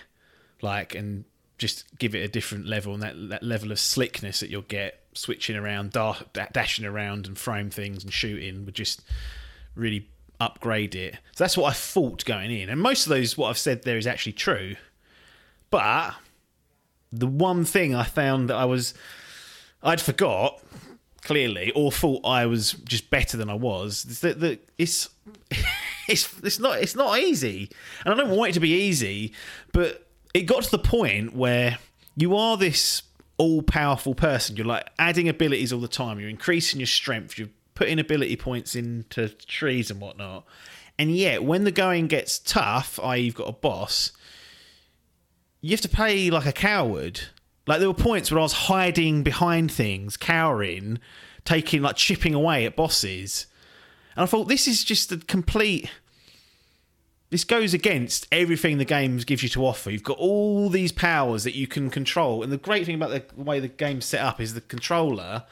[0.62, 1.24] like, and
[1.58, 5.03] just give it a different level and that, that level of slickness that you'll get
[5.14, 9.02] switching around, da- da- dashing around, and frame things and shooting would just
[9.74, 10.08] really
[10.40, 11.14] upgrade it.
[11.34, 12.68] So that's what I thought going in.
[12.68, 14.76] And most of those, what I've said there is actually true.
[15.70, 16.14] But
[17.12, 18.94] the one thing I found that I was,
[19.82, 20.60] I'd forgot
[21.22, 24.04] clearly, or thought I was just better than I was.
[24.04, 25.08] is that the it's
[26.08, 27.70] it's it's not it's not easy,
[28.04, 29.32] and I don't want it to be easy,
[29.72, 31.78] but it got to the point where
[32.16, 33.02] you are this
[33.36, 34.56] all powerful person.
[34.56, 36.20] You're like adding abilities all the time.
[36.20, 37.38] You're increasing your strength.
[37.38, 40.46] You're putting ability points into trees and whatnot.
[40.98, 44.12] And yet, when the going gets tough, i.e., you've got a boss,
[45.60, 47.20] you have to play like a coward.
[47.66, 50.98] Like there were points where I was hiding behind things, cowering,
[51.44, 53.46] taking like chipping away at bosses.
[54.14, 55.90] And I thought this is just a complete
[57.34, 59.90] this goes against everything the game gives you to offer.
[59.90, 62.44] You've got all these powers that you can control.
[62.44, 65.42] And the great thing about the way the game's set up is the controller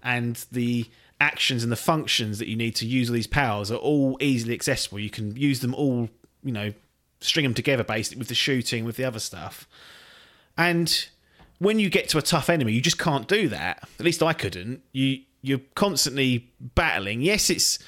[0.00, 0.86] and the
[1.20, 4.54] actions and the functions that you need to use all these powers are all easily
[4.54, 5.00] accessible.
[5.00, 6.08] You can use them all,
[6.44, 6.72] you know,
[7.20, 9.66] string them together basically with the shooting, with the other stuff.
[10.56, 11.08] And
[11.58, 13.88] when you get to a tough enemy, you just can't do that.
[13.98, 14.82] At least I couldn't.
[14.92, 17.22] You you're constantly battling.
[17.22, 17.80] Yes, it's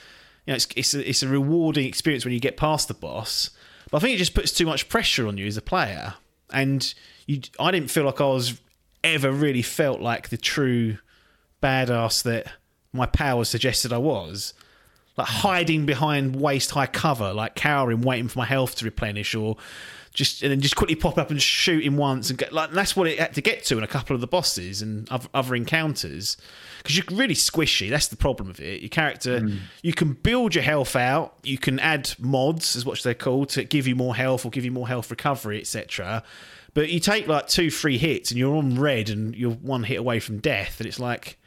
[0.46, 3.50] you know it's it's a, it's a rewarding experience when you get past the boss,
[3.90, 6.14] but I think it just puts too much pressure on you as a player.
[6.52, 6.94] And
[7.26, 8.60] you, I didn't feel like I was
[9.02, 10.98] ever really felt like the true
[11.62, 12.52] badass that
[12.92, 14.54] my powers suggested I was.
[15.16, 19.56] Like hiding behind waist high cover, like cowering, waiting for my health to replenish, or
[20.16, 22.78] just and then just quickly pop up and shoot him once and get like and
[22.78, 25.28] that's what it had to get to in a couple of the bosses and other,
[25.34, 26.36] other encounters
[26.78, 27.90] because you're really squishy.
[27.90, 28.80] That's the problem with it.
[28.80, 29.56] Your character, hmm.
[29.82, 33.64] you can build your health out, you can add mods, is what they're called, to
[33.64, 36.22] give you more health or give you more health recovery, etc.
[36.74, 39.98] But you take like two, three hits and you're on red and you're one hit
[39.98, 41.38] away from death, and it's like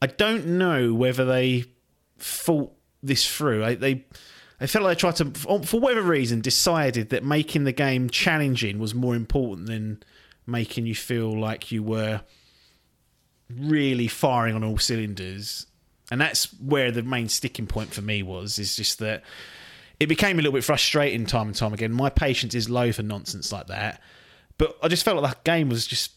[0.00, 1.64] I don't know whether they
[2.18, 2.72] thought
[3.02, 3.64] this through.
[3.64, 4.04] I, they
[4.58, 8.10] they felt like they tried to, for for whatever reason, decided that making the game
[8.10, 10.02] challenging was more important than
[10.46, 12.22] making you feel like you were
[13.54, 15.66] really firing on all cylinders.
[16.10, 19.22] And that's where the main sticking point for me was, is just that
[20.00, 21.92] it became a little bit frustrating time and time again.
[21.92, 24.00] My patience is low for nonsense like that.
[24.56, 26.12] But I just felt like that game was just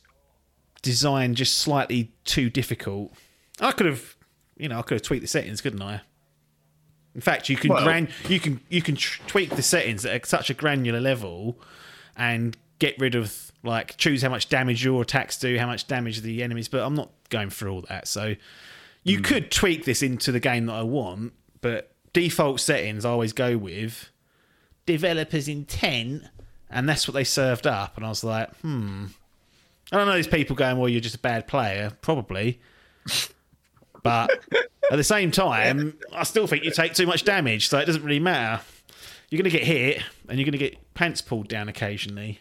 [0.82, 3.14] designed just slightly too difficult.
[3.60, 4.16] I could have,
[4.58, 6.02] you know, I could have tweaked the settings, couldn't I?
[7.16, 10.26] In fact, you can Well- gran- you can you can tr- tweak the settings at
[10.26, 11.60] such a granular level
[12.16, 16.22] and get rid of like choose how much damage your attacks do, how much damage
[16.22, 16.68] the enemies.
[16.68, 18.08] But I'm not going through all that.
[18.08, 18.36] So
[19.04, 23.34] you could tweak this into the game that I want, but default settings I always
[23.34, 24.10] go with
[24.86, 26.24] developers intent,
[26.70, 27.98] and that's what they served up.
[27.98, 29.08] And I was like, hmm.
[29.92, 32.62] I don't know these people going, well, you're just a bad player, probably.
[34.04, 34.32] But
[34.92, 38.04] at the same time, I still think you take too much damage, so it doesn't
[38.04, 38.64] really matter.
[39.30, 42.40] You're going to get hit, and you're going to get pants pulled down occasionally.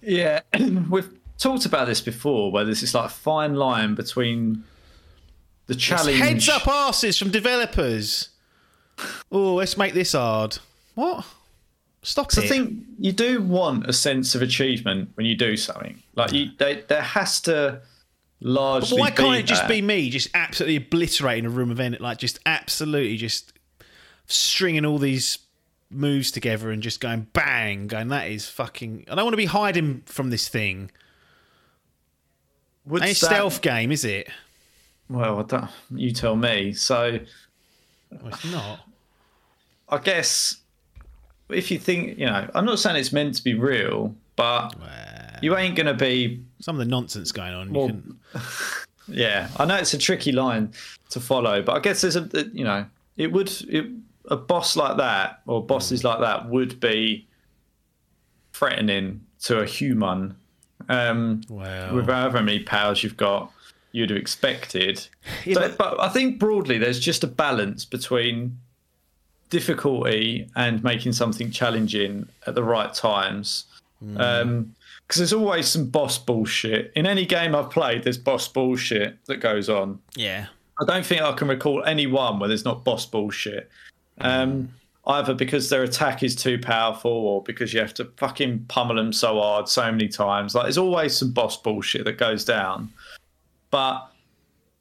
[0.00, 0.40] Yeah,
[0.90, 4.64] we've talked about this before, where there's this like a fine line between
[5.66, 6.18] the It's challenge.
[6.18, 8.28] heads up asses from developers.
[9.30, 10.58] Oh, let's make this hard.
[10.94, 11.26] What?
[12.02, 12.44] Stop So it.
[12.44, 16.02] I think you do want a sense of achievement when you do something.
[16.14, 17.82] Like you, they, there has to
[18.46, 19.00] largely.
[19.00, 23.16] Why can't it just be me just absolutely obliterating a room of like just absolutely
[23.16, 23.52] just
[24.26, 25.38] stringing all these
[25.90, 29.04] moves together and just going bang, going that is fucking.
[29.10, 30.90] I don't want to be hiding from this thing.
[32.86, 34.28] Would a that- stealth game, is it?
[35.08, 36.72] Well, I don't, you tell me.
[36.72, 37.20] So
[38.10, 38.80] Well, it's not.
[39.88, 40.56] I guess
[41.48, 45.38] if you think, you know, I'm not saying it's meant to be real, but Well,
[45.42, 46.42] you ain't gonna be.
[46.60, 47.72] Some of the nonsense going on.
[47.72, 48.42] Well, you can,
[49.08, 50.72] Yeah, I know it's a tricky line
[51.10, 53.86] to follow, but I guess there's a, you know, it would it,
[54.28, 57.26] a boss like that or bosses like that would be
[58.52, 60.36] threatening to a human.
[60.88, 61.94] Um, Well.
[61.94, 63.52] with however many powers you've got,
[63.92, 65.06] you'd have expected.
[65.44, 68.58] Yeah, So- but- but I think broadly, there's just a balance between
[69.50, 73.66] difficulty and making something challenging at the right times.
[74.00, 74.62] Hmm.
[75.06, 76.92] Because there's always some boss bullshit.
[76.96, 80.00] In any game I've played, there's boss bullshit that goes on.
[80.14, 80.46] yeah.
[80.78, 83.70] I don't think I can recall any one where there's not boss bullshit.
[84.20, 84.68] Um,
[85.06, 89.12] either because their attack is too powerful or because you have to fucking pummel them
[89.12, 90.54] so hard so many times.
[90.54, 92.92] Like there's always some boss bullshit that goes down.
[93.70, 94.10] But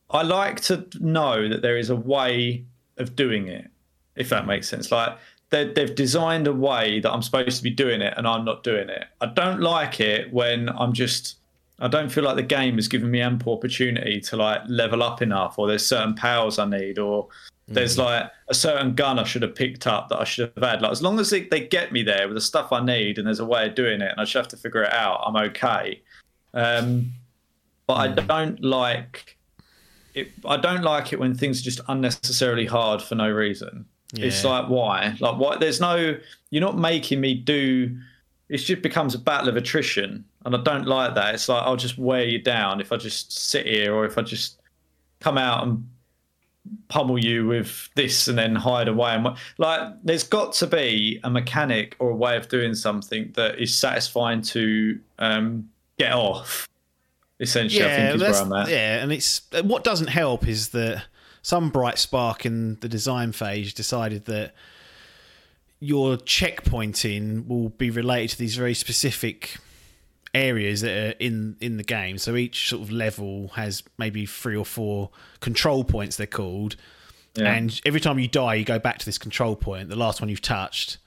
[0.09, 2.65] I like to know that there is a way
[2.97, 3.69] of doing it,
[4.15, 4.91] if that makes sense.
[4.91, 5.17] Like
[5.49, 8.63] they, they've designed a way that I'm supposed to be doing it and I'm not
[8.63, 9.05] doing it.
[9.21, 11.37] I don't like it when I'm just.
[11.77, 15.21] I don't feel like the game has given me ample opportunity to like level up
[15.21, 17.27] enough, or there's certain powers I need, or
[17.67, 20.81] there's like a certain gun I should have picked up that I should have had.
[20.81, 23.27] Like as long as they, they get me there with the stuff I need, and
[23.27, 25.35] there's a way of doing it, and I just have to figure it out, I'm
[25.35, 26.01] okay.
[26.53, 27.11] Um,
[27.87, 29.37] but I don't like
[30.13, 30.31] it.
[30.45, 33.85] I don't like it when things are just unnecessarily hard for no reason.
[34.13, 35.15] It's like why?
[35.19, 35.57] Like why?
[35.57, 36.17] There's no.
[36.49, 37.97] You're not making me do.
[38.49, 41.35] It just becomes a battle of attrition, and I don't like that.
[41.35, 44.21] It's like I'll just wear you down if I just sit here, or if I
[44.21, 44.59] just
[45.19, 45.87] come out and
[46.87, 49.11] pummel you with this and then hide away.
[49.11, 49.27] And
[49.57, 53.75] like, there's got to be a mechanic or a way of doing something that is
[53.75, 56.67] satisfying to um, get off.
[57.39, 58.69] Essentially, I think is where I'm at.
[58.69, 61.03] yeah, and it's what doesn't help is that
[61.45, 64.55] some bright spark in the design phase decided that
[65.79, 69.57] your checkpointing will be related to these very specific
[70.33, 72.17] areas that are in in the game.
[72.17, 76.15] So each sort of level has maybe three or four control points.
[76.17, 76.77] They're called,
[77.35, 77.53] Yeah.
[77.53, 80.29] and every time you die, you go back to this control point, the last one
[80.29, 80.97] you've touched.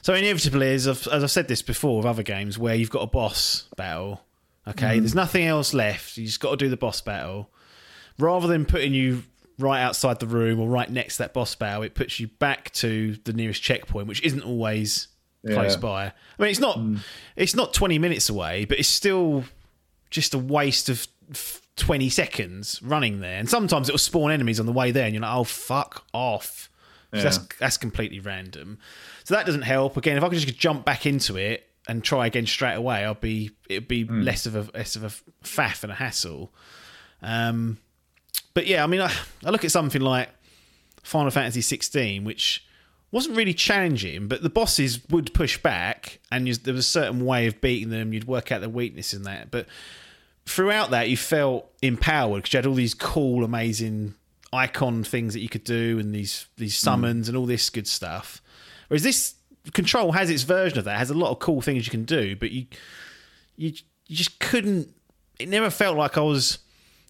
[0.00, 3.02] So inevitably, as I've, as I've said this before with other games, where you've got
[3.02, 4.22] a boss battle,
[4.66, 5.00] okay, mm-hmm.
[5.00, 6.16] there's nothing else left.
[6.16, 7.50] You just got to do the boss battle.
[8.18, 9.24] Rather than putting you
[9.58, 12.72] right outside the room or right next to that boss battle, it puts you back
[12.74, 15.08] to the nearest checkpoint, which isn't always
[15.46, 16.04] close by.
[16.06, 16.12] I
[16.42, 16.78] mean, it's not
[17.36, 19.44] it's not 20 minutes away, but it's still
[20.10, 21.06] just a waste of
[21.76, 23.38] 20 seconds running there.
[23.38, 26.70] And sometimes it'll spawn enemies on the way there, and you're like, oh fuck off.
[27.14, 27.44] So that's Yeah.
[27.60, 28.78] that's completely random.
[29.24, 29.96] So that doesn't help.
[29.96, 33.20] Again, if I could just jump back into it and try again straight away, I'd
[33.20, 35.08] be it'd be less of a less of a
[35.42, 36.52] faff and a hassle.
[37.22, 37.78] Um,
[38.58, 39.12] but yeah, I mean, I,
[39.44, 40.30] I look at something like
[41.04, 42.66] Final Fantasy 16, which
[43.12, 47.24] wasn't really challenging, but the bosses would push back, and you, there was a certain
[47.24, 48.12] way of beating them.
[48.12, 49.68] You'd work out their weakness in that, but
[50.44, 54.14] throughout that, you felt empowered because you had all these cool, amazing
[54.52, 56.80] icon things that you could do, and these these mm.
[56.80, 58.42] summons and all this good stuff.
[58.88, 59.36] Whereas this
[59.72, 62.34] Control has its version of that, has a lot of cool things you can do,
[62.34, 62.66] but you
[63.56, 63.72] you
[64.08, 64.92] you just couldn't.
[65.38, 66.58] It never felt like I was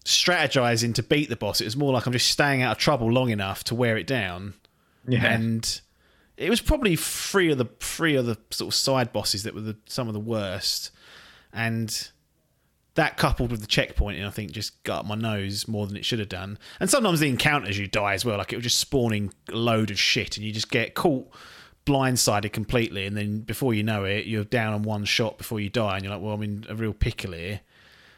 [0.09, 1.61] strategizing to beat the boss.
[1.61, 4.07] It was more like I'm just staying out of trouble long enough to wear it
[4.07, 4.55] down.
[5.07, 5.25] Yeah.
[5.25, 5.81] And
[6.37, 9.61] it was probably three of the three of the sort of side bosses that were
[9.61, 10.91] the, some of the worst.
[11.53, 12.09] And
[12.95, 16.19] that coupled with the checkpointing, I think, just got my nose more than it should
[16.19, 16.57] have done.
[16.79, 19.91] And sometimes the encounters you die as well, like it was just spawning a load
[19.91, 21.29] of shit, and you just get caught
[21.85, 25.69] blindsided completely, and then before you know it, you're down on one shot before you
[25.69, 27.61] die, and you're like, well, I'm in a real pickle here.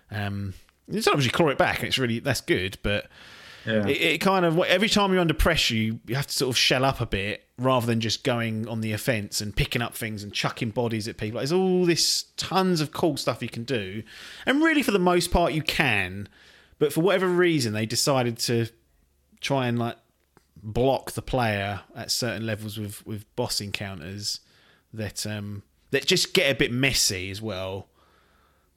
[0.09, 0.53] Um,
[0.99, 3.09] sometimes you claw it back, and it's really that's good, but
[3.65, 3.87] Yeah.
[3.87, 6.57] it, it kind of every time you're under pressure, you, you have to sort of
[6.57, 10.23] shell up a bit rather than just going on the offense and picking up things
[10.23, 11.37] and chucking bodies at people.
[11.37, 14.03] There's all this tons of cool stuff you can do,
[14.45, 16.27] and really for the most part you can,
[16.79, 18.67] but for whatever reason they decided to
[19.39, 19.97] try and like
[20.63, 24.39] block the player at certain levels with with boss encounters
[24.93, 27.87] that um that just get a bit messy as well.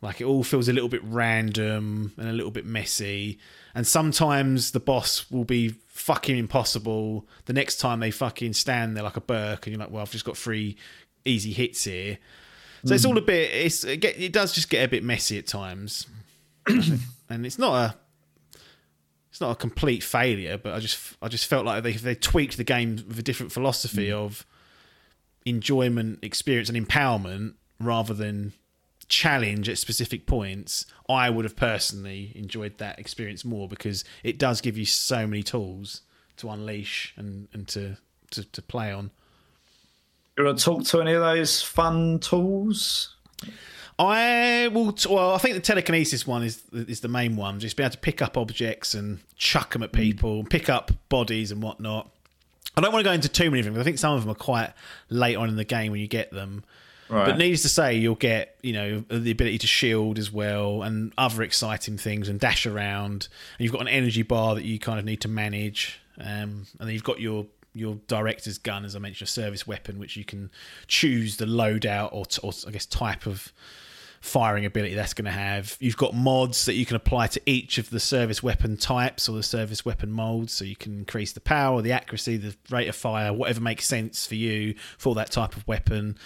[0.04, 3.38] Like it all feels a little bit random and a little bit messy.
[3.74, 7.26] And sometimes the boss will be fucking impossible.
[7.46, 10.10] The next time they fucking stand there like a Burke, and you're like, well, I've
[10.10, 10.76] just got three
[11.24, 12.18] easy hits here.
[12.84, 13.12] So it's hmm.
[13.12, 13.50] all a bit.
[13.50, 16.06] It's it, get, it does just get a bit messy at times,
[16.66, 17.94] and it's not a
[19.30, 20.58] it's not a complete failure.
[20.58, 23.52] But I just I just felt like they they tweaked the game with a different
[23.52, 24.16] philosophy hmm.
[24.16, 24.44] of
[25.46, 28.52] enjoyment, experience, and empowerment rather than
[29.08, 34.60] challenge at specific points, I would have personally enjoyed that experience more because it does
[34.60, 36.02] give you so many tools
[36.38, 37.96] to unleash and, and to,
[38.30, 39.10] to, to play on.
[40.36, 43.14] You want to talk to any of those fun tools?
[43.98, 44.92] I will.
[44.92, 47.60] T- well, I think the telekinesis one is is the main one.
[47.60, 49.96] Just be able to pick up objects and chuck them at mm.
[49.96, 52.10] people, pick up bodies and whatnot.
[52.76, 53.74] I don't want to go into too many of them.
[53.74, 54.72] 'cause I think some of them are quite
[55.08, 56.64] late on in the game when you get them.
[57.08, 57.26] Right.
[57.26, 61.12] But needless to say, you'll get you know the ability to shield as well, and
[61.18, 63.28] other exciting things, and dash around.
[63.58, 66.88] And you've got an energy bar that you kind of need to manage, um, and
[66.88, 70.24] then you've got your your director's gun, as I mentioned, a service weapon, which you
[70.24, 70.50] can
[70.86, 73.52] choose the loadout or, t- or I guess type of
[74.24, 75.76] firing ability that's going to have.
[75.80, 79.32] You've got mods that you can apply to each of the service weapon types or
[79.36, 82.96] the service weapon molds, so you can increase the power, the accuracy, the rate of
[82.96, 86.16] fire, whatever makes sense for you for that type of weapon.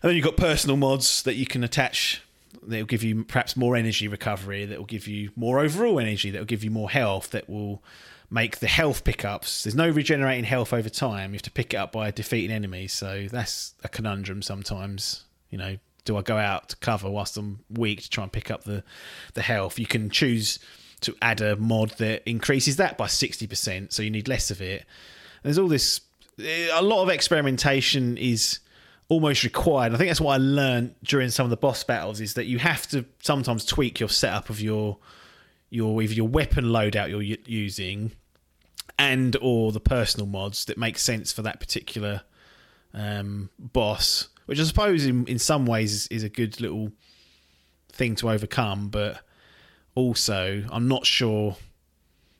[0.00, 2.22] And then you've got personal mods that you can attach.
[2.62, 4.64] That will give you perhaps more energy recovery.
[4.64, 6.30] That will give you more overall energy.
[6.30, 7.30] That will give you more health.
[7.30, 7.82] That will
[8.30, 9.64] make the health pickups.
[9.64, 11.32] There's no regenerating health over time.
[11.32, 12.92] You have to pick it up by defeating enemies.
[12.92, 15.24] So that's a conundrum sometimes.
[15.50, 18.50] You know, do I go out to cover whilst I'm weak to try and pick
[18.50, 18.84] up the
[19.34, 19.78] the health?
[19.78, 20.58] You can choose
[21.00, 24.60] to add a mod that increases that by sixty percent, so you need less of
[24.60, 24.84] it.
[25.42, 26.00] There's all this.
[26.38, 28.58] A lot of experimentation is
[29.08, 29.94] almost required.
[29.94, 32.58] I think that's what I learned during some of the boss battles is that you
[32.58, 34.98] have to sometimes tweak your setup of your
[35.70, 38.12] your either your weapon loadout you're using
[38.98, 42.22] and or the personal mods that make sense for that particular
[42.92, 46.92] um, boss, which I suppose in, in some ways is, is a good little
[47.90, 49.20] thing to overcome, but
[49.94, 51.56] also I'm not sure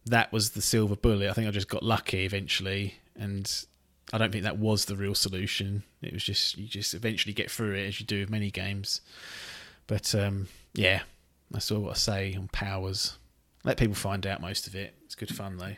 [0.06, 1.30] that was the silver bullet.
[1.30, 3.50] I think I just got lucky eventually, and
[4.12, 5.84] I don't think that was the real solution.
[6.02, 9.00] It was just you just eventually get through it as you do with many games.
[9.86, 11.02] But um, yeah,
[11.50, 13.16] that's all I say on powers.
[13.64, 14.94] Let people find out most of it.
[15.04, 15.76] It's good fun though.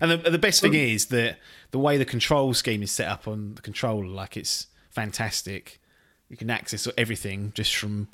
[0.00, 1.38] And the, the best thing is that
[1.72, 4.68] the way the control scheme is set up on the controller, like it's
[5.02, 5.80] fantastic.
[6.28, 8.08] You can access everything just from,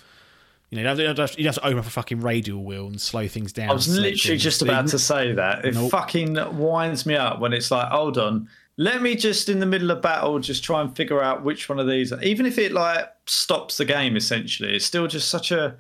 [0.71, 2.87] you know, you have to, you don't have to open up a fucking radial wheel
[2.87, 3.71] and slow things down.
[3.71, 4.43] I was literally things.
[4.43, 5.65] just about to say that.
[5.65, 5.91] It Nope.
[5.91, 9.91] fucking winds me up when it's like, hold on, let me just in the middle
[9.91, 12.13] of battle just try and figure out which one of these.
[12.23, 15.77] Even if it like stops the game, essentially, it's still just such a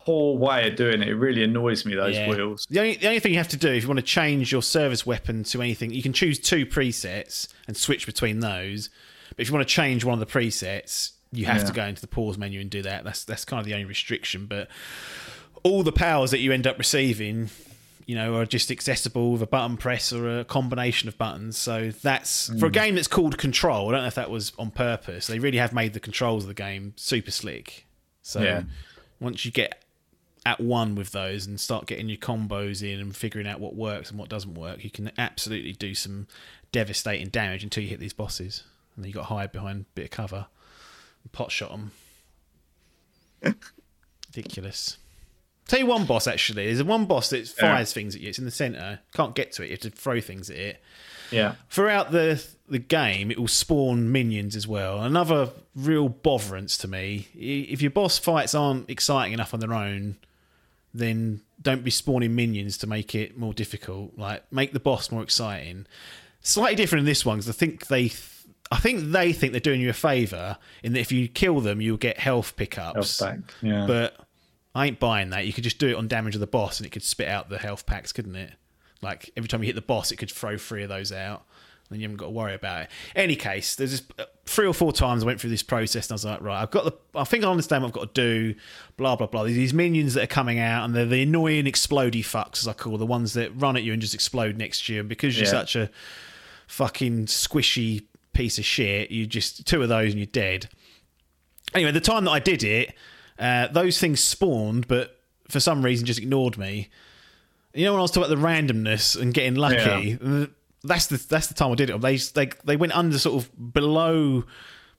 [0.00, 1.08] poor way of doing it.
[1.08, 2.28] It really annoys me those Yeah.
[2.28, 2.66] wheels.
[2.68, 4.62] The only, the only thing you have to do if you want to change your
[4.62, 8.90] service weapon to anything, you can choose two presets and switch between those.
[9.36, 11.64] But if you want to change one of the presets, you have Yeah.
[11.64, 13.04] to go into the pause menu and do that.
[13.04, 14.46] That's that's kind of the only restriction.
[14.46, 14.68] But
[15.62, 17.50] all the powers that you end up receiving,
[18.06, 21.56] you know, are just accessible with a button press or a combination of buttons.
[21.58, 22.72] So that's for a hmm.
[22.74, 23.88] game that's called Control.
[23.88, 25.26] I don't know if that was on purpose.
[25.26, 27.86] They really have made the controls of the game super slick.
[28.22, 28.62] So Yeah.
[29.20, 29.82] once you get
[30.46, 34.10] at one with those and start getting your combos in and figuring out what works
[34.10, 36.26] and what doesn't work, you can absolutely do some
[36.70, 38.64] devastating damage until you hit these bosses.
[38.94, 40.46] And then you got hide behind a bit of cover
[41.22, 41.90] and pot shot them.
[44.36, 44.98] Ridiculous.
[45.66, 46.66] Tell you one boss actually.
[46.66, 48.28] There's a one boss that fires things at you.
[48.28, 49.00] It's in the center.
[49.14, 49.66] Can't get to it.
[49.66, 50.82] You have to throw things at it.
[51.30, 51.54] Yeah.
[51.70, 55.02] Throughout the the game, it will spawn minions as well.
[55.02, 57.28] Another real botherance to me.
[57.34, 60.16] If your boss fights aren't exciting enough on their own,
[60.92, 64.18] then don't be spawning minions to make it more difficult.
[64.18, 65.86] Like make the boss more exciting.
[66.40, 68.12] Slightly different in this one because I think they,
[68.72, 71.80] I think they think they're doing you a favor in that if you kill them,
[71.80, 73.20] you'll get health pickups.
[73.20, 73.38] Health.
[73.62, 73.86] Yeah.
[73.86, 74.16] But
[74.74, 75.46] I ain't buying that.
[75.46, 77.48] You could just do it on damage of the boss, and it could spit out
[77.50, 78.52] the health packs, couldn't it?
[79.02, 81.44] Like every time you hit the boss, it could throw three of those out.
[81.90, 82.88] and you haven't got to worry about it.
[83.14, 86.12] Any case, there's just uh, three or four times I went through this process, and
[86.12, 86.92] I was like, right, I've got the.
[87.20, 88.20] I think I understand what I've got to
[88.52, 88.58] do.
[88.96, 89.42] Blah blah blah.
[89.44, 92.72] There's these minions that are coming out, and they're the annoying explodey fucks, as I
[92.72, 95.00] call the ones that run at you and just explode next to you.
[95.00, 95.50] And because you're Yeah.
[95.50, 95.90] such a
[96.66, 98.04] fucking squishy
[98.34, 100.68] piece of shit, you just two of those and you're dead
[101.74, 102.94] anyway, the time that I did it,
[103.38, 106.88] uh, those things spawned, but for some reason just ignored me.
[107.74, 110.16] You know, when I was talking about the randomness and getting lucky,
[110.84, 112.00] that's the that's the time I did it.
[112.00, 114.44] They they they went under sort of below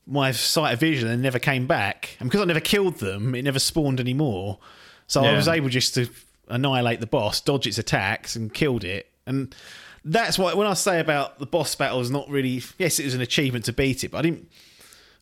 [0.05, 2.17] my sight of vision and never came back.
[2.19, 4.59] And because I never killed them, it never spawned anymore.
[5.07, 6.09] So I was able just to
[6.47, 9.09] annihilate the boss, dodge its attacks, and killed it.
[9.25, 9.55] And
[10.05, 13.15] that's why when I say about the boss battle is not really yes, it was
[13.15, 14.49] an achievement to beat it, but I didn't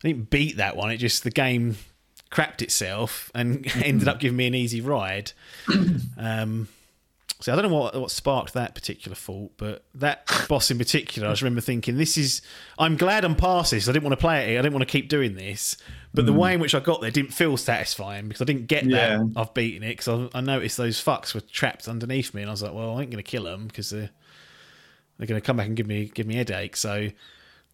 [0.04, 0.90] I didn't beat that one.
[0.90, 1.76] It just the game
[2.30, 5.32] crapped itself and ended up giving me an easy ride.
[6.18, 6.68] Um,
[7.40, 11.28] so I don't know what what sparked that particular fault, but that boss in particular,
[11.28, 12.40] I just remember thinking, "This is."
[12.78, 13.88] I'm glad I'm past this.
[13.88, 14.58] I didn't want to play it.
[14.58, 15.76] I didn't want to keep doing this.
[16.14, 18.84] But the way in which I got there didn't feel satisfying because I didn't get
[18.84, 19.18] Yeah.
[19.18, 22.50] that I've beaten it because I, I noticed those fucks were trapped underneath me, and
[22.50, 24.10] I was like, "Well, I ain't going to kill them because they're
[25.18, 27.08] they're going to come back and give me give me headache." So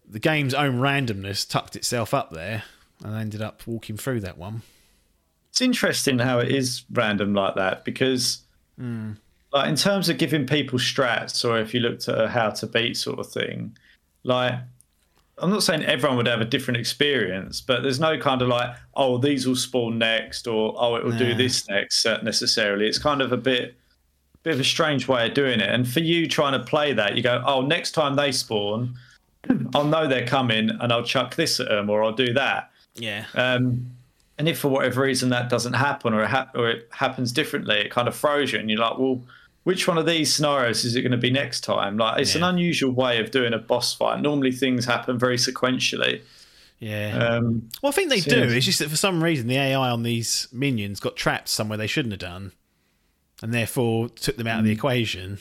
[0.07, 2.63] the game's own randomness tucked itself up there,
[3.03, 4.61] and I ended up walking through that one.
[5.49, 8.41] it's interesting how it is random like that because
[9.53, 12.65] like in terms of giving people strats or if you looked at a how to
[12.67, 13.77] beat sort of thing
[14.23, 14.53] like
[15.37, 18.75] i'm not saying everyone would have a different experience but there's no kind of like
[18.95, 22.97] oh these will spawn next or oh it will do this next uh, necessarily it's
[22.99, 23.75] kind of a bit
[24.43, 27.15] bit of a strange way of doing it and for you trying to play that
[27.15, 28.95] you go oh next time they spawn
[29.75, 33.25] i'll know they're coming and i'll chuck this at them or i'll do that Yeah,
[33.35, 33.85] um,
[34.37, 37.75] and if for whatever reason that doesn't happen or it, hap- or it happens differently,
[37.77, 39.21] it kind of throws you, and you're like, well,
[39.65, 41.95] which one of these scenarios is it going to be next time?
[41.97, 44.19] Like, it's an unusual way of doing a boss fight.
[44.19, 46.21] Normally, things happen very sequentially.
[46.79, 47.15] yeah.
[47.23, 48.39] Um, Well, I think they So, do.
[48.49, 48.55] yeah.
[48.57, 51.85] It's just that for some reason the AI on these minions got trapped somewhere they
[51.87, 52.51] shouldn't have done,
[53.41, 55.39] and therefore took them out of the equation.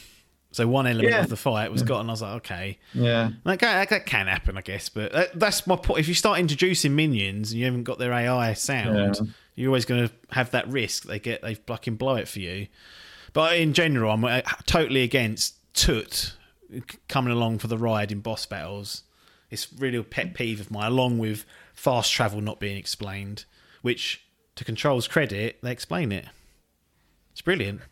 [0.52, 1.20] So one element Yeah.
[1.22, 2.08] of the fight was gone.
[2.08, 4.88] I was like, okay, yeah, that can, that can happen, I guess.
[4.88, 6.00] But that, that's my point.
[6.00, 9.26] If you start introducing minions and you haven't got their AI sound, Yeah.
[9.54, 11.04] you're always going to have that risk.
[11.04, 12.66] They get they fucking blow it for you.
[13.32, 16.34] But in general, I'm uh, totally against Toot
[17.08, 19.04] coming along for the ride in boss battles.
[19.50, 21.44] It's really a pet peeve of mine, along with
[21.74, 23.44] fast travel not being explained,
[23.82, 24.24] which,
[24.56, 26.26] to Control's credit, they explain it.
[27.32, 27.82] It's brilliant.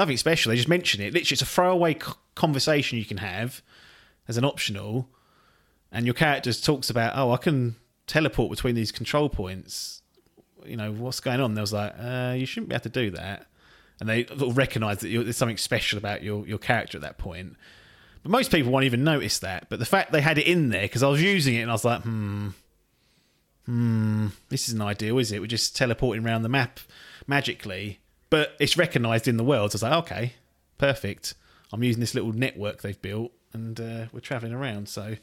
[0.00, 0.48] Nothing special.
[0.48, 1.12] They just mention it.
[1.12, 1.94] Literally, it's a throwaway
[2.34, 3.60] conversation you can have
[4.28, 5.10] as an optional,
[5.92, 10.00] and your character talks about, oh, I can teleport between these control points.
[10.64, 11.52] You know what's going on?
[11.52, 13.44] There was like, uh, you shouldn't be able to do that,
[14.00, 17.56] and they recognise that there's something special about your your character at that point.
[18.22, 19.66] But most people won't even notice that.
[19.68, 21.74] But the fact they had it in there because I was using it and I
[21.74, 22.48] was like, hmm,
[23.66, 25.40] hmm, this isn't ideal, is it?
[25.40, 26.80] We're just teleporting around the map
[27.26, 27.99] magically,
[28.30, 29.72] but it's recognised in the world.
[29.72, 30.32] So I was like, okay,
[30.78, 31.34] perfect.
[31.72, 34.88] I'm using this little network they've built, and uh, we're travelling around.
[34.88, 35.16] So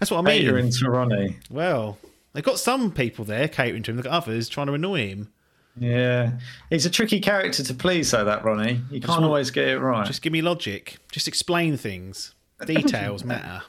[0.00, 0.42] that's what I mean.
[0.42, 1.36] You're to Ronnie.
[1.50, 1.98] Well,
[2.32, 3.96] they've got some people there catering to him.
[3.96, 5.32] They've got others trying to annoy him.
[5.78, 6.32] Yeah,
[6.70, 8.24] he's a tricky character to please, though.
[8.24, 10.06] That Ronnie, you can't want- always get it right.
[10.06, 10.96] Just give me logic.
[11.12, 12.34] Just explain things.
[12.64, 13.62] Details matter.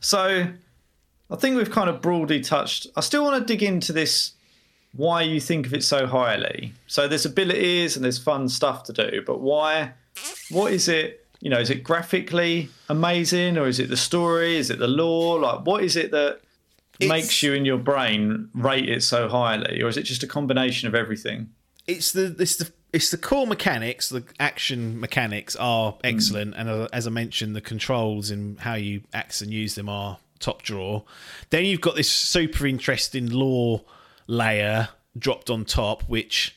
[0.00, 0.46] So
[1.30, 2.86] I think we've kind of broadly touched.
[2.96, 4.32] I still want to dig into this
[4.96, 6.72] why you think of it so highly.
[6.86, 9.92] So there's abilities and there's fun stuff to do, but why?
[10.50, 11.26] What is it?
[11.40, 14.56] You know, is it graphically amazing or is it the story?
[14.56, 15.38] Is it the lore?
[15.40, 16.40] Like, what is it that
[16.98, 20.26] It's- makes you in your brain rate it so highly, or is it just a
[20.26, 21.50] combination of everything?
[21.86, 24.08] it's the it's the it's the core mechanics.
[24.08, 29.02] The action mechanics are excellent, and uh, as I mentioned, the controls and how you
[29.12, 31.04] act and use them are top drawer.
[31.50, 33.82] Then you've got this super interesting lore
[34.26, 34.88] layer
[35.18, 36.56] dropped on top, which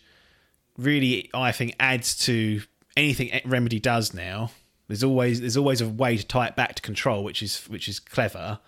[0.77, 2.61] really I think adds to
[2.95, 4.51] anything Remedy does now.
[4.87, 7.87] There's always there's always a way to tie it back to control, which is which
[7.87, 8.59] is clever.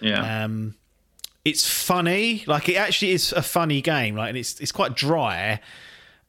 [0.00, 0.44] Yeah.
[0.44, 0.76] Um,
[1.44, 5.60] it's funny, like it actually is a funny game, like and it's it's quite dry,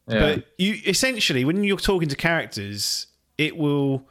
[0.07, 0.19] Yeah.
[0.19, 3.07] But you essentially, when you're talking to characters,
[3.37, 4.07] it will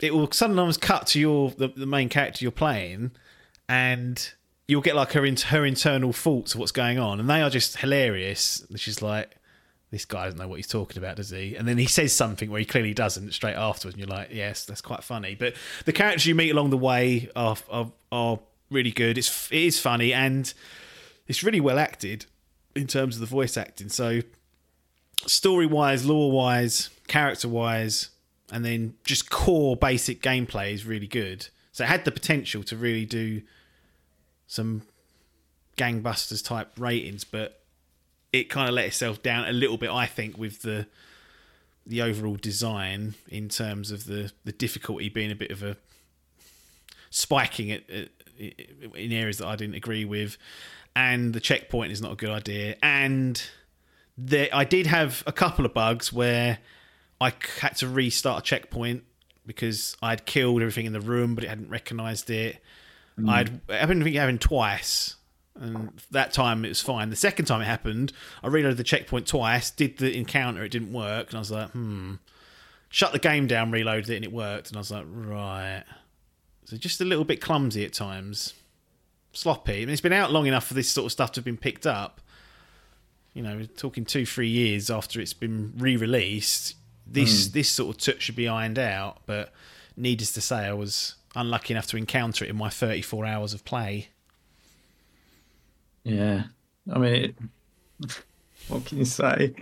[0.00, 3.12] it will sometimes cut to your the, the main character you're playing,
[3.68, 4.32] and
[4.68, 7.50] you'll get like her in, her internal thoughts of what's going on, and they are
[7.50, 8.64] just hilarious.
[8.76, 9.36] She's like,
[9.90, 12.50] "This guy doesn't know what he's talking about, does he?" And then he says something
[12.50, 15.92] where he clearly doesn't straight afterwards, and you're like, "Yes, that's quite funny." But the
[15.92, 18.38] characters you meet along the way are are, are
[18.70, 19.18] really good.
[19.18, 20.52] It's it is funny and
[21.26, 22.26] it's really well acted
[22.74, 23.88] in terms of the voice acting.
[23.88, 24.20] So
[25.26, 28.10] story wise, lore wise, character wise,
[28.52, 31.48] and then just core basic gameplay is really good.
[31.72, 33.42] So it had the potential to really do
[34.46, 34.82] some
[35.76, 37.60] gangbusters type ratings, but
[38.32, 40.86] it kind of let itself down a little bit, I think, with the
[41.88, 45.76] the overall design in terms of the the difficulty being a bit of a
[47.10, 50.36] spiking it in areas that I didn't agree with,
[50.94, 53.42] and the checkpoint is not a good idea, and
[54.18, 56.58] there I did have a couple of bugs where
[57.20, 59.04] I had to restart a checkpoint
[59.46, 62.58] because I had killed everything in the room, but it hadn't recognised it.
[63.26, 65.16] I'd I happened to think it happened twice,
[65.54, 67.10] and that time it was fine.
[67.10, 68.12] The second time it happened,
[68.42, 71.70] I reloaded the checkpoint twice, did the encounter, it didn't work, and I was like,
[71.70, 72.14] hmm.
[72.88, 75.82] Shut the game down, reloaded it, and it worked, and I was like, right.
[76.66, 78.54] So just a little bit clumsy at times,
[79.32, 79.78] sloppy.
[79.78, 81.56] I mean, it's been out long enough for this sort of stuff to have been
[81.56, 82.20] picked up.
[83.34, 86.74] You know, we're talking two, three years after it's been re-released.
[87.06, 89.52] This this sort of touch should be ironed out, but
[89.96, 93.64] needless to say, I was unlucky enough to encounter it in my 34 hours of
[93.64, 94.08] play.
[96.04, 96.44] Yeah.
[96.92, 97.34] I mean, it,
[98.68, 99.54] what can you say?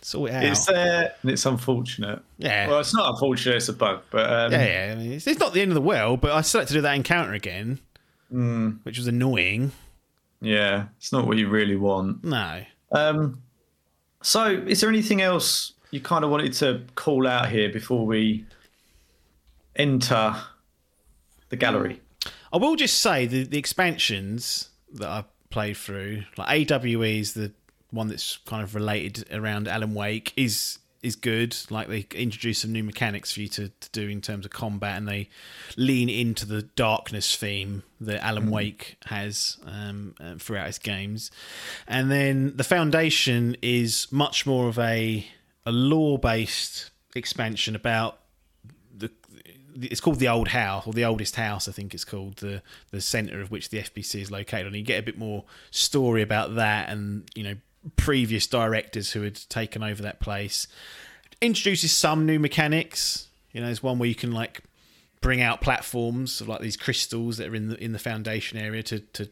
[0.00, 0.44] Sort it out.
[0.44, 2.22] It's there and it's unfortunate.
[2.38, 2.68] Yeah.
[2.68, 4.92] Well, it's not unfortunate, it's a bug, but um, yeah, yeah.
[4.92, 6.74] I mean, it's, it's not the end of the world, but I still had to
[6.74, 7.78] do that encounter again,
[8.82, 9.72] which was annoying.
[10.40, 12.24] yeah, it's not what you really want.
[12.24, 12.62] No.
[12.92, 13.42] Um,
[14.22, 18.44] so, is there anything else you kind of wanted to call out here before we
[19.80, 20.36] enter
[21.48, 22.00] the gallery?
[22.52, 27.52] I will just say the, the expansions that I played through, like AWE is the
[27.90, 31.56] one that's kind of related around Alan Wake, is is good.
[31.70, 34.98] Like they introduce some new mechanics for you to, to do in terms of combat,
[34.98, 35.28] and they
[35.76, 41.30] lean into the darkness theme that Alan Wake has um, uh, throughout his games.
[41.88, 45.26] And then the Foundation is much more of a
[45.66, 48.19] a lore based expansion about
[49.76, 53.00] it's called the old house or the oldest house i think it's called the the
[53.00, 56.54] center of which the fbc is located and you get a bit more story about
[56.54, 57.54] that and you know
[57.96, 60.66] previous directors who had taken over that place.
[61.40, 63.28] Introduces some new mechanics.
[63.52, 64.62] You know there's one where you can like
[65.20, 68.82] bring out platforms of like these crystals that are in the in the foundation area
[68.84, 69.28] to to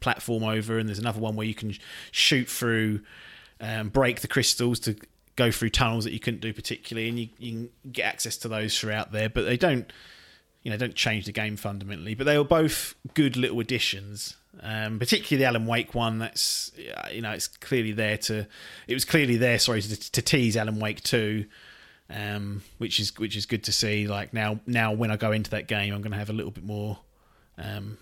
[0.00, 1.74] platform over and there's another one where you can
[2.10, 3.00] shoot through
[3.58, 4.94] um, break the crystals to
[5.38, 8.48] go through tunnels that you couldn't do particularly, and you, you can get access to
[8.48, 9.30] those throughout there.
[9.30, 9.90] But they don't,
[10.64, 12.14] you know, don't change the game fundamentally.
[12.14, 14.36] But they were both good little additions.
[14.60, 16.18] Um, particularly the Alan Wake one.
[16.18, 16.72] That's
[17.12, 18.46] you know, it's clearly there to.
[18.88, 19.58] It was clearly there.
[19.60, 21.46] Sorry to, to tease Alan Wake two.
[22.10, 24.08] Um, which is which is good to see.
[24.08, 26.50] Like now, now when I go into that game, I'm going to have a little
[26.50, 26.98] bit more,
[27.58, 27.98] um,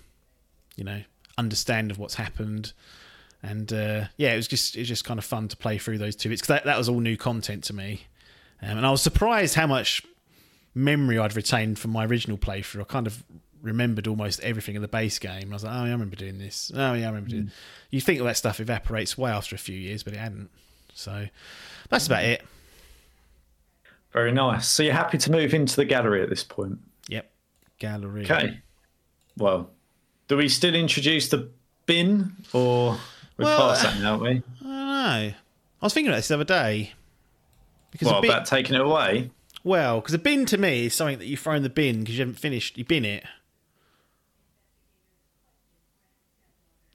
[0.77, 1.03] you know,
[1.37, 2.73] understand of what's happened
[3.47, 5.99] and uh, yeah, it was just it was just kind of fun to play through
[5.99, 8.07] those two bits because that, that was all new content to me,
[8.63, 10.03] um, and I was surprised how much
[10.75, 12.83] memory I'd retained from my original playthrough.
[12.83, 13.25] I kind of
[13.63, 15.51] remembered almost everything in the base game.
[15.51, 16.71] I was like, oh yeah, I remember doing this.
[16.75, 17.51] Oh yeah, I remember doing.
[17.91, 20.51] You think all that stuff evaporates way after a few years, but it hadn't.
[20.93, 21.27] So
[21.89, 22.43] that's about it.
[24.13, 24.67] Very nice.
[24.67, 26.79] So, you're happy to move into the gallery at this point?
[27.09, 27.31] Yep,
[27.79, 28.25] gallery.
[28.25, 28.61] Okay.
[29.37, 29.71] Well,
[30.27, 31.51] do we still introduce the
[31.85, 32.97] bin or
[33.39, 34.29] we're Well, past uh, that now, aren't we?
[34.31, 35.35] I don't know.
[35.83, 36.93] I was thinking about this the other day
[37.91, 39.31] because What bin, about taking it away?
[39.65, 42.17] well, because a bin to me is something that you throw in the bin because
[42.17, 42.77] you haven't finished.
[42.79, 43.25] You bin it.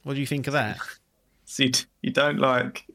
[0.04, 0.78] What do you think of that?
[1.44, 2.86] So you, you don't like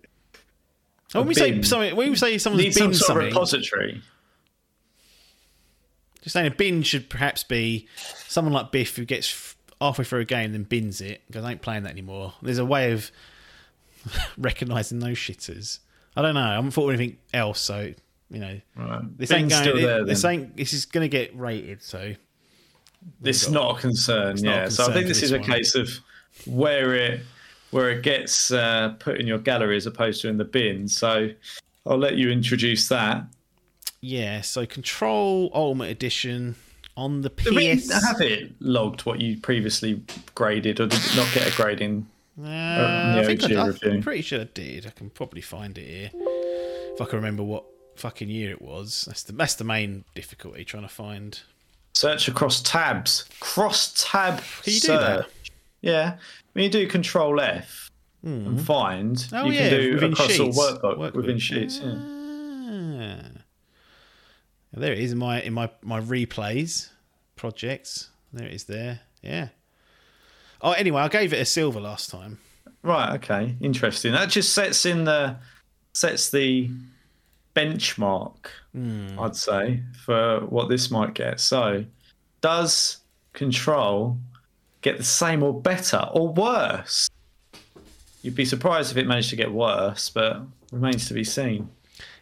[1.15, 1.63] Oh, when we bin.
[1.63, 4.01] say something, when we say someone's need some sort something, of repository.
[6.23, 7.87] just saying a bin should perhaps be
[8.29, 11.51] someone like Biff who gets halfway through a game and then bins it because I
[11.51, 12.33] ain't playing that anymore.
[12.41, 13.11] There's a way of
[14.39, 15.79] recognizing those shitters.
[16.17, 16.41] I don't know.
[16.41, 17.93] I haven't thought of anything else, so
[18.31, 19.19] you know, Right.
[19.19, 19.63] this ain't going.
[19.63, 20.33] still there, this then.
[20.33, 20.57] ain't.
[20.57, 21.83] This is going to get rated.
[21.83, 22.15] So
[23.21, 24.37] This is not a concern.
[24.37, 24.69] not a yeah.
[24.69, 25.89] so I think this this is a case of
[26.47, 27.21] where it
[27.71, 30.89] where it gets uh, put in your gallery as opposed to in the bin.
[30.89, 31.29] So
[31.85, 33.25] I'll let you introduce that.
[34.01, 34.41] yeah.
[34.41, 36.57] So Control Ultimate Edition
[36.97, 40.03] on the Did we have it logged what you previously
[40.35, 42.07] graded, or did it not get a grading?
[42.39, 44.87] Uh, yeah, I think I, I'm pretty sure I did.
[44.87, 46.11] I can probably find it here
[46.95, 47.65] if I can remember what
[47.97, 49.05] fucking year it was.
[49.07, 51.41] That's the that's the main difficulty trying to find.
[51.95, 53.25] Search across tabs.
[53.41, 54.43] Cross tab.
[54.63, 55.29] Can you do that?
[55.81, 56.19] Yeah.
[56.53, 57.91] When you do Control F
[58.23, 60.59] and find, Oh you yeah, can do within across sheets.
[60.59, 61.15] all workbook, Workbook.
[61.15, 61.81] within sheets.
[61.83, 61.95] Yeah.
[61.99, 63.29] Ah.
[64.75, 66.91] There it is in my in my my replays
[67.37, 68.11] projects.
[68.33, 68.65] There it is.
[68.65, 69.49] There, yeah.
[70.63, 72.39] Oh, anyway, I gave it a silver last time.
[72.83, 73.15] Right.
[73.15, 73.57] Okay.
[73.61, 74.13] Interesting.
[74.13, 75.37] That just sets in the
[75.93, 76.71] sets the
[77.55, 78.47] benchmark.
[78.73, 79.19] Hmm.
[79.19, 81.41] I'd say for what this might get.
[81.41, 81.85] So,
[82.41, 82.99] does
[83.33, 84.19] Control
[84.83, 87.09] get the same or better or worse?
[88.23, 90.43] You'd be surprised if it managed to get worse, but
[90.73, 91.69] remains to be seen.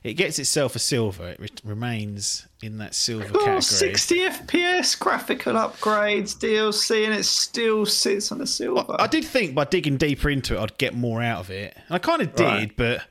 [0.05, 1.31] It gets itself a silver.
[1.31, 3.62] It re- remains in that silver Oh, category.
[3.62, 8.97] 60 FPS, graphical upgrades, DLC, and it still sits on the silver.
[8.98, 11.74] I did think by digging deeper into it, I'd get more out of it.
[11.89, 12.76] And I kind of did, Right.
[12.76, 13.06] but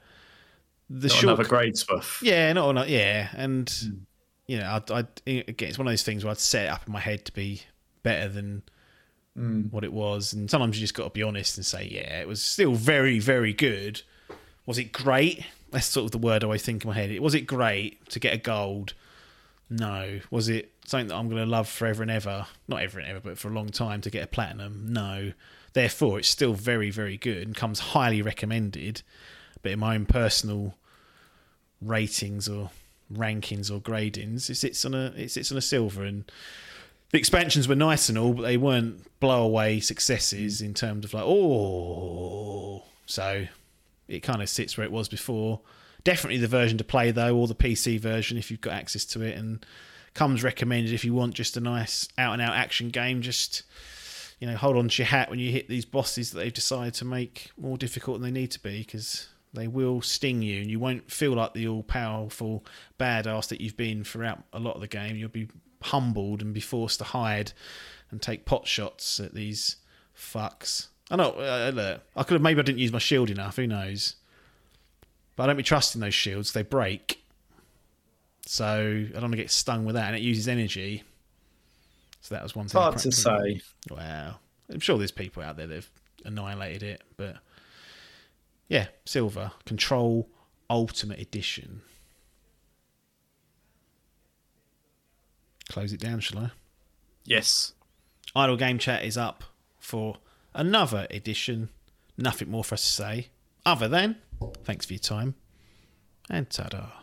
[0.87, 2.19] the Not short another grade stuff.
[2.21, 3.95] Yeah, not not yeah, and hmm.
[4.45, 6.85] you know, I'd, I'd again, it's one of those things where I'd set it up
[6.85, 7.63] in my head to be
[8.03, 8.61] better than
[9.35, 9.61] hmm.
[9.71, 12.27] what it was, and sometimes you just got to be honest and say, yeah, it
[12.27, 14.03] was still very, very good.
[14.67, 15.43] Was it great?
[15.73, 17.19] That's sort of the word I always think in my head.
[17.19, 18.93] Was it great to get a gold?
[19.71, 20.19] No.
[20.29, 22.45] Was it something that I'm going to love forever and ever?
[22.67, 24.93] Not ever and ever, but for a long time to get a platinum?
[24.93, 25.33] No.
[25.73, 29.01] Therefore, it's still very, very good and comes highly recommended.
[29.63, 30.75] But in my own personal
[31.81, 32.69] ratings or
[33.11, 36.03] rankings or gradings, it sits on a it sits on a silver.
[36.03, 36.31] And
[37.09, 41.15] the expansions were nice and all, but they weren't blow away successes in terms of
[41.15, 42.83] like oh.
[43.07, 43.47] So
[44.07, 45.61] it kind of sits where it was before.
[46.03, 49.21] Definitely the version to play though, or the PC version if you've got access to
[49.21, 49.65] it, and
[50.13, 53.21] comes recommended if you want just a nice out and out action game.
[53.21, 53.63] Just
[54.39, 56.93] you know, hold on to your hat when you hit these bosses that they've decided
[56.95, 60.69] to make more difficult than they need to be because they will sting you and
[60.69, 62.65] you won't feel like the all powerful
[62.99, 65.15] badass that you've been throughout a lot of the game.
[65.15, 65.47] You'll be
[65.81, 67.53] humbled and be forced to hide
[68.11, 69.77] and take pot shots at these
[70.17, 70.88] fucks.
[71.14, 73.68] I know, uh, look, I could have maybe I didn't use my shield enough, who
[73.68, 74.15] knows?
[75.35, 77.23] But I don't be trusting those shields, they break.
[78.48, 81.03] So I don't want to get stung with that and it uses energy.
[82.22, 82.81] So that was one thing.
[82.81, 83.61] Hard to say.
[83.91, 84.38] Wow.
[84.72, 85.90] I'm sure there's people out there that have
[86.26, 87.38] annihilated it, but
[88.68, 89.52] yeah, silver.
[89.65, 90.27] Control
[90.68, 91.84] Ultimate Edition.
[95.69, 96.52] Close it down, shall I?
[97.23, 97.73] Yes.
[98.35, 99.44] Idle Game Chat is up
[99.77, 100.18] for
[100.53, 101.69] another edition.
[102.17, 103.27] Nothing more for us to say.
[103.65, 104.17] Other than
[104.63, 105.35] thanks for your time.
[106.30, 107.02] And ta